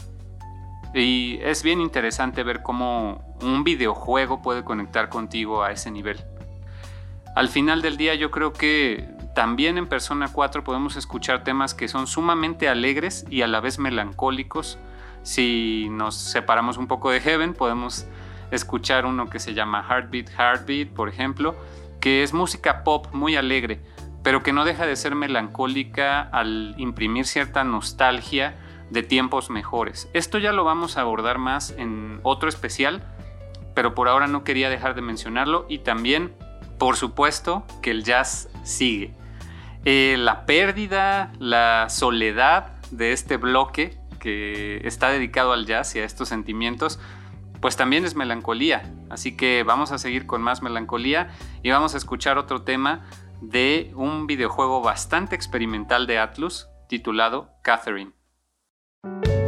Y 0.93 1.39
es 1.41 1.63
bien 1.63 1.79
interesante 1.79 2.43
ver 2.43 2.61
cómo 2.61 3.23
un 3.41 3.63
videojuego 3.63 4.41
puede 4.41 4.63
conectar 4.63 5.09
contigo 5.09 5.63
a 5.63 5.71
ese 5.71 5.89
nivel. 5.89 6.19
Al 7.35 7.47
final 7.47 7.81
del 7.81 7.95
día 7.95 8.13
yo 8.15 8.29
creo 8.29 8.51
que 8.51 9.07
también 9.33 9.77
en 9.77 9.87
Persona 9.87 10.29
4 10.31 10.63
podemos 10.65 10.97
escuchar 10.97 11.43
temas 11.45 11.73
que 11.73 11.87
son 11.87 12.07
sumamente 12.07 12.67
alegres 12.67 13.25
y 13.29 13.41
a 13.41 13.47
la 13.47 13.61
vez 13.61 13.79
melancólicos. 13.79 14.77
Si 15.23 15.87
nos 15.91 16.15
separamos 16.15 16.77
un 16.77 16.87
poco 16.87 17.11
de 17.11 17.21
Heaven, 17.21 17.53
podemos 17.53 18.05
escuchar 18.51 19.05
uno 19.05 19.29
que 19.29 19.39
se 19.39 19.53
llama 19.53 19.85
Heartbeat 19.87 20.29
Heartbeat, 20.37 20.89
por 20.89 21.07
ejemplo, 21.07 21.55
que 22.01 22.23
es 22.23 22.33
música 22.33 22.83
pop 22.83 23.07
muy 23.13 23.37
alegre, 23.37 23.79
pero 24.23 24.43
que 24.43 24.51
no 24.51 24.65
deja 24.65 24.85
de 24.85 24.97
ser 24.97 25.15
melancólica 25.15 26.21
al 26.21 26.75
imprimir 26.77 27.25
cierta 27.25 27.63
nostalgia 27.63 28.55
de 28.91 29.03
tiempos 29.03 29.49
mejores. 29.49 30.09
Esto 30.13 30.37
ya 30.37 30.51
lo 30.51 30.63
vamos 30.63 30.97
a 30.97 31.01
abordar 31.01 31.37
más 31.37 31.71
en 31.71 32.19
otro 32.23 32.49
especial, 32.49 33.03
pero 33.73 33.95
por 33.95 34.07
ahora 34.07 34.27
no 34.27 34.43
quería 34.43 34.69
dejar 34.69 34.95
de 34.95 35.01
mencionarlo 35.01 35.65
y 35.69 35.79
también 35.79 36.35
por 36.77 36.97
supuesto 36.97 37.65
que 37.81 37.91
el 37.91 38.03
jazz 38.03 38.49
sigue. 38.63 39.13
Eh, 39.85 40.15
la 40.19 40.45
pérdida, 40.45 41.31
la 41.39 41.87
soledad 41.89 42.73
de 42.91 43.13
este 43.13 43.37
bloque 43.37 43.97
que 44.19 44.81
está 44.85 45.09
dedicado 45.09 45.53
al 45.53 45.65
jazz 45.65 45.95
y 45.95 45.99
a 45.99 46.05
estos 46.05 46.29
sentimientos, 46.29 46.99
pues 47.61 47.77
también 47.77 48.03
es 48.03 48.15
melancolía. 48.15 48.93
Así 49.09 49.37
que 49.37 49.63
vamos 49.63 49.91
a 49.91 49.97
seguir 49.97 50.27
con 50.27 50.41
más 50.41 50.61
melancolía 50.61 51.29
y 51.63 51.71
vamos 51.71 51.95
a 51.95 51.97
escuchar 51.97 52.37
otro 52.37 52.63
tema 52.63 53.05
de 53.41 53.91
un 53.95 54.27
videojuego 54.27 54.81
bastante 54.81 55.35
experimental 55.35 56.07
de 56.07 56.19
Atlus 56.19 56.67
titulado 56.87 57.51
Catherine. 57.63 58.11
Thank 59.03 59.27
you 59.27 59.40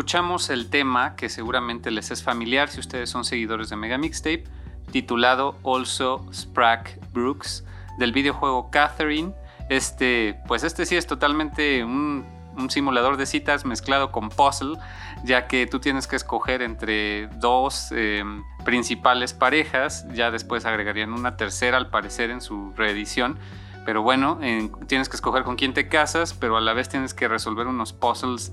escuchamos 0.00 0.48
el 0.48 0.70
tema 0.70 1.14
que 1.14 1.28
seguramente 1.28 1.90
les 1.90 2.10
es 2.10 2.22
familiar 2.22 2.70
si 2.70 2.80
ustedes 2.80 3.10
son 3.10 3.22
seguidores 3.22 3.68
de 3.68 3.76
Mega 3.76 3.98
Mixtape, 3.98 4.44
titulado 4.90 5.58
Also 5.62 6.24
Sprack 6.32 6.98
Brooks, 7.12 7.66
del 7.98 8.10
videojuego 8.12 8.70
Catherine. 8.70 9.34
Este, 9.68 10.40
pues 10.48 10.64
este 10.64 10.86
sí 10.86 10.96
es 10.96 11.06
totalmente 11.06 11.84
un, 11.84 12.24
simulador 12.70 13.18
de 13.18 13.26
citas 13.26 13.66
mezclado 13.66 14.10
con 14.10 14.30
puzzle, 14.30 14.78
ya 15.22 15.46
que 15.46 15.66
tú 15.66 15.80
tienes 15.80 16.06
que 16.06 16.16
escoger 16.16 16.62
entre 16.62 17.26
dos 17.38 17.88
eh, 17.92 18.24
principales 18.64 19.34
parejas, 19.34 20.06
ya 20.14 20.30
después 20.30 20.64
agregarían 20.64 21.12
una 21.12 21.36
tercera 21.36 21.76
al 21.76 21.90
parecer 21.90 22.30
en 22.30 22.40
su 22.40 22.72
reedición. 22.74 23.38
Pero 23.84 24.02
bueno, 24.02 24.38
tienes 24.86 25.08
que 25.08 25.16
escoger 25.16 25.42
con 25.42 25.56
quién 25.56 25.74
te 25.74 25.88
casas, 25.88 26.32
pero 26.32 26.56
a 26.56 26.60
la 26.60 26.74
vez 26.74 26.88
tienes 26.88 27.12
que 27.12 27.28
resolver 27.28 27.66
unos 27.66 27.92
puzzles 27.92 28.52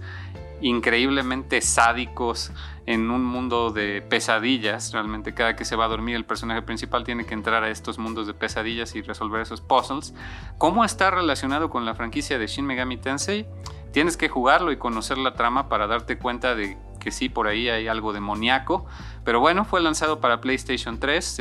increíblemente 0.62 1.62
sádicos 1.62 2.52
en 2.86 3.12
un 3.12 3.24
mundo 3.24 3.72
de 3.72 4.02
pesadillas. 4.02 4.92
Realmente 4.94 5.34
cada 5.34 5.56
que 5.56 5.66
se 5.66 5.76
va 5.76 5.86
a 5.86 5.88
dormir 5.88 6.16
el 6.16 6.26
personaje 6.26 6.62
principal 6.62 7.04
tiene 7.04 7.26
que 7.26 7.34
entrar 7.34 7.64
a 7.64 7.70
estos 7.70 8.00
mundos 8.00 8.28
de 8.28 8.34
pesadillas 8.34 8.96
y 8.96 9.02
resolver 9.02 9.42
esos 9.42 9.62
puzzles. 9.62 10.14
¿Cómo 10.58 10.84
está 10.84 11.12
relacionado 11.12 11.70
con 11.70 11.86
la 11.86 11.96
franquicia 11.96 12.40
de 12.40 12.48
Shin 12.48 12.66
Megami 12.66 12.98
Tensei? 12.98 13.46
Tienes 13.92 14.18
que 14.18 14.30
jugarlo 14.30 14.72
y 14.72 14.78
conocer 14.78 15.18
la 15.18 15.34
trama 15.34 15.70
para 15.70 15.88
darte 15.88 16.18
cuenta 16.18 16.56
de 16.56 16.78
que 17.00 17.12
sí, 17.12 17.30
por 17.30 17.48
ahí 17.48 17.70
hay 17.70 17.88
algo 17.88 18.14
demoníaco. 18.14 18.86
Pero 19.24 19.40
bueno, 19.40 19.66
fue 19.66 19.82
lanzado 19.82 20.20
para 20.20 20.42
PlayStation 20.42 21.00
3 21.00 21.40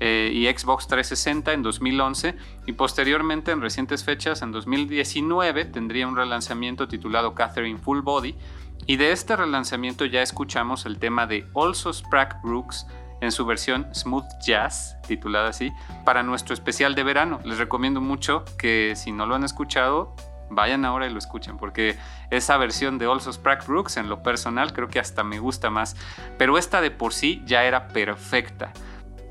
eh, 0.00 0.30
y 0.32 0.46
Xbox 0.46 0.88
360 0.88 1.52
en 1.52 1.62
2011 1.62 2.34
y 2.66 2.72
posteriormente 2.72 3.52
en 3.52 3.60
recientes 3.60 4.02
fechas, 4.02 4.40
en 4.40 4.50
2019, 4.50 5.66
tendría 5.66 6.08
un 6.08 6.16
relanzamiento 6.16 6.88
titulado 6.88 7.34
Catherine 7.34 7.78
Full 7.78 8.00
Body. 8.00 8.34
Y 8.86 8.96
de 8.96 9.12
este 9.12 9.36
relanzamiento 9.36 10.06
ya 10.06 10.22
escuchamos 10.22 10.86
el 10.86 10.98
tema 10.98 11.26
de 11.26 11.46
Also 11.54 11.92
Sprack 11.92 12.42
Brooks 12.42 12.86
en 13.20 13.30
su 13.30 13.44
versión 13.44 13.86
Smooth 13.94 14.24
Jazz, 14.42 14.96
titulada 15.06 15.50
así, 15.50 15.70
para 16.06 16.22
nuestro 16.22 16.54
especial 16.54 16.94
de 16.94 17.02
verano. 17.02 17.40
Les 17.44 17.58
recomiendo 17.58 18.00
mucho 18.00 18.44
que 18.58 18.94
si 18.96 19.12
no 19.12 19.26
lo 19.26 19.34
han 19.34 19.44
escuchado, 19.44 20.16
vayan 20.48 20.84
ahora 20.86 21.06
y 21.06 21.10
lo 21.10 21.18
escuchen, 21.18 21.58
porque 21.58 21.96
esa 22.30 22.56
versión 22.56 22.98
de 22.98 23.06
Also 23.06 23.32
Sprack 23.32 23.66
Brooks, 23.66 23.98
en 23.98 24.08
lo 24.08 24.22
personal, 24.22 24.72
creo 24.72 24.88
que 24.88 24.98
hasta 24.98 25.22
me 25.24 25.38
gusta 25.38 25.70
más. 25.70 25.94
Pero 26.38 26.56
esta 26.56 26.80
de 26.80 26.90
por 26.90 27.12
sí 27.12 27.42
ya 27.44 27.64
era 27.64 27.88
perfecta. 27.88 28.72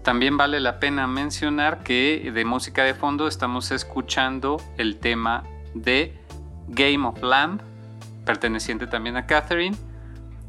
También 0.04 0.38
vale 0.38 0.60
la 0.60 0.80
pena 0.80 1.08
mencionar 1.08 1.84
que 1.84 2.32
de 2.34 2.46
música 2.46 2.84
de 2.84 2.94
fondo 2.94 3.28
estamos 3.28 3.72
escuchando 3.72 4.62
el 4.78 4.98
tema 4.98 5.44
de 5.74 6.18
Game 6.70 7.06
of 7.06 7.22
Lamb, 7.22 7.62
perteneciente 8.26 8.88
también 8.88 9.18
a 9.18 9.26
Catherine. 9.26 9.76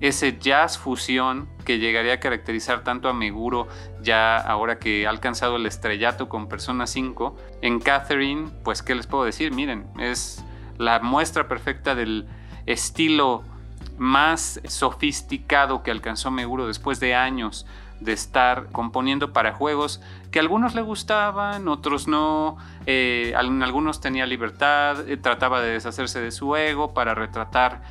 Ese 0.01 0.39
jazz 0.39 0.79
fusión 0.79 1.49
que 1.65 1.79
llegaría 1.79 2.15
a 2.15 2.21
caracterizar 2.21 2.85
tanto 2.85 3.09
a 3.09 3.13
Meguro 3.13 3.69
ya 4.03 4.39
ahora 4.39 4.79
que 4.79 5.07
ha 5.07 5.11
alcanzado 5.11 5.57
el 5.57 5.67
estrellato 5.67 6.29
con 6.29 6.49
Persona 6.49 6.87
5. 6.87 7.37
En 7.61 7.81
Catherine, 7.81 8.49
pues 8.65 8.83
qué 8.83 8.95
les 8.95 9.07
puedo 9.07 9.25
decir, 9.25 9.53
miren, 9.53 9.87
es 9.99 10.43
la 10.79 11.01
muestra 11.01 11.49
perfecta 11.49 11.95
del 11.95 12.27
estilo 12.65 13.45
más 13.99 14.61
sofisticado 14.67 15.83
que 15.83 15.91
alcanzó 15.91 16.31
Meguro 16.31 16.67
después 16.67 17.01
de 17.01 17.15
años 17.15 17.67
de 18.01 18.13
estar 18.13 18.67
componiendo 18.73 19.33
para 19.33 19.53
juegos 19.53 20.01
que 20.31 20.39
algunos 20.39 20.75
le 20.75 20.83
gustaban, 20.83 21.69
otros 21.69 22.09
no, 22.09 22.57
eh, 22.87 23.35
algunos 23.37 24.01
tenía 24.01 24.27
libertad, 24.27 25.09
eh, 25.09 25.17
trataba 25.17 25.61
de 25.61 25.73
deshacerse 25.73 26.21
de 26.21 26.31
su 26.31 26.57
ego 26.57 26.95
para 26.95 27.15
retratar 27.15 27.83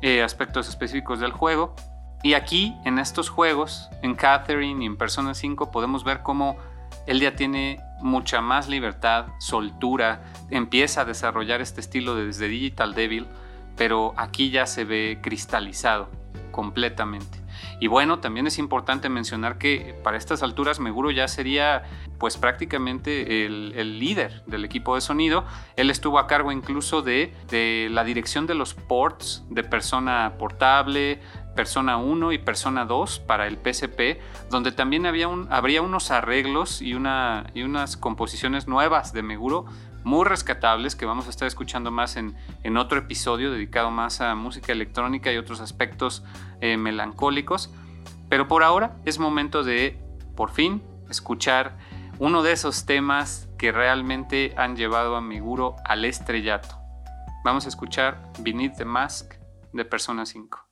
eh, 0.00 0.22
aspectos 0.22 0.68
específicos 0.68 1.20
del 1.20 1.32
juego. 1.32 1.74
Y 2.22 2.34
aquí, 2.34 2.76
en 2.84 2.98
estos 2.98 3.28
juegos, 3.28 3.88
en 4.02 4.14
Catherine 4.14 4.82
y 4.82 4.86
en 4.86 4.96
Persona 4.96 5.34
5, 5.34 5.70
podemos 5.70 6.02
ver 6.04 6.22
cómo 6.22 6.56
ya 7.06 7.36
tiene 7.36 7.80
mucha 8.00 8.40
más 8.40 8.68
libertad, 8.68 9.26
soltura, 9.38 10.22
empieza 10.50 11.02
a 11.02 11.04
desarrollar 11.04 11.60
este 11.60 11.80
estilo 11.80 12.14
desde 12.14 12.48
Digital 12.48 12.94
Devil, 12.94 13.26
pero 13.76 14.12
aquí 14.16 14.50
ya 14.50 14.66
se 14.66 14.84
ve 14.84 15.18
cristalizado 15.22 16.10
completamente. 16.50 17.37
Y 17.80 17.86
bueno, 17.86 18.18
también 18.18 18.46
es 18.46 18.58
importante 18.58 19.08
mencionar 19.08 19.58
que 19.58 19.98
para 20.02 20.16
estas 20.16 20.42
alturas 20.42 20.80
Meguro 20.80 21.10
ya 21.10 21.28
sería 21.28 21.82
pues 22.18 22.36
prácticamente 22.36 23.46
el, 23.46 23.98
líder 23.98 24.44
del 24.46 24.64
equipo 24.64 24.94
de 24.94 25.00
sonido. 25.00 25.44
Él 25.76 25.90
estuvo 25.90 26.18
a 26.18 26.26
cargo 26.26 26.52
incluso 26.52 27.02
de, 27.02 27.32
la 27.90 28.04
dirección 28.04 28.46
de 28.46 28.54
los 28.54 28.74
ports 28.74 29.44
de 29.50 29.64
persona 29.64 30.34
portable, 30.38 31.20
Persona 31.54 31.96
1 31.96 32.30
y 32.32 32.38
Persona 32.38 32.84
2 32.84 33.18
para 33.20 33.48
el 33.48 33.56
PSP, 33.56 34.20
donde 34.48 34.70
también 34.70 35.06
había 35.06 35.28
habría 35.50 35.82
unos 35.82 36.12
arreglos 36.12 36.80
y 36.80 36.94
unas 36.94 37.96
composiciones 37.96 38.68
nuevas 38.68 39.12
de 39.12 39.24
Meguro 39.24 39.66
muy 40.08 40.24
rescatables 40.24 40.96
que 40.96 41.04
vamos 41.04 41.26
a 41.26 41.30
estar 41.30 41.46
escuchando 41.46 41.90
más 41.90 42.16
en, 42.16 42.34
en 42.62 42.78
otro 42.78 42.98
episodio 42.98 43.52
dedicado 43.52 43.90
más 43.90 44.22
a 44.22 44.34
música 44.34 44.72
electrónica 44.72 45.30
y 45.30 45.36
otros 45.36 45.60
aspectos 45.60 46.24
eh, 46.62 46.78
melancólicos. 46.78 47.70
Pero 48.30 48.48
por 48.48 48.62
ahora 48.62 48.96
es 49.04 49.18
momento 49.18 49.62
de, 49.62 50.00
por 50.34 50.50
fin, 50.50 50.82
escuchar 51.10 51.76
uno 52.18 52.42
de 52.42 52.52
esos 52.52 52.86
temas 52.86 53.50
que 53.58 53.70
realmente 53.70 54.54
han 54.56 54.76
llevado 54.76 55.14
a 55.14 55.20
Meguro 55.20 55.76
al 55.84 56.06
estrellato. 56.06 56.74
Vamos 57.44 57.66
a 57.66 57.68
escuchar 57.68 58.32
Beneath 58.40 58.78
the 58.78 58.86
Mask 58.86 59.34
de 59.74 59.84
Persona 59.84 60.24
5. 60.24 60.67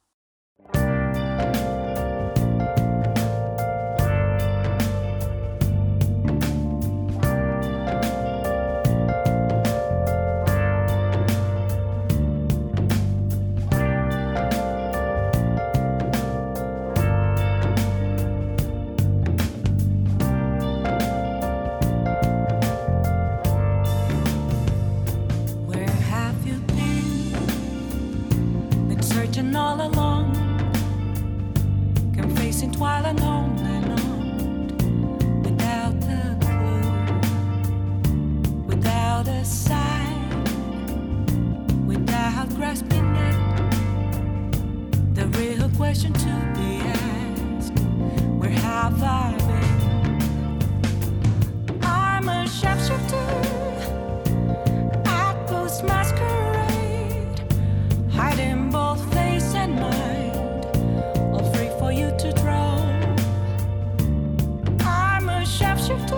your 65.88 66.15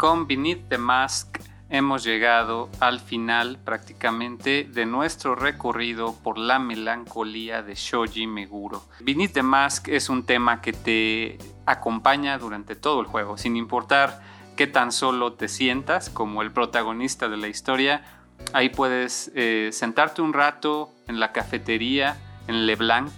con 0.00 0.26
Beneath 0.26 0.66
the 0.70 0.78
Mask 0.78 1.40
hemos 1.68 2.04
llegado 2.04 2.70
al 2.80 3.00
final 3.00 3.58
prácticamente 3.62 4.64
de 4.64 4.86
nuestro 4.86 5.34
recorrido 5.34 6.16
por 6.22 6.38
la 6.38 6.58
melancolía 6.58 7.62
de 7.62 7.74
Shoji 7.74 8.26
Meguro. 8.26 8.82
Beneath 9.00 9.34
the 9.34 9.42
Mask 9.42 9.88
es 9.88 10.08
un 10.08 10.24
tema 10.24 10.62
que 10.62 10.72
te 10.72 11.36
acompaña 11.66 12.38
durante 12.38 12.76
todo 12.76 13.02
el 13.02 13.08
juego, 13.08 13.36
sin 13.36 13.58
importar 13.58 14.22
qué 14.56 14.66
tan 14.66 14.90
solo 14.90 15.34
te 15.34 15.48
sientas 15.48 16.08
como 16.08 16.40
el 16.40 16.50
protagonista 16.50 17.28
de 17.28 17.36
la 17.36 17.48
historia. 17.48 18.02
Ahí 18.54 18.70
puedes 18.70 19.30
eh, 19.34 19.68
sentarte 19.70 20.22
un 20.22 20.32
rato 20.32 20.94
en 21.08 21.20
la 21.20 21.32
cafetería 21.32 22.16
en 22.48 22.64
LeBlanc, 22.64 23.12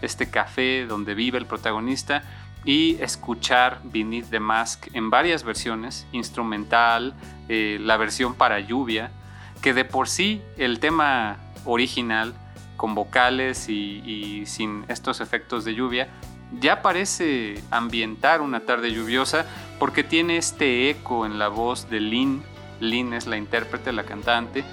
este 0.00 0.30
café 0.30 0.86
donde 0.86 1.14
vive 1.14 1.36
el 1.36 1.44
protagonista, 1.44 2.22
y 2.66 2.98
escuchar 3.00 3.80
Beneath 3.84 4.28
the 4.28 4.40
Mask 4.40 4.88
en 4.92 5.08
varias 5.08 5.44
versiones, 5.44 6.06
instrumental, 6.12 7.14
eh, 7.48 7.78
la 7.80 7.96
versión 7.96 8.34
para 8.34 8.60
lluvia, 8.60 9.10
que 9.62 9.72
de 9.72 9.84
por 9.84 10.08
sí 10.08 10.42
el 10.58 10.80
tema 10.80 11.38
original, 11.64 12.34
con 12.76 12.94
vocales 12.94 13.70
y, 13.70 14.02
y 14.04 14.44
sin 14.44 14.84
estos 14.88 15.20
efectos 15.20 15.64
de 15.64 15.74
lluvia, 15.74 16.08
ya 16.60 16.82
parece 16.82 17.62
ambientar 17.70 18.40
una 18.40 18.60
tarde 18.60 18.92
lluviosa 18.92 19.46
porque 19.78 20.04
tiene 20.04 20.36
este 20.36 20.90
eco 20.90 21.24
en 21.24 21.38
la 21.38 21.48
voz 21.48 21.88
de 21.88 22.00
Lynn. 22.00 22.42
Lynn 22.80 23.14
es 23.14 23.26
la 23.26 23.36
intérprete, 23.36 23.92
la 23.92 24.04
cantante, 24.04 24.64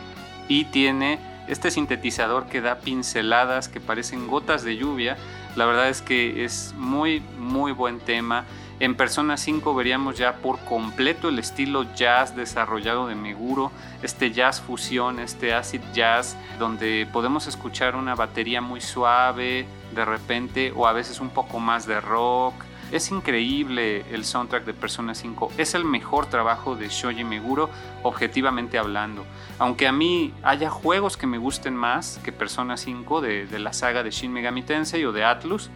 y 0.47 0.65
tiene 0.65 1.19
este 1.47 1.71
sintetizador 1.71 2.47
que 2.47 2.61
da 2.61 2.79
pinceladas 2.79 3.69
que 3.69 3.79
parecen 3.79 4.27
gotas 4.27 4.63
de 4.63 4.77
lluvia. 4.77 5.17
La 5.55 5.65
verdad 5.65 5.89
es 5.89 6.01
que 6.01 6.43
es 6.45 6.73
muy, 6.77 7.21
muy 7.37 7.71
buen 7.71 7.99
tema. 7.99 8.45
En 8.79 8.95
Persona 8.95 9.37
5 9.37 9.75
veríamos 9.75 10.17
ya 10.17 10.37
por 10.37 10.59
completo 10.65 11.29
el 11.29 11.37
estilo 11.39 11.85
jazz 11.95 12.35
desarrollado 12.35 13.07
de 13.07 13.15
Meguro, 13.15 13.71
este 14.01 14.31
jazz 14.31 14.59
fusión, 14.61 15.19
este 15.19 15.53
acid 15.53 15.81
jazz, 15.93 16.35
donde 16.59 17.07
podemos 17.13 17.47
escuchar 17.47 17.95
una 17.95 18.15
batería 18.15 18.61
muy 18.61 18.81
suave 18.81 19.67
de 19.93 20.05
repente 20.05 20.73
o 20.75 20.87
a 20.87 20.93
veces 20.93 21.19
un 21.19 21.29
poco 21.29 21.59
más 21.59 21.85
de 21.85 22.01
rock. 22.01 22.55
Es 22.91 23.11
increíble 23.11 24.05
el 24.11 24.25
soundtrack 24.25 24.65
de 24.65 24.73
Persona 24.73 25.15
5. 25.15 25.53
Es 25.57 25.73
el 25.73 25.85
mejor 25.85 26.27
trabajo 26.27 26.75
de 26.75 26.89
Shoji 26.89 27.23
Meguro, 27.23 27.69
objetivamente 28.03 28.77
hablando. 28.77 29.25
Aunque 29.59 29.87
a 29.87 29.91
mí 29.91 30.33
haya 30.43 30.69
juegos 30.69 31.17
que 31.17 31.27
me 31.27 31.37
gusten 31.37 31.75
más 31.75 32.19
que 32.23 32.31
Persona 32.31 32.77
5 32.77 33.21
de, 33.21 33.47
de 33.47 33.59
la 33.59 33.73
saga 33.73 34.03
de 34.03 34.11
Shin 34.11 34.31
Megami 34.31 34.61
Tensei 34.61 35.05
o 35.05 35.11
de 35.11 35.23
Atlus, 35.23 35.69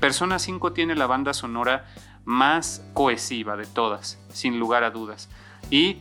Persona 0.00 0.38
5 0.38 0.72
tiene 0.72 0.94
la 0.94 1.06
banda 1.06 1.34
sonora 1.34 1.86
más 2.24 2.82
cohesiva 2.94 3.56
de 3.56 3.66
todas, 3.66 4.18
sin 4.32 4.58
lugar 4.58 4.84
a 4.84 4.90
dudas. 4.90 5.28
Y 5.68 5.98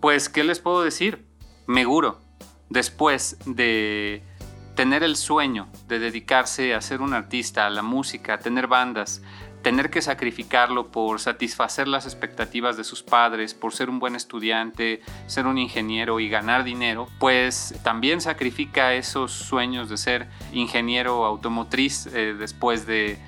pues, 0.00 0.28
¿qué 0.28 0.44
les 0.44 0.60
puedo 0.60 0.82
decir? 0.82 1.26
Meguro, 1.66 2.20
después 2.68 3.38
de 3.46 4.22
tener 4.74 5.02
el 5.02 5.16
sueño 5.16 5.68
de 5.86 5.98
dedicarse 5.98 6.74
a 6.74 6.80
ser 6.80 7.00
un 7.00 7.14
artista, 7.14 7.66
a 7.66 7.70
la 7.70 7.82
música, 7.82 8.34
a 8.34 8.38
tener 8.38 8.66
bandas, 8.66 9.22
tener 9.64 9.88
que 9.88 10.02
sacrificarlo 10.02 10.88
por 10.88 11.20
satisfacer 11.20 11.88
las 11.88 12.04
expectativas 12.04 12.76
de 12.76 12.84
sus 12.84 13.02
padres, 13.02 13.54
por 13.54 13.72
ser 13.72 13.88
un 13.88 13.98
buen 13.98 14.14
estudiante, 14.14 15.00
ser 15.26 15.46
un 15.46 15.56
ingeniero 15.56 16.20
y 16.20 16.28
ganar 16.28 16.64
dinero, 16.64 17.08
pues 17.18 17.74
también 17.82 18.20
sacrifica 18.20 18.92
esos 18.92 19.32
sueños 19.32 19.88
de 19.88 19.96
ser 19.96 20.28
ingeniero 20.52 21.24
automotriz 21.24 22.06
eh, 22.12 22.34
después 22.38 22.86
de, 22.86 23.18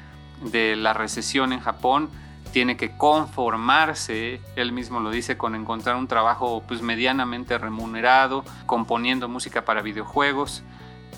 de 0.43 0.77
la 0.77 0.93
recesión 0.93 1.55
en 1.55 1.61
Japón. 1.61 2.11
Tiene 2.53 2.77
que 2.77 2.97
conformarse, 2.99 4.43
él 4.57 4.73
mismo 4.73 5.01
lo 5.01 5.11
dice, 5.11 5.39
con 5.39 5.55
encontrar 5.55 5.97
un 5.97 6.07
trabajo 6.07 6.63
pues 6.69 6.83
medianamente 6.83 7.57
remunerado, 7.57 8.45
componiendo 8.67 9.27
música 9.27 9.65
para 9.65 9.81
videojuegos, 9.81 10.63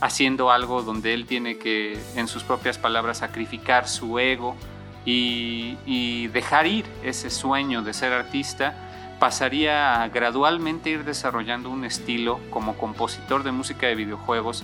haciendo 0.00 0.52
algo 0.52 0.82
donde 0.82 1.12
él 1.12 1.26
tiene 1.26 1.58
que, 1.58 1.98
en 2.14 2.28
sus 2.28 2.44
propias 2.44 2.78
palabras, 2.78 3.18
sacrificar 3.18 3.88
su 3.88 4.20
ego 4.20 4.56
y, 5.10 6.28
dejar 6.28 6.66
ir 6.66 6.84
ese 7.02 7.30
sueño 7.30 7.82
de 7.82 7.94
ser 7.94 8.12
artista, 8.12 8.74
pasaría 9.18 10.02
a 10.02 10.08
gradualmente 10.08 10.90
ir 10.90 11.04
desarrollando 11.04 11.70
un 11.70 11.84
estilo 11.84 12.38
como 12.50 12.76
compositor 12.76 13.42
de 13.42 13.50
música 13.50 13.86
de 13.86 13.94
videojuegos 13.94 14.62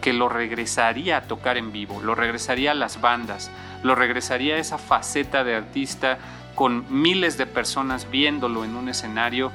que 0.00 0.12
lo 0.12 0.28
regresaría 0.28 1.18
a 1.18 1.22
tocar 1.22 1.56
en 1.56 1.72
vivo, 1.72 2.00
lo 2.02 2.14
regresaría 2.14 2.72
a 2.72 2.74
las 2.74 3.00
bandas, 3.00 3.50
lo 3.82 3.94
regresaría 3.94 4.56
a 4.56 4.58
esa 4.58 4.78
faceta 4.78 5.44
de 5.44 5.54
artista 5.54 6.18
con 6.54 6.84
miles 6.90 7.38
de 7.38 7.46
personas 7.46 8.10
viéndolo 8.10 8.64
en 8.64 8.74
un 8.74 8.88
escenario 8.88 9.52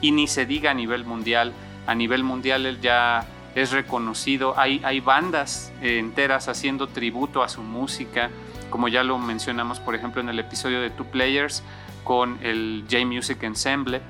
y 0.00 0.12
ni 0.12 0.28
se 0.28 0.46
diga 0.46 0.70
a 0.70 0.74
nivel 0.74 1.04
mundial. 1.04 1.52
A 1.86 1.94
nivel 1.94 2.22
mundial 2.22 2.80
ya 2.80 3.26
es 3.54 3.72
reconocido, 3.72 4.58
hay, 4.58 4.80
hay 4.84 5.00
bandas 5.00 5.72
enteras 5.80 6.48
haciendo 6.48 6.86
tributo 6.86 7.42
a 7.42 7.48
su 7.48 7.62
música, 7.62 8.30
como 8.70 8.88
ya 8.88 9.04
lo 9.04 9.18
mencionamos 9.18 9.80
por 9.80 9.94
ejemplo 9.94 10.20
en 10.20 10.28
el 10.28 10.38
episodio 10.38 10.80
de 10.80 10.90
Two 10.90 11.06
Players 11.06 11.62
con 12.04 12.38
el 12.42 12.84
J-Music 12.90 13.42
Ensemble 13.42 14.00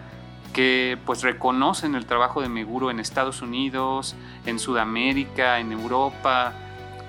que 0.53 0.99
pues 1.05 1.23
reconocen 1.23 1.95
el 1.95 2.07
trabajo 2.07 2.41
de 2.41 2.49
Meguro 2.49 2.91
en 2.91 3.01
Estados 3.01 3.43
Unidos, 3.43 4.17
en 4.47 4.59
Sudamérica, 4.59 5.61
en 5.61 5.73
Europa, 5.73 6.55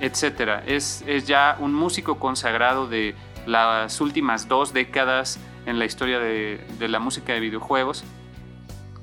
etc. 0.01 0.61
Es, 0.67 1.03
es 1.07 1.25
ya 1.25 1.55
un 1.59 1.73
músico 1.73 2.19
consagrado 2.19 2.87
de 2.87 3.15
las 3.45 4.01
últimas 4.01 4.47
dos 4.47 4.73
décadas 4.73 5.39
en 5.65 5.79
la 5.79 5.85
historia 5.85 6.19
de 6.19 6.87
la 6.87 6.99
música 6.99 7.33
de 7.33 7.39
videojuegos. 7.39 8.03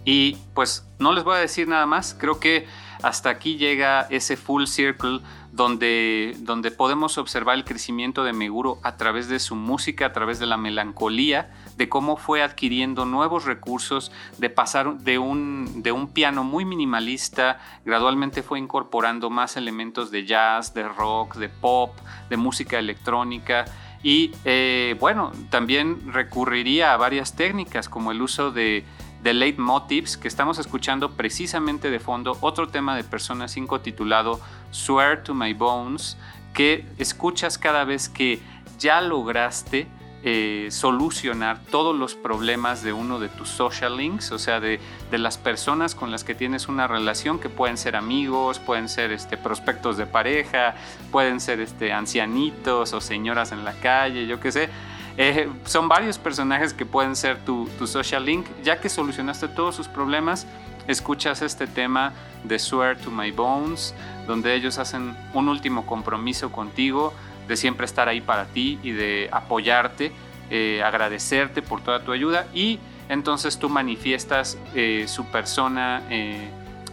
Y 0.04 0.38
pues 0.54 0.86
no 1.00 1.12
les 1.12 1.24
voy 1.24 1.36
a 1.36 1.40
decir 1.40 1.66
nada 1.66 1.84
más, 1.84 2.16
creo 2.18 2.38
que 2.38 2.66
hasta 3.06 3.30
aquí 3.30 3.56
llega 3.56 4.08
ese 4.10 4.36
full 4.36 4.64
circle 4.66 5.20
donde, 5.52 6.34
donde 6.40 6.72
podemos 6.72 7.18
observar 7.18 7.54
el 7.54 7.64
crecimiento 7.64 8.24
de 8.24 8.32
Meguro 8.32 8.80
a 8.82 8.96
través 8.96 9.28
de 9.28 9.38
su 9.38 9.54
música, 9.54 10.06
a 10.06 10.12
través 10.12 10.40
de 10.40 10.46
la 10.46 10.56
melancolía, 10.56 11.52
de 11.76 11.88
cómo 11.88 12.16
fue 12.16 12.42
adquiriendo 12.42 13.04
nuevos 13.04 13.44
recursos, 13.44 14.10
de 14.38 14.50
pasar 14.50 14.98
de 14.98 15.20
un, 15.20 15.84
de 15.84 15.92
un 15.92 16.08
piano 16.08 16.42
muy 16.42 16.64
minimalista, 16.64 17.60
gradualmente 17.84 18.42
fue 18.42 18.58
incorporando 18.58 19.30
más 19.30 19.56
elementos 19.56 20.10
de 20.10 20.26
jazz, 20.26 20.74
de 20.74 20.88
rock, 20.88 21.36
de 21.36 21.48
pop, 21.48 21.96
de 22.28 22.36
música 22.36 22.80
electrónica. 22.80 23.66
Y 24.02 24.32
eh, 24.44 24.96
bueno, 24.98 25.30
también 25.50 26.12
recurriría 26.12 26.92
a 26.92 26.96
varias 26.96 27.36
técnicas 27.36 27.88
como 27.88 28.10
el 28.10 28.20
uso 28.20 28.50
de, 28.50 28.84
de 29.26 29.34
leitmotivs 29.34 30.16
que 30.16 30.28
estamos 30.28 30.60
escuchando 30.60 31.10
precisamente 31.10 31.90
de 31.90 31.98
fondo, 31.98 32.38
otro 32.42 32.68
tema 32.68 32.94
de 32.94 33.02
Persona 33.02 33.48
5 33.48 33.80
titulado 33.80 34.40
Swear 34.70 35.24
to 35.24 35.34
My 35.34 35.52
Bones, 35.52 36.16
que 36.54 36.86
escuchas 36.98 37.58
cada 37.58 37.82
vez 37.82 38.08
que 38.08 38.38
ya 38.78 39.00
lograste 39.00 39.88
eh, 40.22 40.68
solucionar 40.70 41.58
todos 41.72 41.96
los 41.96 42.14
problemas 42.14 42.84
de 42.84 42.92
uno 42.92 43.18
de 43.18 43.28
tus 43.28 43.48
social 43.48 43.96
links, 43.96 44.30
o 44.30 44.38
sea, 44.38 44.60
de, 44.60 44.78
de, 45.10 45.18
las 45.18 45.38
personas 45.38 45.96
con 45.96 46.12
las 46.12 46.22
que 46.22 46.36
tienes 46.36 46.68
una 46.68 46.86
relación, 46.86 47.40
que 47.40 47.48
pueden 47.48 47.78
ser 47.78 47.96
amigos, 47.96 48.60
pueden 48.60 48.88
ser 48.88 49.10
este, 49.10 49.36
prospectos 49.36 49.96
de 49.96 50.06
pareja, 50.06 50.76
pueden 51.10 51.40
ser 51.40 51.58
este, 51.58 51.92
ancianitos 51.92 52.92
o 52.92 53.00
señoras 53.00 53.50
en 53.50 53.64
la 53.64 53.72
calle, 53.72 54.28
yo 54.28 54.38
qué 54.38 54.52
sé. 54.52 54.70
Eh, 55.18 55.48
son 55.64 55.88
varios 55.88 56.18
personajes 56.18 56.74
que 56.74 56.84
pueden 56.84 57.16
ser 57.16 57.38
tu, 57.44 57.68
tu 57.78 57.86
social 57.86 58.24
link. 58.24 58.46
Ya 58.62 58.80
que 58.80 58.88
solucionaste 58.88 59.48
todos 59.48 59.74
sus 59.74 59.88
problemas, 59.88 60.46
escuchas 60.86 61.42
este 61.42 61.66
tema 61.66 62.12
de 62.44 62.58
Swear 62.58 62.96
to 62.98 63.10
My 63.10 63.30
Bones, 63.30 63.94
donde 64.26 64.54
ellos 64.54 64.78
hacen 64.78 65.16
un 65.34 65.48
último 65.48 65.86
compromiso 65.86 66.52
contigo 66.52 67.14
de 67.48 67.56
siempre 67.56 67.86
estar 67.86 68.08
ahí 68.08 68.20
para 68.20 68.46
ti 68.46 68.78
y 68.82 68.90
de 68.90 69.28
apoyarte, 69.32 70.12
eh, 70.50 70.82
agradecerte 70.84 71.62
por 71.62 71.80
toda 71.80 72.00
tu 72.04 72.12
ayuda 72.12 72.46
y 72.52 72.78
entonces 73.08 73.58
tú 73.58 73.68
manifiestas 73.68 74.58
eh, 74.74 75.06
su 75.08 75.26
persona 75.26 76.02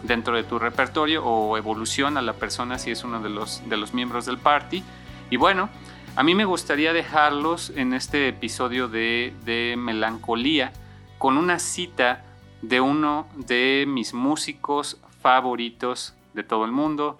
dentro 0.04 0.36
de 0.36 0.44
tu 0.44 0.58
repertorio 0.58 1.24
o 1.24 1.56
evoluciona 1.56 2.22
la 2.22 2.34
persona 2.34 2.78
si 2.78 2.90
es 2.90 3.04
uno 3.04 3.20
de 3.20 3.30
los, 3.30 3.68
de 3.68 3.76
los 3.76 3.94
miembros 3.94 4.26
del 4.26 4.38
party. 4.38 4.84
Y 5.30 5.36
bueno, 5.36 5.70
a 6.16 6.22
mí 6.22 6.34
me 6.34 6.44
gustaría 6.44 6.92
dejarlos 6.92 7.70
en 7.70 7.92
este 7.92 8.28
episodio 8.28 8.88
de, 8.88 9.74
Melancolía 9.76 10.72
con 11.18 11.36
una 11.36 11.58
cita 11.58 12.24
de 12.62 12.80
uno 12.80 13.26
de 13.34 13.84
mis 13.88 14.14
músicos 14.14 15.00
favoritos 15.20 16.14
de 16.32 16.44
todo 16.44 16.64
el 16.64 16.72
mundo, 16.72 17.18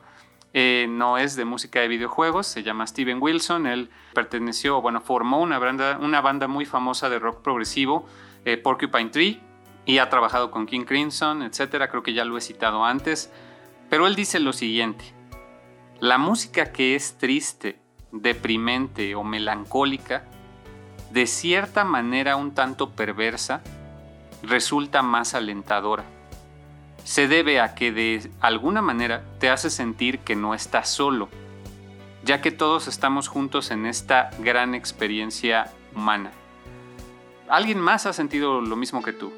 eh, 0.52 0.86
no 0.88 1.18
es 1.18 1.34
de 1.34 1.44
música 1.44 1.80
de 1.80 1.88
videojuegos, 1.88 2.46
se 2.46 2.62
llama 2.62 2.86
Steven 2.86 3.20
Wilson, 3.20 3.66
él 3.66 3.90
perteneció, 4.14 4.80
bueno, 4.80 5.00
formó 5.00 5.40
una 5.40 5.58
banda, 5.58 5.98
una 6.00 6.20
banda 6.20 6.46
muy 6.46 6.64
famosa 6.64 7.08
de 7.08 7.18
rock 7.18 7.42
progresivo, 7.42 8.06
eh, 8.44 8.56
Porcupine 8.56 9.10
Tree, 9.10 9.40
y 9.86 9.98
ha 9.98 10.08
trabajado 10.08 10.50
con 10.50 10.66
King 10.66 10.84
Crimson, 10.84 11.42
etc. 11.42 11.88
Creo 11.90 12.02
que 12.02 12.14
ya 12.14 12.24
lo 12.24 12.38
he 12.38 12.40
citado 12.40 12.84
antes, 12.84 13.32
pero 13.90 14.06
él 14.06 14.14
dice 14.14 14.38
lo 14.38 14.52
siguiente, 14.52 15.04
la 15.98 16.18
música 16.18 16.72
que 16.72 16.94
es 16.94 17.18
triste, 17.18 17.83
deprimente 18.14 19.14
o 19.14 19.24
melancólica, 19.24 20.24
de 21.10 21.26
cierta 21.26 21.84
manera 21.84 22.36
un 22.36 22.54
tanto 22.54 22.90
perversa, 22.90 23.60
resulta 24.42 25.02
más 25.02 25.34
alentadora 25.34 26.04
se 27.04 27.28
debe 27.28 27.60
a 27.60 27.74
que 27.74 27.92
de 27.92 28.30
alguna 28.40 28.82
manera 28.82 29.22
te 29.38 29.50
hace 29.50 29.70
sentir 29.70 30.20
que 30.20 30.34
no 30.34 30.54
estás 30.54 30.88
solo, 30.88 31.28
ya 32.24 32.40
que 32.40 32.50
todos 32.50 32.88
estamos 32.88 33.28
juntos 33.28 33.70
en 33.70 33.86
esta 33.86 34.30
gran 34.40 34.74
experiencia 34.74 35.70
humana. 35.94 36.32
Alguien 37.48 37.78
más 37.78 38.06
ha 38.06 38.14
sentido 38.14 38.62
lo 38.62 38.74
mismo 38.74 39.02
que 39.02 39.12
tú. 39.12 39.32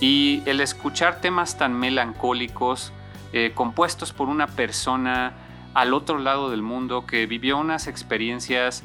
Y 0.00 0.42
el 0.46 0.60
escuchar 0.60 1.20
temas 1.20 1.58
tan 1.58 1.78
melancólicos, 1.78 2.90
eh, 3.34 3.52
compuestos 3.54 4.14
por 4.14 4.28
una 4.28 4.46
persona 4.46 5.34
al 5.74 5.94
otro 5.94 6.18
lado 6.18 6.50
del 6.50 6.62
mundo 6.62 7.06
que 7.06 7.26
vivió 7.26 7.58
unas 7.58 7.86
experiencias 7.86 8.82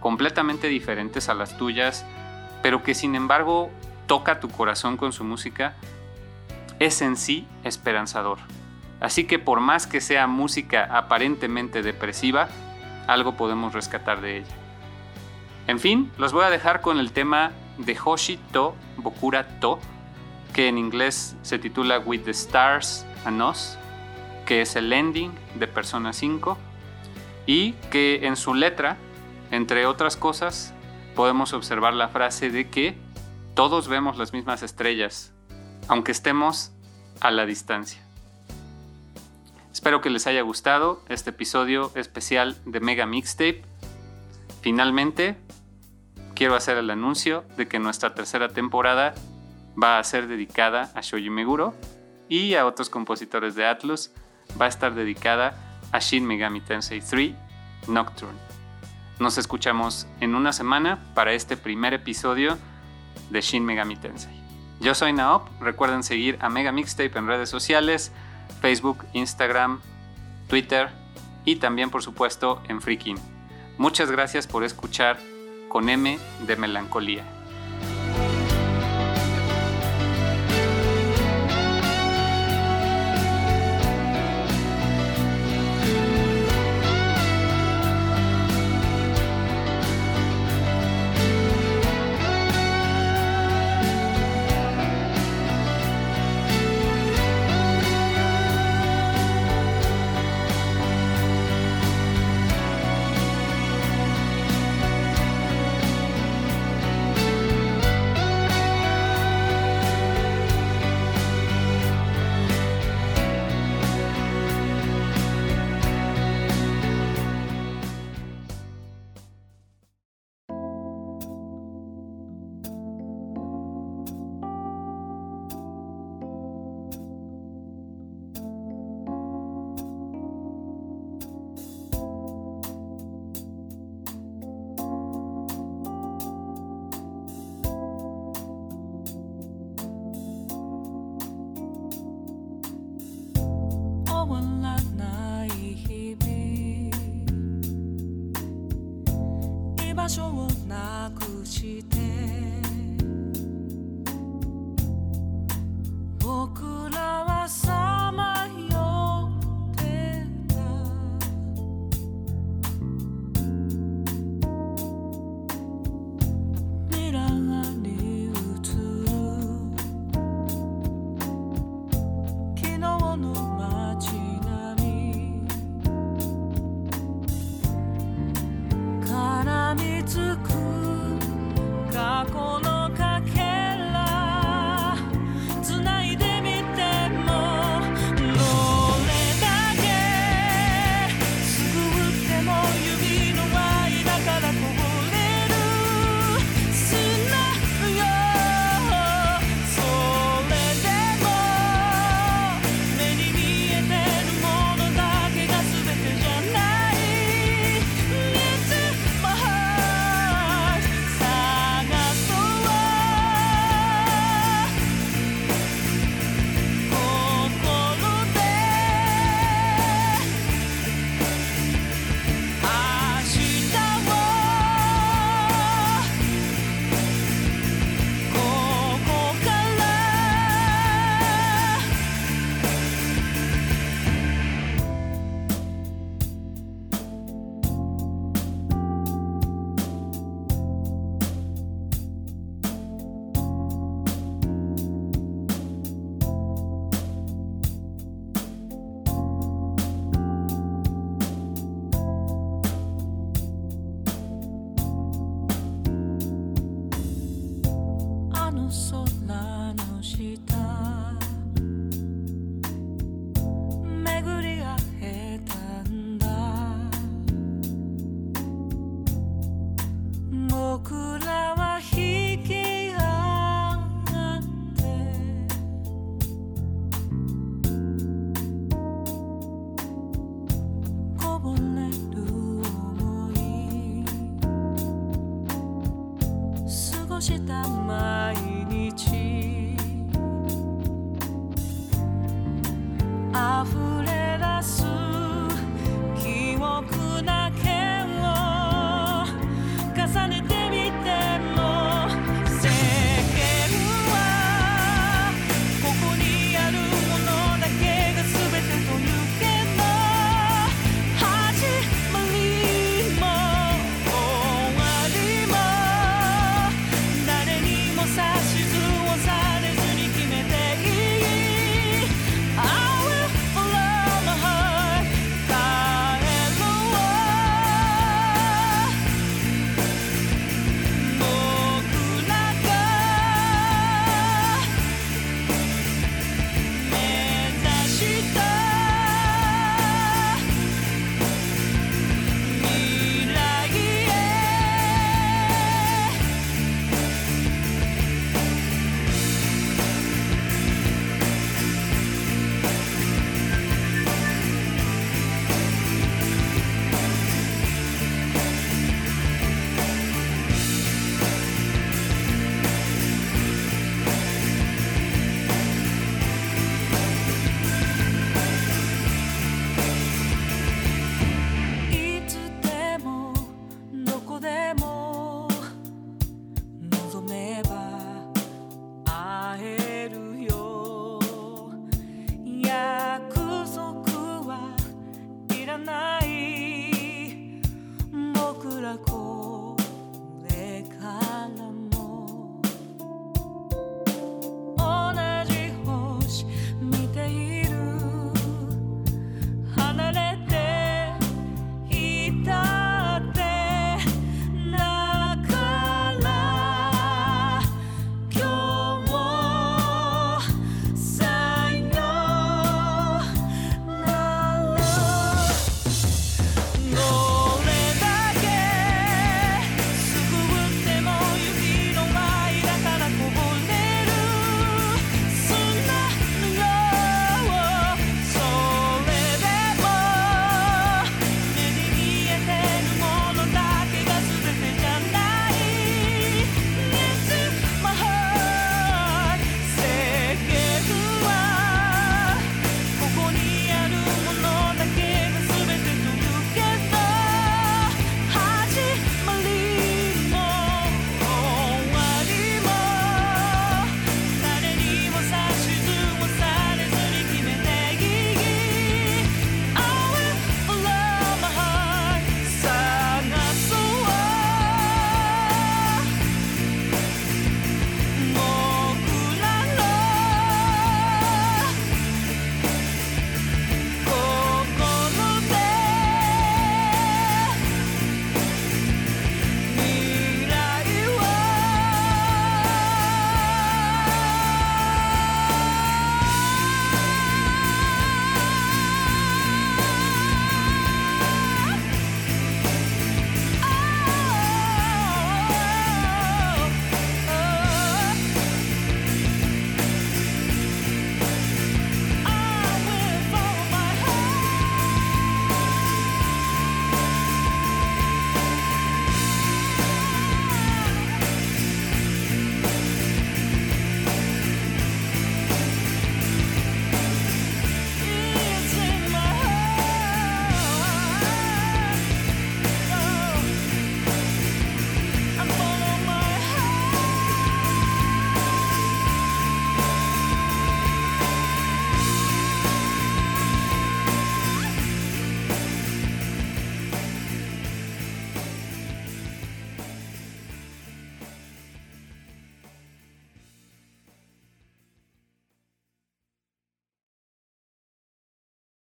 completamente 0.00 0.68
diferentes 0.68 1.28
a 1.28 1.34
las 1.34 1.56
tuyas, 1.56 2.04
pero 2.62 2.82
que 2.82 2.94
sin 2.94 3.14
embargo 3.14 3.70
toca 4.06 4.40
tu 4.40 4.48
corazón 4.48 4.96
con 4.96 5.12
su 5.12 5.24
música, 5.24 5.74
es 6.78 7.02
en 7.02 7.16
sí 7.16 7.46
esperanzador. 7.64 8.38
Así 9.00 9.24
que 9.24 9.38
por 9.38 9.60
más 9.60 9.86
que 9.86 10.00
sea 10.00 10.26
música 10.26 10.88
aparentemente 10.90 11.82
depresiva, 11.82 12.48
algo 13.06 13.36
podemos 13.36 13.72
rescatar 13.72 14.20
de 14.20 14.38
ella. 14.38 14.56
En 15.66 15.78
fin, 15.78 16.10
los 16.18 16.32
voy 16.32 16.44
a 16.44 16.50
dejar 16.50 16.80
con 16.80 16.98
el 16.98 17.12
tema 17.12 17.52
de 17.78 17.96
Hoshi 18.02 18.38
To 18.52 18.74
Bokura 18.96 19.60
To, 19.60 19.78
que 20.52 20.68
en 20.68 20.78
inglés 20.78 21.36
se 21.42 21.58
titula 21.58 21.98
With 21.98 22.22
the 22.22 22.30
Stars 22.30 23.06
and 23.24 23.42
Us, 23.42 23.78
que 24.48 24.62
es 24.62 24.76
el 24.76 24.90
ending 24.94 25.30
de 25.56 25.68
Persona 25.68 26.14
5, 26.14 26.56
y 27.44 27.72
que 27.90 28.26
en 28.26 28.34
su 28.34 28.54
letra, 28.54 28.96
entre 29.50 29.84
otras 29.84 30.16
cosas, 30.16 30.72
podemos 31.14 31.52
observar 31.52 31.92
la 31.92 32.08
frase 32.08 32.48
de 32.48 32.70
que 32.70 32.96
todos 33.52 33.88
vemos 33.88 34.16
las 34.16 34.32
mismas 34.32 34.62
estrellas, 34.62 35.34
aunque 35.86 36.12
estemos 36.12 36.72
a 37.20 37.30
la 37.30 37.44
distancia. 37.44 38.00
Espero 39.70 40.00
que 40.00 40.08
les 40.08 40.26
haya 40.26 40.40
gustado 40.40 41.02
este 41.10 41.28
episodio 41.28 41.92
especial 41.94 42.56
de 42.64 42.80
Mega 42.80 43.04
Mixtape. 43.04 43.62
Finalmente, 44.62 45.36
quiero 46.34 46.54
hacer 46.54 46.78
el 46.78 46.88
anuncio 46.88 47.44
de 47.58 47.68
que 47.68 47.78
nuestra 47.78 48.14
tercera 48.14 48.48
temporada 48.48 49.12
va 49.80 49.98
a 49.98 50.04
ser 50.04 50.26
dedicada 50.26 50.90
a 50.94 51.02
Shoji 51.02 51.28
Meguro 51.28 51.74
y 52.30 52.54
a 52.54 52.64
otros 52.64 52.88
compositores 52.88 53.54
de 53.54 53.66
Atlus. 53.66 54.10
Va 54.60 54.66
a 54.66 54.68
estar 54.68 54.94
dedicada 54.94 55.54
a 55.92 55.98
Shin 55.98 56.26
Megami 56.26 56.60
Tensei 56.60 57.00
3 57.00 57.34
Nocturne. 57.88 58.38
Nos 59.18 59.38
escuchamos 59.38 60.06
en 60.20 60.34
una 60.34 60.52
semana 60.52 60.98
para 61.14 61.32
este 61.32 61.56
primer 61.56 61.94
episodio 61.94 62.56
de 63.30 63.40
Shin 63.40 63.64
Megami 63.64 63.96
Tensei. 63.96 64.38
Yo 64.80 64.94
soy 64.94 65.12
Naop, 65.12 65.48
recuerden 65.60 66.04
seguir 66.04 66.38
a 66.40 66.48
Mega 66.48 66.70
Mixtape 66.70 67.18
en 67.18 67.26
redes 67.26 67.50
sociales, 67.50 68.12
Facebook, 68.60 69.04
Instagram, 69.12 69.80
Twitter 70.48 70.90
y 71.44 71.56
también 71.56 71.90
por 71.90 72.02
supuesto 72.02 72.62
en 72.68 72.80
Freaking. 72.80 73.18
Muchas 73.76 74.10
gracias 74.10 74.46
por 74.46 74.64
escuchar 74.64 75.18
con 75.68 75.88
M 75.88 76.18
de 76.46 76.56
Melancolía. 76.56 77.37